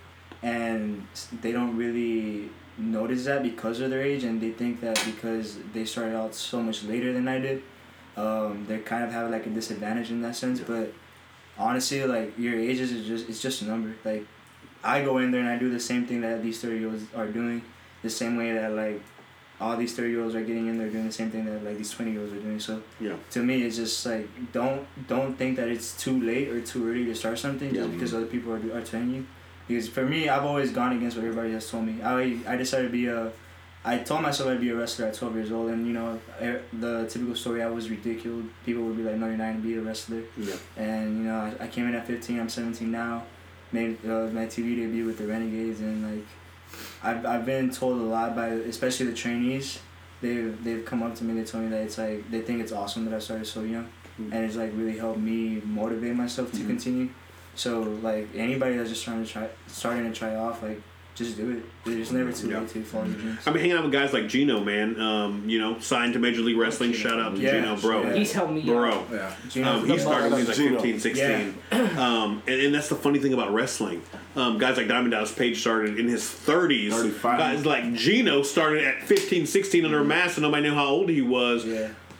[0.42, 1.08] and
[1.42, 5.86] they don't really notice that because of their age and they think that because they
[5.86, 7.64] started out so much later than I did
[8.18, 10.60] um, they kind of have like a disadvantage in that sense.
[10.60, 10.94] But
[11.58, 13.96] honestly, like your ages is just it's just a number.
[14.04, 14.26] Like
[14.84, 17.04] I go in there and I do the same thing that these thirty year olds
[17.16, 17.62] are doing,
[18.02, 19.02] the same way that like
[19.62, 21.78] all these thirty year olds are getting in there doing the same thing that like
[21.78, 22.60] these twenty year olds are doing.
[22.60, 23.16] So Yeah.
[23.32, 27.06] to me, it's just like don't don't think that it's too late or too early
[27.06, 27.94] to start something just Yeah.
[27.94, 29.26] because other people are are telling you.
[29.68, 32.02] Because for me, I've always gone against what everybody has told me.
[32.04, 33.32] I I decided to be a
[33.86, 37.06] I told myself I'd be a wrestler at 12 years old, and you know, the
[37.10, 38.46] typical story I was ridiculed.
[38.66, 40.56] People would be like, "No, you're not gonna be a wrestler." Yeah.
[40.78, 42.40] And you know, I, I came in at 15.
[42.40, 43.24] I'm 17 now.
[43.74, 46.26] Made uh, my TV debut with the Renegades, and like,
[47.04, 49.80] I've, I've been told a lot by especially the trainees.
[50.22, 51.34] They've they've come up to me.
[51.34, 53.90] They told me that it's like they think it's awesome that I started so young,
[54.18, 57.10] and it's like really helped me motivate myself to continue.
[57.56, 60.82] So like anybody that's just trying to try starting to try off, like
[61.16, 61.64] just do it.
[61.92, 62.60] It's never too Yeah.
[62.60, 63.40] late to follow your dreams.
[63.46, 65.00] I've been hanging out with guys like Gino, man.
[65.00, 66.94] Um, you know, signed to Major League Wrestling.
[66.94, 67.60] Shout out to Yeah.
[67.62, 68.02] Gino, bro.
[68.04, 68.14] Yeah.
[68.16, 68.62] He's helped me.
[68.62, 69.06] Bro.
[69.12, 69.70] Yeah.
[69.72, 70.80] Um, he started when he was like Gino.
[70.82, 71.56] 15, 16.
[71.98, 74.02] Um, and, and that's the funny thing about wrestling.
[74.36, 76.92] Um, guys like Diamond Dallas Page started in his 30s.
[76.92, 77.38] 35.
[77.38, 81.10] Guys like Gino started at 15, 16 under a mask and nobody knew how old
[81.10, 81.64] he was.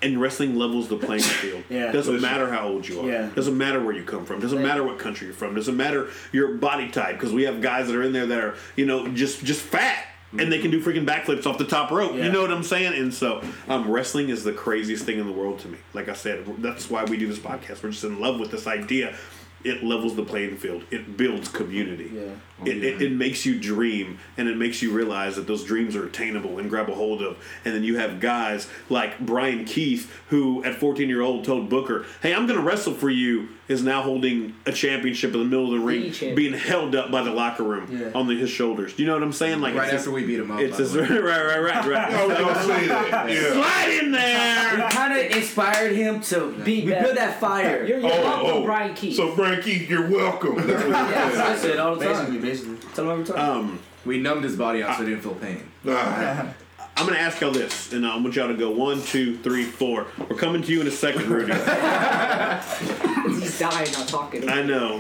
[0.04, 0.10] Yeah.
[0.10, 1.64] And wrestling levels the playing field.
[1.70, 1.92] Yeah.
[1.92, 2.30] Doesn't Listen.
[2.30, 3.08] matter how old you are.
[3.08, 3.30] Yeah.
[3.36, 4.40] Doesn't matter where you come from.
[4.40, 4.68] Doesn't Right.
[4.68, 5.56] matter what country you're from.
[5.56, 7.16] Doesn't matter your body type.
[7.20, 10.08] Because we have guys that are in there that are, you know, just just fat.
[10.36, 12.16] And they can do freaking backflips off the top rope.
[12.16, 13.00] You know what I'm saying?
[13.00, 15.78] And so, um, wrestling is the craziest thing in the world to me.
[15.94, 17.84] Like I said, that's why we do this podcast.
[17.84, 19.16] We're just in love with this idea.
[19.64, 20.86] It levels the playing field.
[20.90, 22.12] It builds community.
[22.16, 22.32] Yeah.
[22.66, 26.06] It, it, it makes you dream and it makes you realize that those dreams are
[26.06, 27.38] attainable and grab a hold of.
[27.66, 32.06] And then you have guys like Brian Keith, who at 14 year old told Booker,
[32.22, 35.74] Hey, I'm going to wrestle for you, is now holding a championship in the middle
[35.74, 36.36] of the ring, champion.
[36.36, 38.12] being held up by the locker room Yeah.
[38.14, 38.94] on the, his shoulders.
[38.94, 39.60] Do you know what I'm saying?
[39.60, 40.60] Like Right after just- we beat him up.
[40.62, 41.08] It's by just, the way.
[41.10, 42.14] right, right, right, right.
[42.14, 43.30] I was gonna say that.
[43.34, 43.54] Yeah.
[43.54, 44.80] Slide in there.
[44.80, 47.84] It kind of inspired him to Be we build that fire.
[47.86, 48.64] You're, you're oh, welcome, oh.
[48.64, 49.16] Brian Keith.
[49.16, 50.56] So Brian Keith, you're welcome.
[50.56, 51.42] That's what he Yes, said.
[51.42, 52.26] I say it all the time.
[52.26, 52.53] basically.
[52.96, 53.50] Tell him every time.
[53.58, 55.64] Um, We numbed his body out so he didn't feel pain.
[55.88, 56.54] Ah,
[56.96, 59.64] I'm going to ask y'all this, and I want y'all to go one, two, three,
[59.64, 60.06] four.
[60.30, 61.52] We're coming to you in a second, Rudy.
[63.40, 64.48] He's dying not talking.
[64.48, 65.00] I know.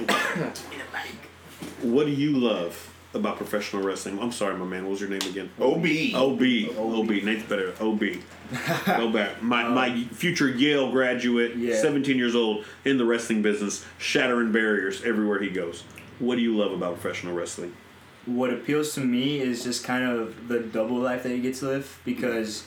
[1.81, 4.17] What do you love about professional wrestling?
[4.19, 4.83] I'm sorry, my man.
[4.85, 5.51] What was your name again?
[5.59, 5.85] OB.
[6.15, 6.41] OB.
[6.77, 7.09] OB.
[7.23, 7.73] Nate's better.
[7.79, 7.99] OB.
[8.85, 9.43] Go back.
[9.43, 11.79] My my future Yale graduate, Yeah.
[11.79, 15.83] 17 years old, in the wrestling business, shattering barriers everywhere he goes.
[16.19, 17.73] What do you love about professional wrestling?
[18.25, 21.65] What appeals to me is just kind of the double life that you get to
[21.65, 22.65] live because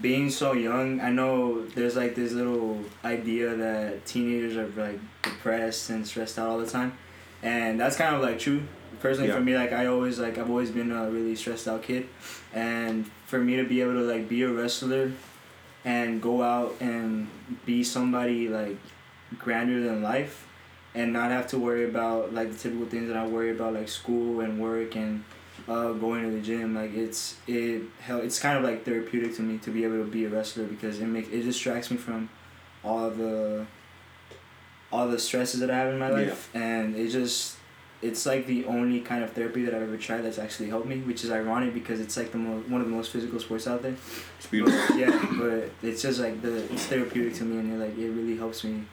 [0.00, 5.90] being so young, I know there's like this little idea that teenagers are like depressed
[5.90, 6.98] and stressed out all the time,
[7.42, 8.62] and that's kind of like true.
[9.00, 9.36] Personally, Yeah.
[9.36, 12.08] for me, like I always like I've always been a really stressed out kid,
[12.52, 15.12] and for me to be able to like be a wrestler,
[15.84, 17.28] and go out and
[17.64, 18.76] be somebody like
[19.38, 20.47] grander than life,
[20.94, 23.88] and not have to worry about like the typical things that I worry about like
[23.88, 25.22] school and work and
[25.68, 26.74] uh, going to the gym.
[26.74, 30.10] Like it's it hell it's kind of like therapeutic to me to be able to
[30.10, 32.28] be a wrestler because it makes it distracts me from
[32.84, 33.66] all the
[34.90, 36.48] all the stresses that I have in my life.
[36.54, 37.56] And it just
[38.00, 40.98] it's like the only kind of therapy that I've ever tried that's actually helped me
[41.00, 43.82] which is ironic because it's like the mo- one of the most physical sports out
[43.82, 43.96] there.
[44.38, 44.96] It's beautiful.
[44.96, 48.36] yeah but it's just like the it's therapeutic to me and it like it really
[48.36, 48.84] helps me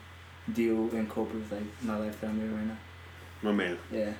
[0.52, 2.76] deal and cope with like my life that I'm in right now
[3.42, 3.78] my man.
[3.90, 4.12] yeah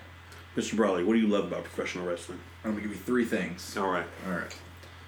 [0.56, 0.74] Mr.
[0.74, 2.38] Brawley, what do you love about professional wrestling?
[2.64, 3.76] I'm gonna give you three things.
[3.76, 4.06] All right.
[4.26, 4.56] All right.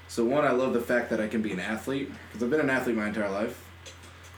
[0.06, 2.60] So one, I love the fact that I can be an athlete because I've been
[2.60, 3.64] an athlete my entire life,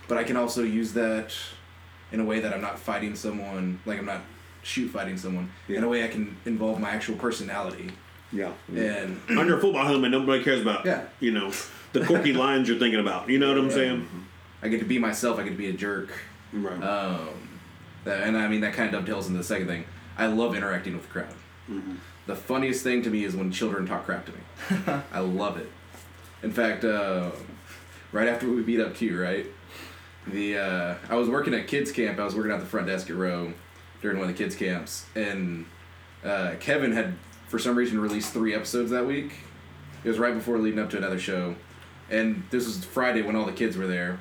[0.06, 1.34] but I can also use that
[2.12, 4.20] in a way that I'm not fighting someone, like I'm not
[4.62, 5.50] shoot fighting someone.
[5.66, 5.78] Yeah.
[5.78, 7.90] In a way, I can involve my actual personality.
[8.32, 8.52] Yeah.
[8.72, 11.02] And Under a football helmet, nobody cares about, Yeah.
[11.18, 11.50] you know,
[11.92, 13.28] the quirky lines you're thinking about.
[13.28, 13.74] You know what I'm Yeah.
[13.74, 14.08] saying?
[14.62, 15.40] I get to be myself.
[15.40, 16.12] I get to be a jerk.
[16.52, 16.82] Right.
[16.82, 17.28] Um,
[18.04, 19.84] that, and I mean that kind of dovetails into the second thing.
[20.16, 21.34] I love interacting with the crowd.
[22.26, 25.02] The funniest thing to me is when children talk crap to me.
[25.12, 25.70] I love it.
[26.42, 27.30] In fact, uh,
[28.12, 29.46] right after we beat up Q, right?
[30.26, 32.18] The uh, I was working at kids camp.
[32.18, 33.52] I was working at the front desk at Row
[34.02, 35.66] during one of the kids camps, and
[36.24, 37.14] uh, Kevin had
[37.48, 39.32] for some reason released three episodes that week.
[40.04, 41.56] It was right before leading up to another show,
[42.10, 44.20] and this was Friday when all the kids were there,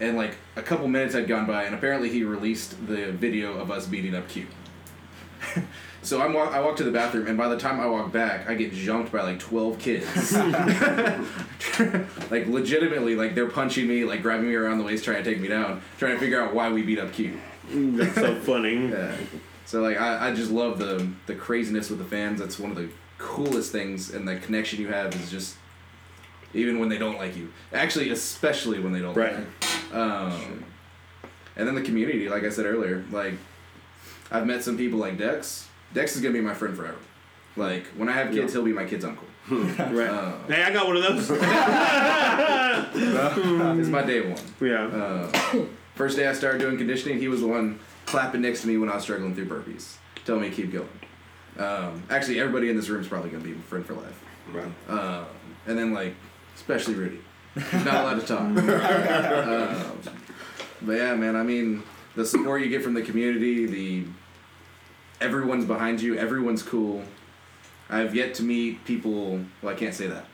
[0.00, 3.70] and like a couple minutes had gone by, and apparently he released the video of
[3.70, 4.46] us beating up Q.
[6.02, 8.46] So I'm wa- I walk to the bathroom, and by the time I walk back,
[8.46, 10.32] I get jumped by like twelve kids.
[12.30, 15.40] like legitimately, like they're punching me, like grabbing me around the waist, trying to take
[15.40, 17.40] me down, trying to figure out why we beat up Q.
[17.70, 18.74] Mm, that's so funny.
[18.94, 19.16] Yeah.
[19.64, 22.38] So like I, I just love the the craziness with the fans.
[22.38, 25.56] That's one of the coolest things, and the connection you have is just
[26.54, 27.52] even when they don't like you.
[27.72, 29.34] Actually, especially when they don't Right.
[29.36, 29.46] like
[29.92, 29.98] you.
[29.98, 30.64] Um,
[31.56, 33.34] and then the community, like I said earlier, like
[34.30, 35.68] I've met some people like Dex.
[35.92, 36.96] Dex is gonna be my friend forever.
[37.56, 39.26] Like when I have kids, he'll be my kid's uncle.
[39.50, 40.08] Right.
[40.08, 41.30] Uh, Hey, I got one of those.
[43.80, 44.40] it's my day one.
[44.60, 44.84] yeah.
[44.86, 45.30] Uh,
[45.94, 48.88] first day I started doing conditioning, he was the one clapping next to me when
[48.88, 50.88] I was struggling through burpees, telling me to keep going.
[51.58, 54.20] Um, actually, everybody in this room is probably gonna be my friend for life.
[54.52, 54.64] Right.
[54.88, 55.26] Um,
[55.66, 56.14] and then like,
[56.64, 57.20] especially Rudy,
[57.54, 58.40] he's not allowed to talk.
[58.40, 60.00] um,
[60.82, 61.36] but yeah, man.
[61.36, 61.82] I mean,
[62.16, 64.04] the support you get from the community, the
[65.20, 67.04] everyone's behind you, everyone's cool.
[67.90, 69.40] I've yet to meet people.
[69.62, 70.26] Well, I can't say that.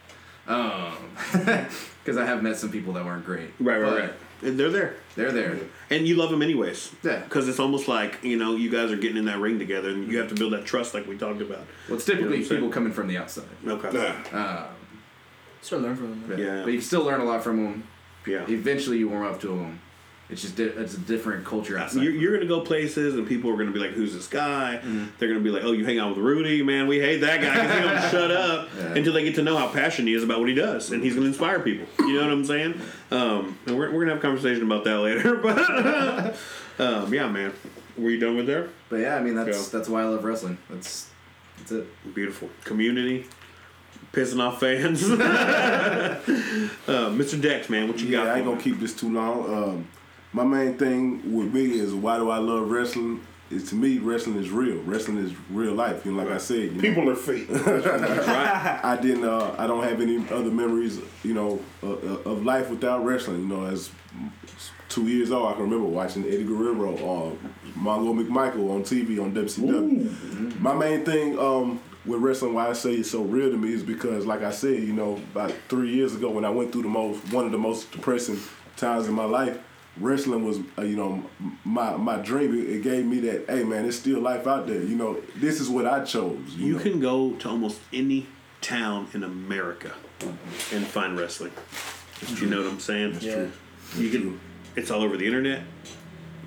[2.02, 3.51] Because I have met some people that weren't great.
[3.61, 4.12] Right, right, right.
[4.43, 4.97] And they're there.
[5.16, 5.59] They're there.
[5.90, 6.90] And you love them anyways.
[7.02, 7.19] Yeah.
[7.19, 10.11] Because it's almost like, you know, you guys are getting in that ring together and
[10.11, 11.66] you have to build that trust like we talked about.
[11.89, 12.61] Well, it's You know what typically saying?
[12.62, 13.44] people coming from the outside.
[13.66, 13.89] Okay.
[14.32, 14.65] Um,
[15.62, 16.24] Sort of learn from them.
[16.28, 16.62] but, Yeah.
[16.65, 17.85] but you can still learn a lot from them.
[18.27, 18.45] Yeah.
[18.49, 19.81] Eventually, you warm up to them.
[20.28, 22.05] It's just di- it's a different culture outside.
[22.05, 24.28] You're, you're going to go places and people are going to be like, who's this
[24.28, 24.77] guy?
[24.78, 25.07] Mm-hmm.
[25.19, 26.62] They're going to be like, oh, you hang out with Rudy?
[26.62, 28.95] Man, we hate that guy because he don't shut up Yeah.
[28.95, 30.93] until they get to know how passionate he is about what he does.
[30.93, 31.87] And he's going to inspire people.
[31.99, 32.81] You know what I'm saying?
[33.11, 35.35] Um, and we're, we're going to have a conversation about that later.
[36.78, 37.53] But um, yeah, man.
[37.99, 38.69] Were you done with there?
[38.89, 39.78] but yeah, I mean that's Go.
[39.78, 40.57] that's why I love wrestling.
[40.70, 41.11] That's
[41.59, 42.15] that's it.
[42.15, 42.49] Beautiful.
[42.65, 43.27] Community.
[44.12, 45.03] Pissing off fans.
[45.11, 46.20] uh,
[46.87, 47.41] Mr.
[47.41, 48.28] Dex, man, what you Yeah, got?
[48.28, 48.62] I ain't gonna me?
[48.62, 49.53] keep this too long.
[49.55, 49.89] Um,
[50.32, 53.20] my main thing with me is why do I love wrestling?
[53.51, 54.78] Is to me, wrestling is real.
[54.82, 56.05] Wrestling is real life.
[56.05, 57.49] You know, like I said, you know, People are fake.
[57.51, 59.24] I didn't.
[59.24, 61.01] Uh, I don't have any other memories.
[61.24, 63.41] You know, uh, uh, of life without wrestling.
[63.43, 63.91] You know, as
[64.89, 67.32] two years old, I can remember watching Eddie Guerrero or
[67.77, 70.61] Mongo McMichael on TV on WCW.
[70.61, 73.82] My main thing um, with wrestling, why I say it's so real to me, is
[73.82, 76.89] because, like I said, you know, about three years ago when I went through the
[76.89, 78.39] most one of the most depressing
[78.77, 79.59] times in my life.
[79.98, 81.22] Wrestling was, uh, you know,
[81.64, 82.55] my my dream.
[82.59, 84.82] It, it gave me that, hey man, there's still life out there.
[84.82, 86.39] You know, this is what I chose.
[86.55, 86.82] You, You know?
[86.82, 88.27] can go to almost any
[88.60, 89.93] town in America
[90.72, 91.52] and find wrestling.
[92.36, 93.18] You know what I'm saying?
[93.20, 93.35] Yeah.
[93.35, 93.51] true.
[93.98, 94.40] You can.
[94.77, 95.62] It's all over the internet.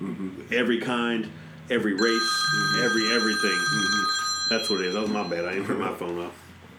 [0.00, 0.52] Mm-hmm.
[0.52, 1.30] Every kind,
[1.70, 2.84] every race, mm-hmm.
[2.84, 3.58] every everything.
[3.58, 4.23] Mm-hmm.
[4.50, 4.94] That's what it is.
[4.94, 5.44] That was my bad.
[5.46, 6.32] I didn't turn my phone off.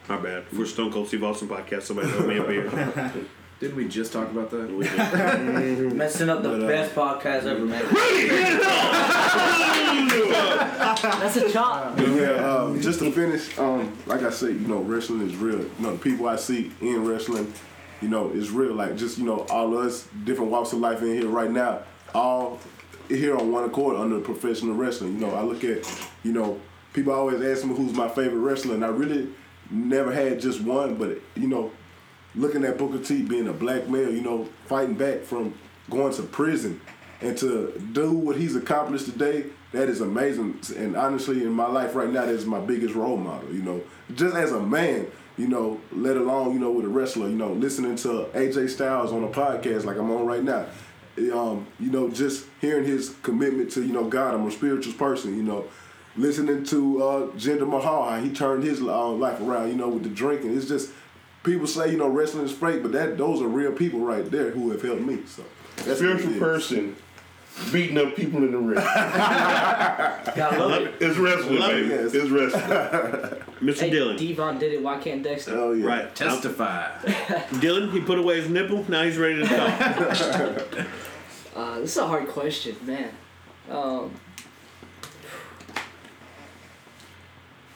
[0.08, 0.44] My bad.
[0.46, 3.12] For Stone Cold Steve Austin podcast, somebody owe me a beer.
[3.60, 4.70] Didn't we just talk about that?
[5.96, 7.86] Messing up the But, uh, best podcast ever made.
[11.02, 11.98] That's a chop.
[11.98, 15.60] Yeah, um, just to finish, um, like I said, you know, wrestling is real.
[15.60, 17.52] You know, the people I see in wrestling,
[18.02, 18.74] you know, is real.
[18.74, 21.84] Like just you know, all of us different walks of life in here right now,
[22.14, 22.60] all
[23.08, 25.14] here on one accord under professional wrestling.
[25.14, 25.88] You know, I look at,
[26.24, 26.60] you know,
[26.96, 29.28] people always ask me who's my favorite wrestler, and I really
[29.70, 30.96] never had just one.
[30.96, 31.72] But you know,
[32.34, 35.54] looking at Booker T being a black male, you know, fighting back from
[35.90, 36.82] going to prison
[37.22, 40.60] and to do what he's accomplished today, that is amazing.
[40.78, 43.82] And honestly, in my life right now, that is my biggest role model, you know.
[44.16, 45.08] Just as a man,
[45.38, 49.12] you know, let alone, you know, with a wrestler, you know, listening to AJ Styles
[49.12, 50.68] on a podcast like I'm on right now.
[51.34, 55.36] Um, you know, just hearing his commitment to, you know, God, I'm a spiritual person,
[55.36, 55.66] you know.
[56.18, 60.04] Listening to uh, Jinder Mahal, how he turned his uh, life around, you know, with
[60.04, 60.56] the drinking.
[60.56, 60.92] It's just
[61.44, 64.52] people say you know wrestling is fake, but that those are real people right there
[64.52, 65.20] who have helped me.
[65.28, 65.44] So
[65.78, 66.96] that's what it Spiritual person
[67.72, 68.76] beating up people in the ring.
[70.36, 70.96] Gotta love it.
[71.00, 71.94] It's wrestling, Love baby.
[71.94, 72.16] it.
[72.16, 72.64] It's wrestling.
[73.62, 73.80] Mr.
[73.80, 74.18] Hey, Dylan.
[74.18, 74.82] Devon did it.
[74.82, 75.58] Why can't Dexter?
[75.58, 75.86] Oh yeah.
[75.86, 76.16] Right.
[76.16, 76.90] Testify.
[77.62, 78.90] Dylan, he put away his nipple.
[78.90, 80.88] Now he's ready to talk.
[81.56, 83.12] Uh, this is a hard question, man.
[83.70, 84.12] Um,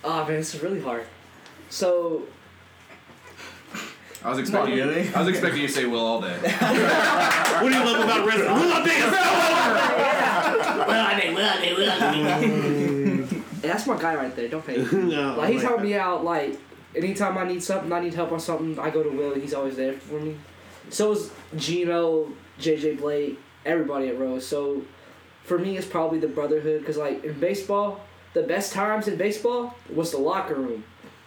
[0.03, 1.05] oh man, this is really hard.
[1.69, 2.23] So
[4.23, 4.83] I was expecting you.
[4.83, 5.13] really?
[5.13, 6.37] I was expecting you to say Will all day.
[6.39, 8.53] what do you love about wrestling?
[8.55, 9.11] We love dance.
[10.87, 13.27] Well, I mean, well, I mean, well, I mean.
[13.61, 14.47] hey, that's my guy right there.
[14.49, 14.77] Don't pay.
[14.91, 16.23] No, Like he's like helped me out.
[16.23, 16.59] Like
[16.95, 19.35] anytime I need something, I need help on something, I go to Will.
[19.35, 20.37] He's always there for me.
[20.89, 24.45] so is Gino, JJ Blake, everybody at Rose.
[24.45, 24.81] So
[25.43, 28.01] for me, it's probably the brotherhood because like in baseball,
[28.33, 30.83] the best times in baseball was the locker room.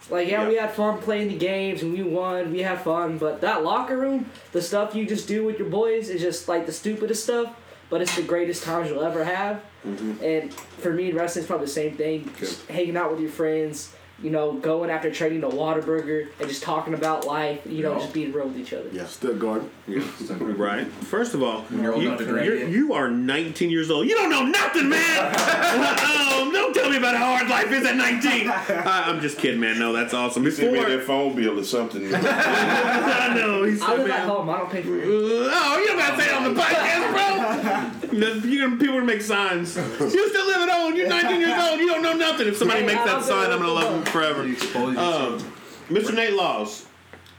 [0.09, 3.41] Like yeah, we had fun playing the games and we won, we had fun, but
[3.41, 6.73] that locker room, the stuff you just do with your boys is just like the
[6.73, 7.55] stupidest stuff,
[7.89, 9.63] but it's the greatest times you'll ever have.
[9.85, 10.23] Mm-hmm.
[10.23, 12.29] And for me, wrestling's probably the same thing.
[12.37, 13.93] Just hanging out with your friends,
[14.23, 18.13] you know, going after training to Whataburger and just talking about life, you know, just
[18.13, 18.87] being real with each other.
[18.91, 19.05] Yeah.
[19.05, 19.69] Stuck Garden.
[19.87, 20.87] Right.
[20.87, 24.07] First of all, you're you, enough to drink you're- you are 19 years old.
[24.07, 25.25] You don't know nothing, man.
[26.39, 28.47] um, don't tell me about how hard life is at 19.
[28.49, 29.77] I, I'm just kidding, man.
[29.77, 30.49] No, that's awesome.
[30.49, 32.09] Send me that phone bill or something.
[32.15, 33.63] I know.
[33.63, 34.21] He's I live man.
[34.21, 34.49] at home.
[34.49, 35.03] I don't pay for it.
[35.05, 38.17] Oh, you don't gotta say it on the podcast, bro.
[38.19, 39.75] No, You're gonna people gonna make signs.
[39.75, 40.95] You still live at home.
[40.95, 41.79] You're 19 years old.
[41.79, 42.47] You don't know nothing.
[42.47, 43.51] If somebody Hey, makes that sign.
[43.51, 44.43] I'm gonna love them forever.
[44.43, 45.53] Um.
[45.89, 46.15] Mr.
[46.15, 46.85] Nate Laws,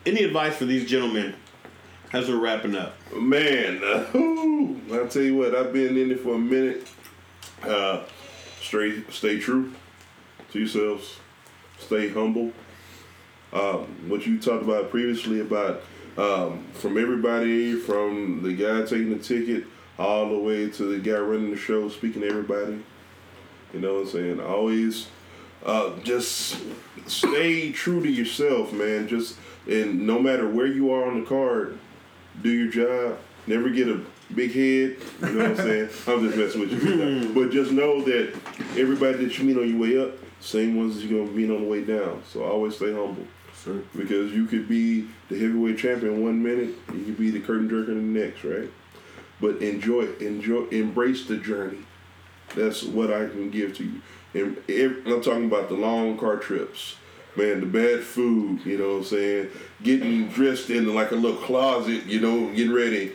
[0.05, 1.35] any advice for these gentlemen
[2.13, 2.95] as we're wrapping up?
[3.15, 4.05] Man, uh,
[4.95, 6.87] I'll tell you what, I've been in it for a minute.
[7.63, 8.03] Uh,
[8.61, 9.73] straight, stay true
[10.53, 11.17] to yourselves.
[11.79, 12.53] Stay humble.
[13.53, 15.83] Um, what you talked about previously about
[16.19, 19.65] um, from everybody, from the guy taking the ticket
[19.99, 22.83] all the way to the guy running the show, speaking to everybody.
[23.73, 24.41] You know what I'm saying?
[24.41, 25.09] Always
[25.65, 26.59] uh, just
[27.07, 29.09] stay true to yourself, man.
[29.09, 31.79] Just and no matter where you are on the card,
[32.43, 33.19] do your job.
[33.47, 34.01] Never get a
[34.35, 34.97] big head.
[35.21, 35.89] You know what I'm saying?
[36.07, 37.33] I'm just messing with you.
[37.35, 38.35] but just know that
[38.77, 41.63] everybody that you meet on your way up, same ones as you're gonna meet on
[41.63, 42.23] the way down.
[42.29, 43.27] So always stay humble.
[43.55, 43.83] Sir.
[43.97, 47.87] Because you could be the heavyweight champion one minute, you could be the curtain jerker
[47.87, 48.71] the next, right?
[49.41, 50.13] But enjoy.
[50.21, 51.79] Enjoy embrace the journey.
[52.55, 54.03] That's what I can give to you.
[54.35, 56.97] And I'm talking about the long car trips.
[57.37, 59.51] Man, the bad food, you know what I'm saying?
[59.83, 63.13] Getting dressed in like a little closet, you know, getting ready.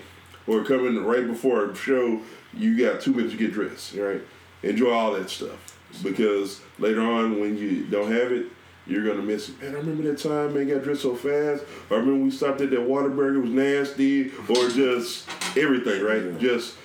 [0.47, 2.21] Or coming right before a show,
[2.53, 4.21] you got two minutes to get dressed, right?
[4.63, 5.77] Enjoy all that stuff.
[6.03, 8.47] Because later on, when you don't have it,
[8.87, 9.61] you're gonna miss it.
[9.61, 11.63] Man, I remember that time, man, got dressed so fast.
[11.91, 16.39] I remember we stopped at that Whataburger, it was nasty, or just everything, right?
[16.39, 16.75] Just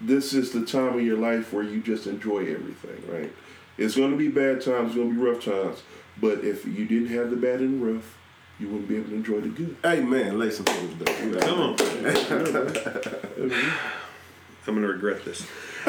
[0.00, 3.32] this is the time of your life where you just enjoy everything, right?
[3.78, 5.82] It's gonna be bad times, it's gonna be rough times,
[6.20, 8.18] but if you didn't have the bad and the rough,
[8.58, 9.76] you wouldn't be able to enjoy the good.
[9.82, 11.40] Hey man, lay some things down.
[11.40, 11.76] Come on.
[14.66, 15.46] I'm gonna regret this.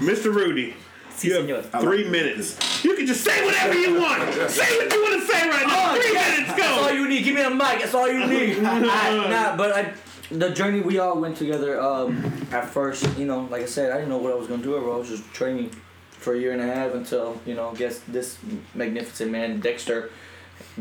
[0.00, 0.32] Mr.
[0.32, 0.74] Rudy,
[1.22, 2.84] you have three minutes.
[2.84, 4.32] You can just say whatever you want.
[4.50, 5.92] Say what you want to say right now.
[5.92, 6.30] Oh, three yeah.
[6.30, 7.24] minutes, That's all you need.
[7.24, 7.80] Give me a mic.
[7.80, 8.58] That's all you need.
[8.64, 9.92] I, nah, but I,
[10.30, 11.80] the journey we all went together.
[11.80, 14.62] Um, at first, you know, like I said, I didn't know what I was gonna
[14.62, 14.76] do.
[14.76, 15.70] I was just training
[16.10, 18.38] for a year and a half until you know, guess this
[18.74, 20.10] magnificent man Dexter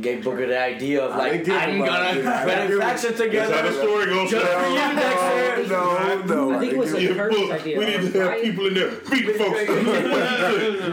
[0.01, 2.29] gave Booker the idea of like didn't I'm gonna an idea.
[2.35, 3.71] I put didn't a give him- faction That's how the together.
[3.73, 4.31] story goes.
[4.31, 5.67] Just for you, Dexter.
[5.67, 6.51] No, no.
[6.55, 7.79] I think it was didn't a give Kurt's idea.
[7.79, 9.67] We need to have people in there beating folks.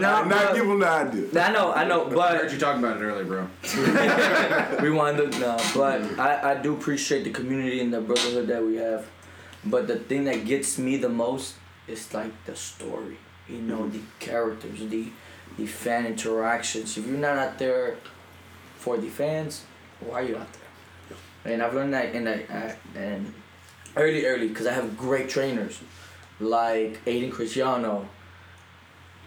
[0.01, 1.43] Nah, Not but- give him the idea.
[1.43, 3.47] I know, I know, but I heard you talking about it earlier, bro.
[4.81, 8.63] we wanted to, no, but I, I do appreciate the community and the brotherhood that
[8.63, 9.05] we have.
[9.65, 11.55] But the thing that gets me the most
[11.87, 13.17] is like the story,
[13.49, 15.07] you know, the characters, the
[15.57, 16.97] the fan interactions.
[16.97, 17.95] If you're not out there
[18.85, 19.63] for the fans,
[19.99, 21.53] why are you out there?
[21.53, 23.33] And I've learned that in that uh, and
[23.95, 25.79] early, early, because I have great trainers
[26.39, 28.07] like Aiden Cristiano,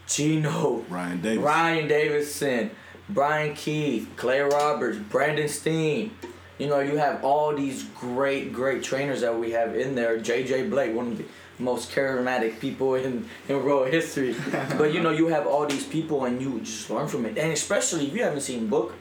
[0.06, 1.44] Gino, Ryan Davis.
[1.44, 2.70] Ryan Davidson,
[3.08, 6.12] Brian Keith, Clay Roberts, Brandon Steen.
[6.58, 10.20] You know, you have all these great, great trainers that we have in there.
[10.20, 11.24] JJ Blake, one of the
[11.58, 14.36] most charismatic people in, in world history.
[14.78, 17.36] but you know, you have all these people and you just learn from it.
[17.36, 18.94] And especially if you haven't seen Book,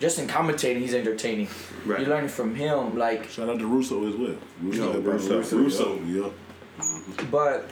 [0.00, 1.48] just in commentating, he's entertaining.
[1.84, 2.00] Right.
[2.00, 4.36] You're learning from him, like Shout out to Russo as well.
[4.62, 4.92] Russo.
[4.92, 5.56] Yo, Russo.
[5.56, 5.94] Russo.
[6.04, 6.30] Yeah.
[6.78, 7.30] Mm-hmm.
[7.30, 7.70] But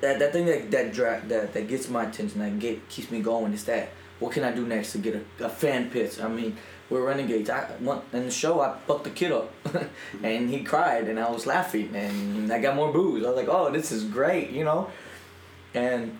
[0.00, 3.20] that that thing that that dra- that that gets my attention, that get keeps me
[3.20, 6.20] going, is that what can I do next to get a, a fan pitch?
[6.20, 6.56] I mean,
[6.88, 7.50] we're renegades.
[7.50, 9.52] I one in the show I fucked the kid up,
[10.22, 13.24] and he cried, and I was laughing, and I got more boos.
[13.24, 14.90] I was like, oh, this is great, you know.
[15.74, 16.18] And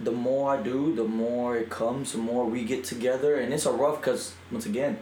[0.00, 3.66] the more I do, the more it comes, the more we get together, and it's
[3.66, 4.98] a rough because once again.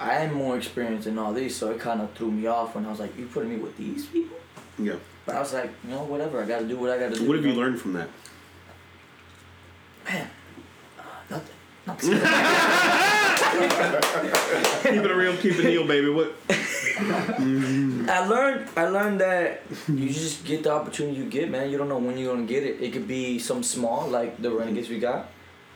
[0.00, 2.84] I am more experienced in all these, so it kind of threw me off when
[2.84, 4.36] I was like, "You putting me with these people?"
[4.78, 4.96] Yeah.
[5.24, 6.42] But I was like, you know, whatever.
[6.42, 7.28] I got to do what I got to do.
[7.28, 8.08] What have you learned from that?
[10.04, 10.28] Man,
[10.98, 11.54] uh, nothing.
[11.86, 13.12] Nothing.
[13.52, 16.08] keep it a real, keep it heel, baby.
[16.10, 16.34] What?
[16.48, 18.68] I learned.
[18.76, 21.70] I learned that you just get the opportunity you get, man.
[21.70, 22.80] You don't know when you're gonna get it.
[22.80, 25.28] It could be something small, like the renegades we got,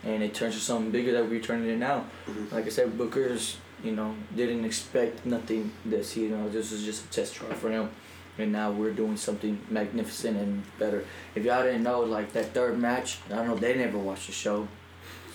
[0.03, 2.05] and it turns to something bigger that we're turning it now.
[2.27, 2.55] Mm-hmm.
[2.55, 6.17] Like I said, Booker's You know, didn't expect nothing this.
[6.17, 7.89] You know, this was just a test trial for him,
[8.37, 11.05] and now we're doing something magnificent and better.
[11.35, 14.33] If y'all didn't know, like that third match, I don't know they never watched the
[14.33, 14.67] show.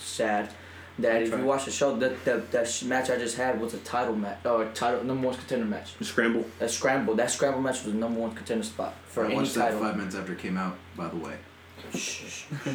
[0.01, 0.51] Sad.
[0.99, 1.45] That if you right.
[1.45, 4.67] watch the show, that that that match I just had was a title match or
[4.75, 5.95] title number one contender match.
[6.03, 6.45] Scramble.
[6.59, 9.55] That scramble, that scramble match was the number one contender spot for I any watched
[9.55, 9.81] that title.
[9.81, 10.77] five minutes after it came out.
[10.97, 11.35] By the way,
[11.95, 12.45] Shh, shh.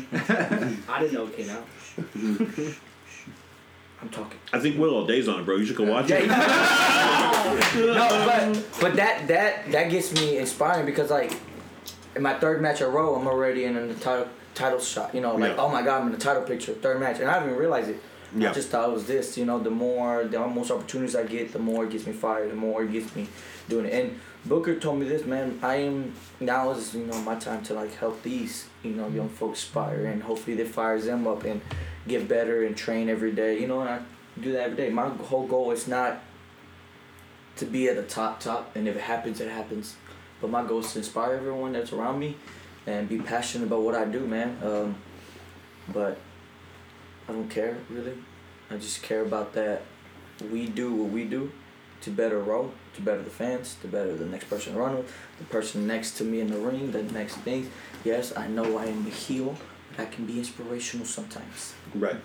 [0.89, 1.65] I didn't know it came out.
[3.99, 4.39] I'm talking.
[4.53, 5.55] I think Will all day's on it, bro.
[5.57, 6.27] You should go watch it.
[6.27, 6.33] no,
[8.25, 11.33] but but that that that gets me inspiring because like
[12.15, 15.13] in my third match in a row, I'm already in the title title shot.
[15.15, 15.61] You know, like Yeah.
[15.63, 17.87] oh my god, I'm in the title picture, third match, and I didn't even realize
[17.87, 17.99] it.
[18.35, 18.51] Yeah.
[18.51, 19.37] I just thought it was this.
[19.37, 22.51] You know, the more the most opportunities I get, the more it gets me fired,
[22.51, 23.27] the more it gets me
[23.69, 23.93] doing it.
[23.93, 25.59] And Booker told me this, man.
[25.61, 29.29] I am now is you know my time to like help these you know young
[29.29, 31.61] folks aspire, and hopefully that fires them up and
[32.07, 33.59] get better and train every day.
[33.59, 33.99] You know, and I
[34.39, 34.89] do that every day.
[34.89, 36.21] My whole goal is not
[37.57, 39.95] to be at the top top and if it happens it happens
[40.39, 42.37] but my goal is to inspire everyone that's around me
[42.85, 44.95] and be passionate about what i do man um,
[45.89, 46.19] but
[47.27, 48.13] i don't care really.
[48.69, 49.83] I just care about that
[50.51, 51.51] we do what we do
[52.01, 55.11] to better row to better the fans to better the next person to run with
[55.39, 57.71] the person next to me in the ring the next thing.
[58.03, 59.55] Yes i know i am a heel
[59.89, 61.73] but i can be inspirational sometimes.
[61.95, 62.17] Right.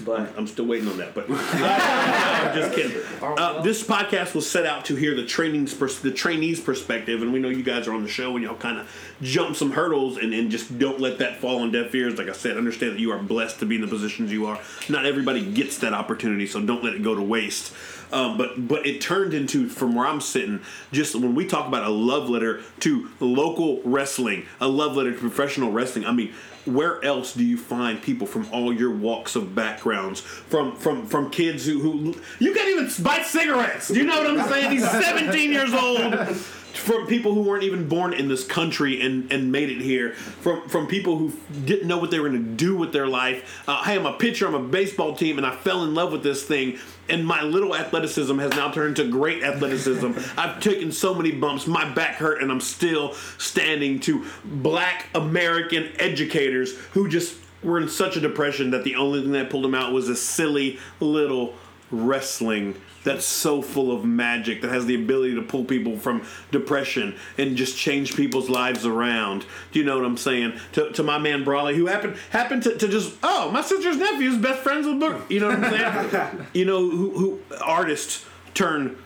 [0.00, 3.02] But I'm still waiting on that, but I'm just kidding.
[3.20, 7.32] Uh, this podcast was set out to hear the training's pers- the trainees' perspective, and
[7.32, 8.88] we know you guys are on the show, and y'all kind of
[9.22, 12.16] jump some hurdles, and, and just don't let that fall on deaf ears.
[12.16, 14.58] Like I said, understand that you are blessed to be in the positions you are.
[14.88, 17.72] Not everybody gets that opportunity, so don't let it go to waste.
[18.12, 20.60] Um, but but it turned into from where I'm sitting,
[20.92, 25.18] just when we talk about a love letter to local wrestling, a love letter to
[25.18, 26.06] professional wrestling.
[26.06, 26.32] I mean,
[26.68, 30.20] where else do you find people from all your walks of backgrounds?
[30.20, 33.90] From from from kids who who you can't even buy cigarettes.
[33.90, 34.70] You know what I'm saying?
[34.70, 36.36] He's 17 years old.
[36.78, 40.12] From people who weren't even born in this country and, and made it here.
[40.12, 41.32] From from people who
[41.64, 43.64] didn't know what they were going to do with their life.
[43.66, 44.46] Uh, hey, I'm a pitcher.
[44.46, 46.78] I'm a baseball team, and I fell in love with this thing.
[47.08, 50.12] And my little athleticism has now turned to great athleticism.
[50.36, 51.66] I've taken so many bumps.
[51.66, 57.88] My back hurt, and I'm still standing to black American educators who just were in
[57.88, 61.54] such a depression that the only thing that pulled them out was a silly little
[61.90, 62.74] wrestling
[63.08, 67.56] that's so full of magic that has the ability to pull people from depression and
[67.56, 69.46] just change people's lives around.
[69.72, 70.60] Do you know what I'm saying?
[70.72, 74.36] To, to my man Brawley, who happened happened to, to just oh my sister's nephew's
[74.36, 75.22] best friends with Booker.
[75.30, 76.46] You know what I'm saying?
[76.52, 78.98] you know who who artist turn.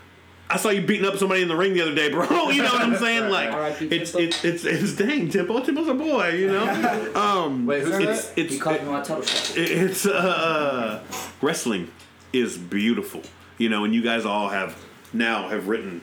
[0.50, 2.26] I saw you beating up somebody in the ring the other day, bro.
[2.50, 3.30] You know what I'm saying?
[3.30, 3.86] Like R.I.P.
[3.86, 5.60] it's it's it's it's dang Timbo.
[5.60, 7.12] Timbo's a boy, you know.
[7.14, 8.38] Um, Wait, who's it's that?
[8.40, 9.22] it's he called me my title
[9.54, 11.04] it's uh,
[11.40, 11.88] wrestling
[12.32, 13.22] is beautiful
[13.62, 14.76] you know and you guys all have
[15.12, 16.01] now have written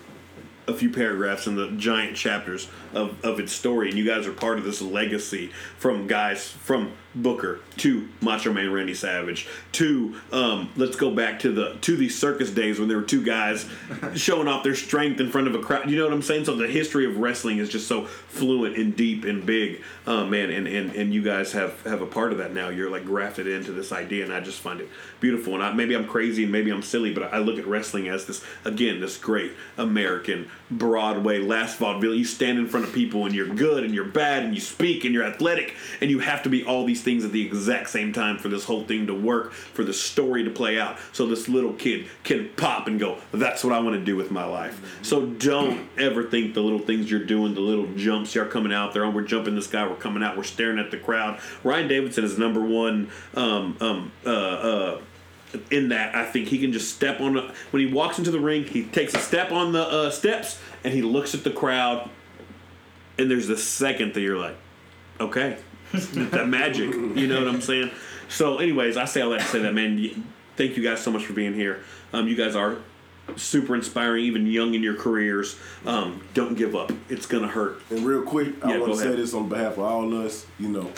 [0.67, 4.31] a few paragraphs in the giant chapters of, of its story and you guys are
[4.31, 10.69] part of this legacy from guys from booker to macho man randy savage to um,
[10.75, 13.67] let's go back to the to these circus days when there were two guys
[14.15, 15.89] showing off their strength in front of a crowd.
[15.89, 16.45] You know what i'm saying?
[16.45, 19.81] So the history of wrestling is just so fluent and deep and big.
[20.05, 22.69] Uh, man and, and and you guys have have a part of that now.
[22.69, 25.55] You're like grafted into this idea and i just find it beautiful.
[25.55, 28.25] And I, maybe i'm crazy and maybe i'm silly but i look at wrestling as
[28.25, 32.13] this again this great american broadway last vaudeville.
[32.13, 35.03] You stand in front of people and you're good and you're bad and you speak
[35.05, 38.13] and you're athletic and you have to be all these things at the exact same
[38.13, 41.47] time for this whole thing to work for the story to play out so this
[41.47, 44.99] little kid can pop and go that's what i want to do with my life.
[45.01, 48.93] So don't ever think the little things you're doing the little jumps you're coming out
[48.93, 51.39] there oh, we're jumping this guy we're coming out we're staring at the crowd.
[51.63, 55.01] Ryan davidson is number one um, um, uh, uh,
[55.71, 58.65] in that I think he can just step on when he walks into the ring
[58.65, 62.09] he takes a step on the uh, steps and he looks at the crowd
[63.17, 64.55] and there's the second that you're like
[65.19, 65.57] okay
[65.91, 67.91] that magic you know what I'm saying?
[68.27, 70.23] So anyways I say all that to say that man
[70.55, 71.83] thank you guys so much for being here.
[72.11, 72.77] Um, you guys are
[73.35, 75.57] super inspiring even young in your careers.
[75.85, 76.91] Um, don't give up.
[77.07, 77.81] It's gonna hurt.
[77.89, 80.45] And real quick, I want to say this on behalf of all of us.
[80.59, 80.91] You know,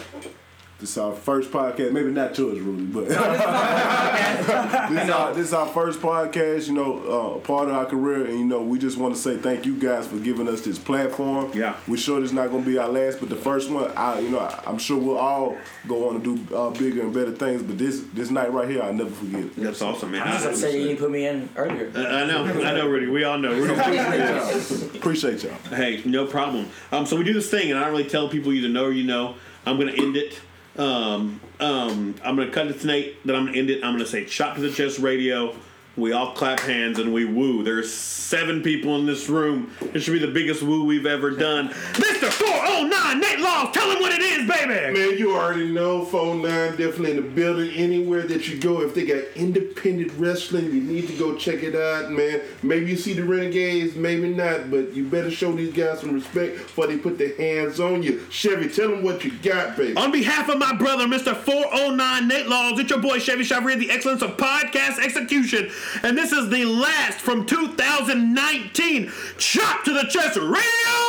[0.81, 1.91] this is our first podcast.
[1.91, 6.67] Maybe not yours, Rudy, but this, is our, this is our first podcast.
[6.67, 9.37] You know, uh, part of our career, and you know, we just want to say
[9.37, 11.51] thank you guys for giving us this platform.
[11.53, 11.75] Yeah.
[11.87, 14.19] we're sure this is not going to be our last, but the first one, I,
[14.21, 15.55] you know, I, I'm sure we'll all
[15.87, 17.61] go on to do uh, bigger and better things.
[17.61, 19.41] But this this night right here, I'll never forget.
[19.41, 19.55] it.
[19.57, 21.91] that's awesome man I was I, gonna say you didn't put me in earlier.
[21.95, 23.71] I know I know Rudy we all know Rudy
[24.97, 25.53] Appreciate y'all.
[25.69, 26.67] Hey, no problem.
[26.91, 28.91] Um, so we do this thing, and I don't really tell people either know or
[28.91, 29.35] you know.
[29.63, 30.39] I'm gonna end it.
[30.77, 33.15] Um, um, I'm gonna cut it tonight.
[33.25, 33.83] Then I'm gonna end it.
[33.83, 35.55] I'm gonna say "Chop to the Chest Radio."
[35.97, 37.63] We all clap hands and we woo.
[37.63, 39.71] There's seven people in this room.
[39.93, 41.67] It should be the biggest woo we've ever done.
[41.67, 42.31] Mr.
[42.31, 44.97] 409 Nate Laws, tell him what it is, baby.
[44.97, 47.71] Man, you already know Phone 9 definitely in the building.
[47.71, 51.75] Anywhere that you go, if they got independent wrestling, you need to go check it
[51.75, 52.39] out, man.
[52.63, 56.55] Maybe you see the Renegades, maybe not, but you better show these guys some respect
[56.55, 58.25] before they put their hands on you.
[58.29, 59.97] Chevy, tell them what you got, baby.
[59.97, 61.35] On behalf of my brother, Mr.
[61.35, 65.69] 409 Nate Laws, it's your boy Chevy Chavrier, the excellence of podcast execution.
[66.03, 70.57] And this is the last from 2019 Chop to the Chest Radio,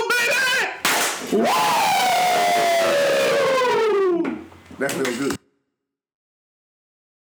[0.09, 0.73] baby!
[4.79, 5.42] That feels good.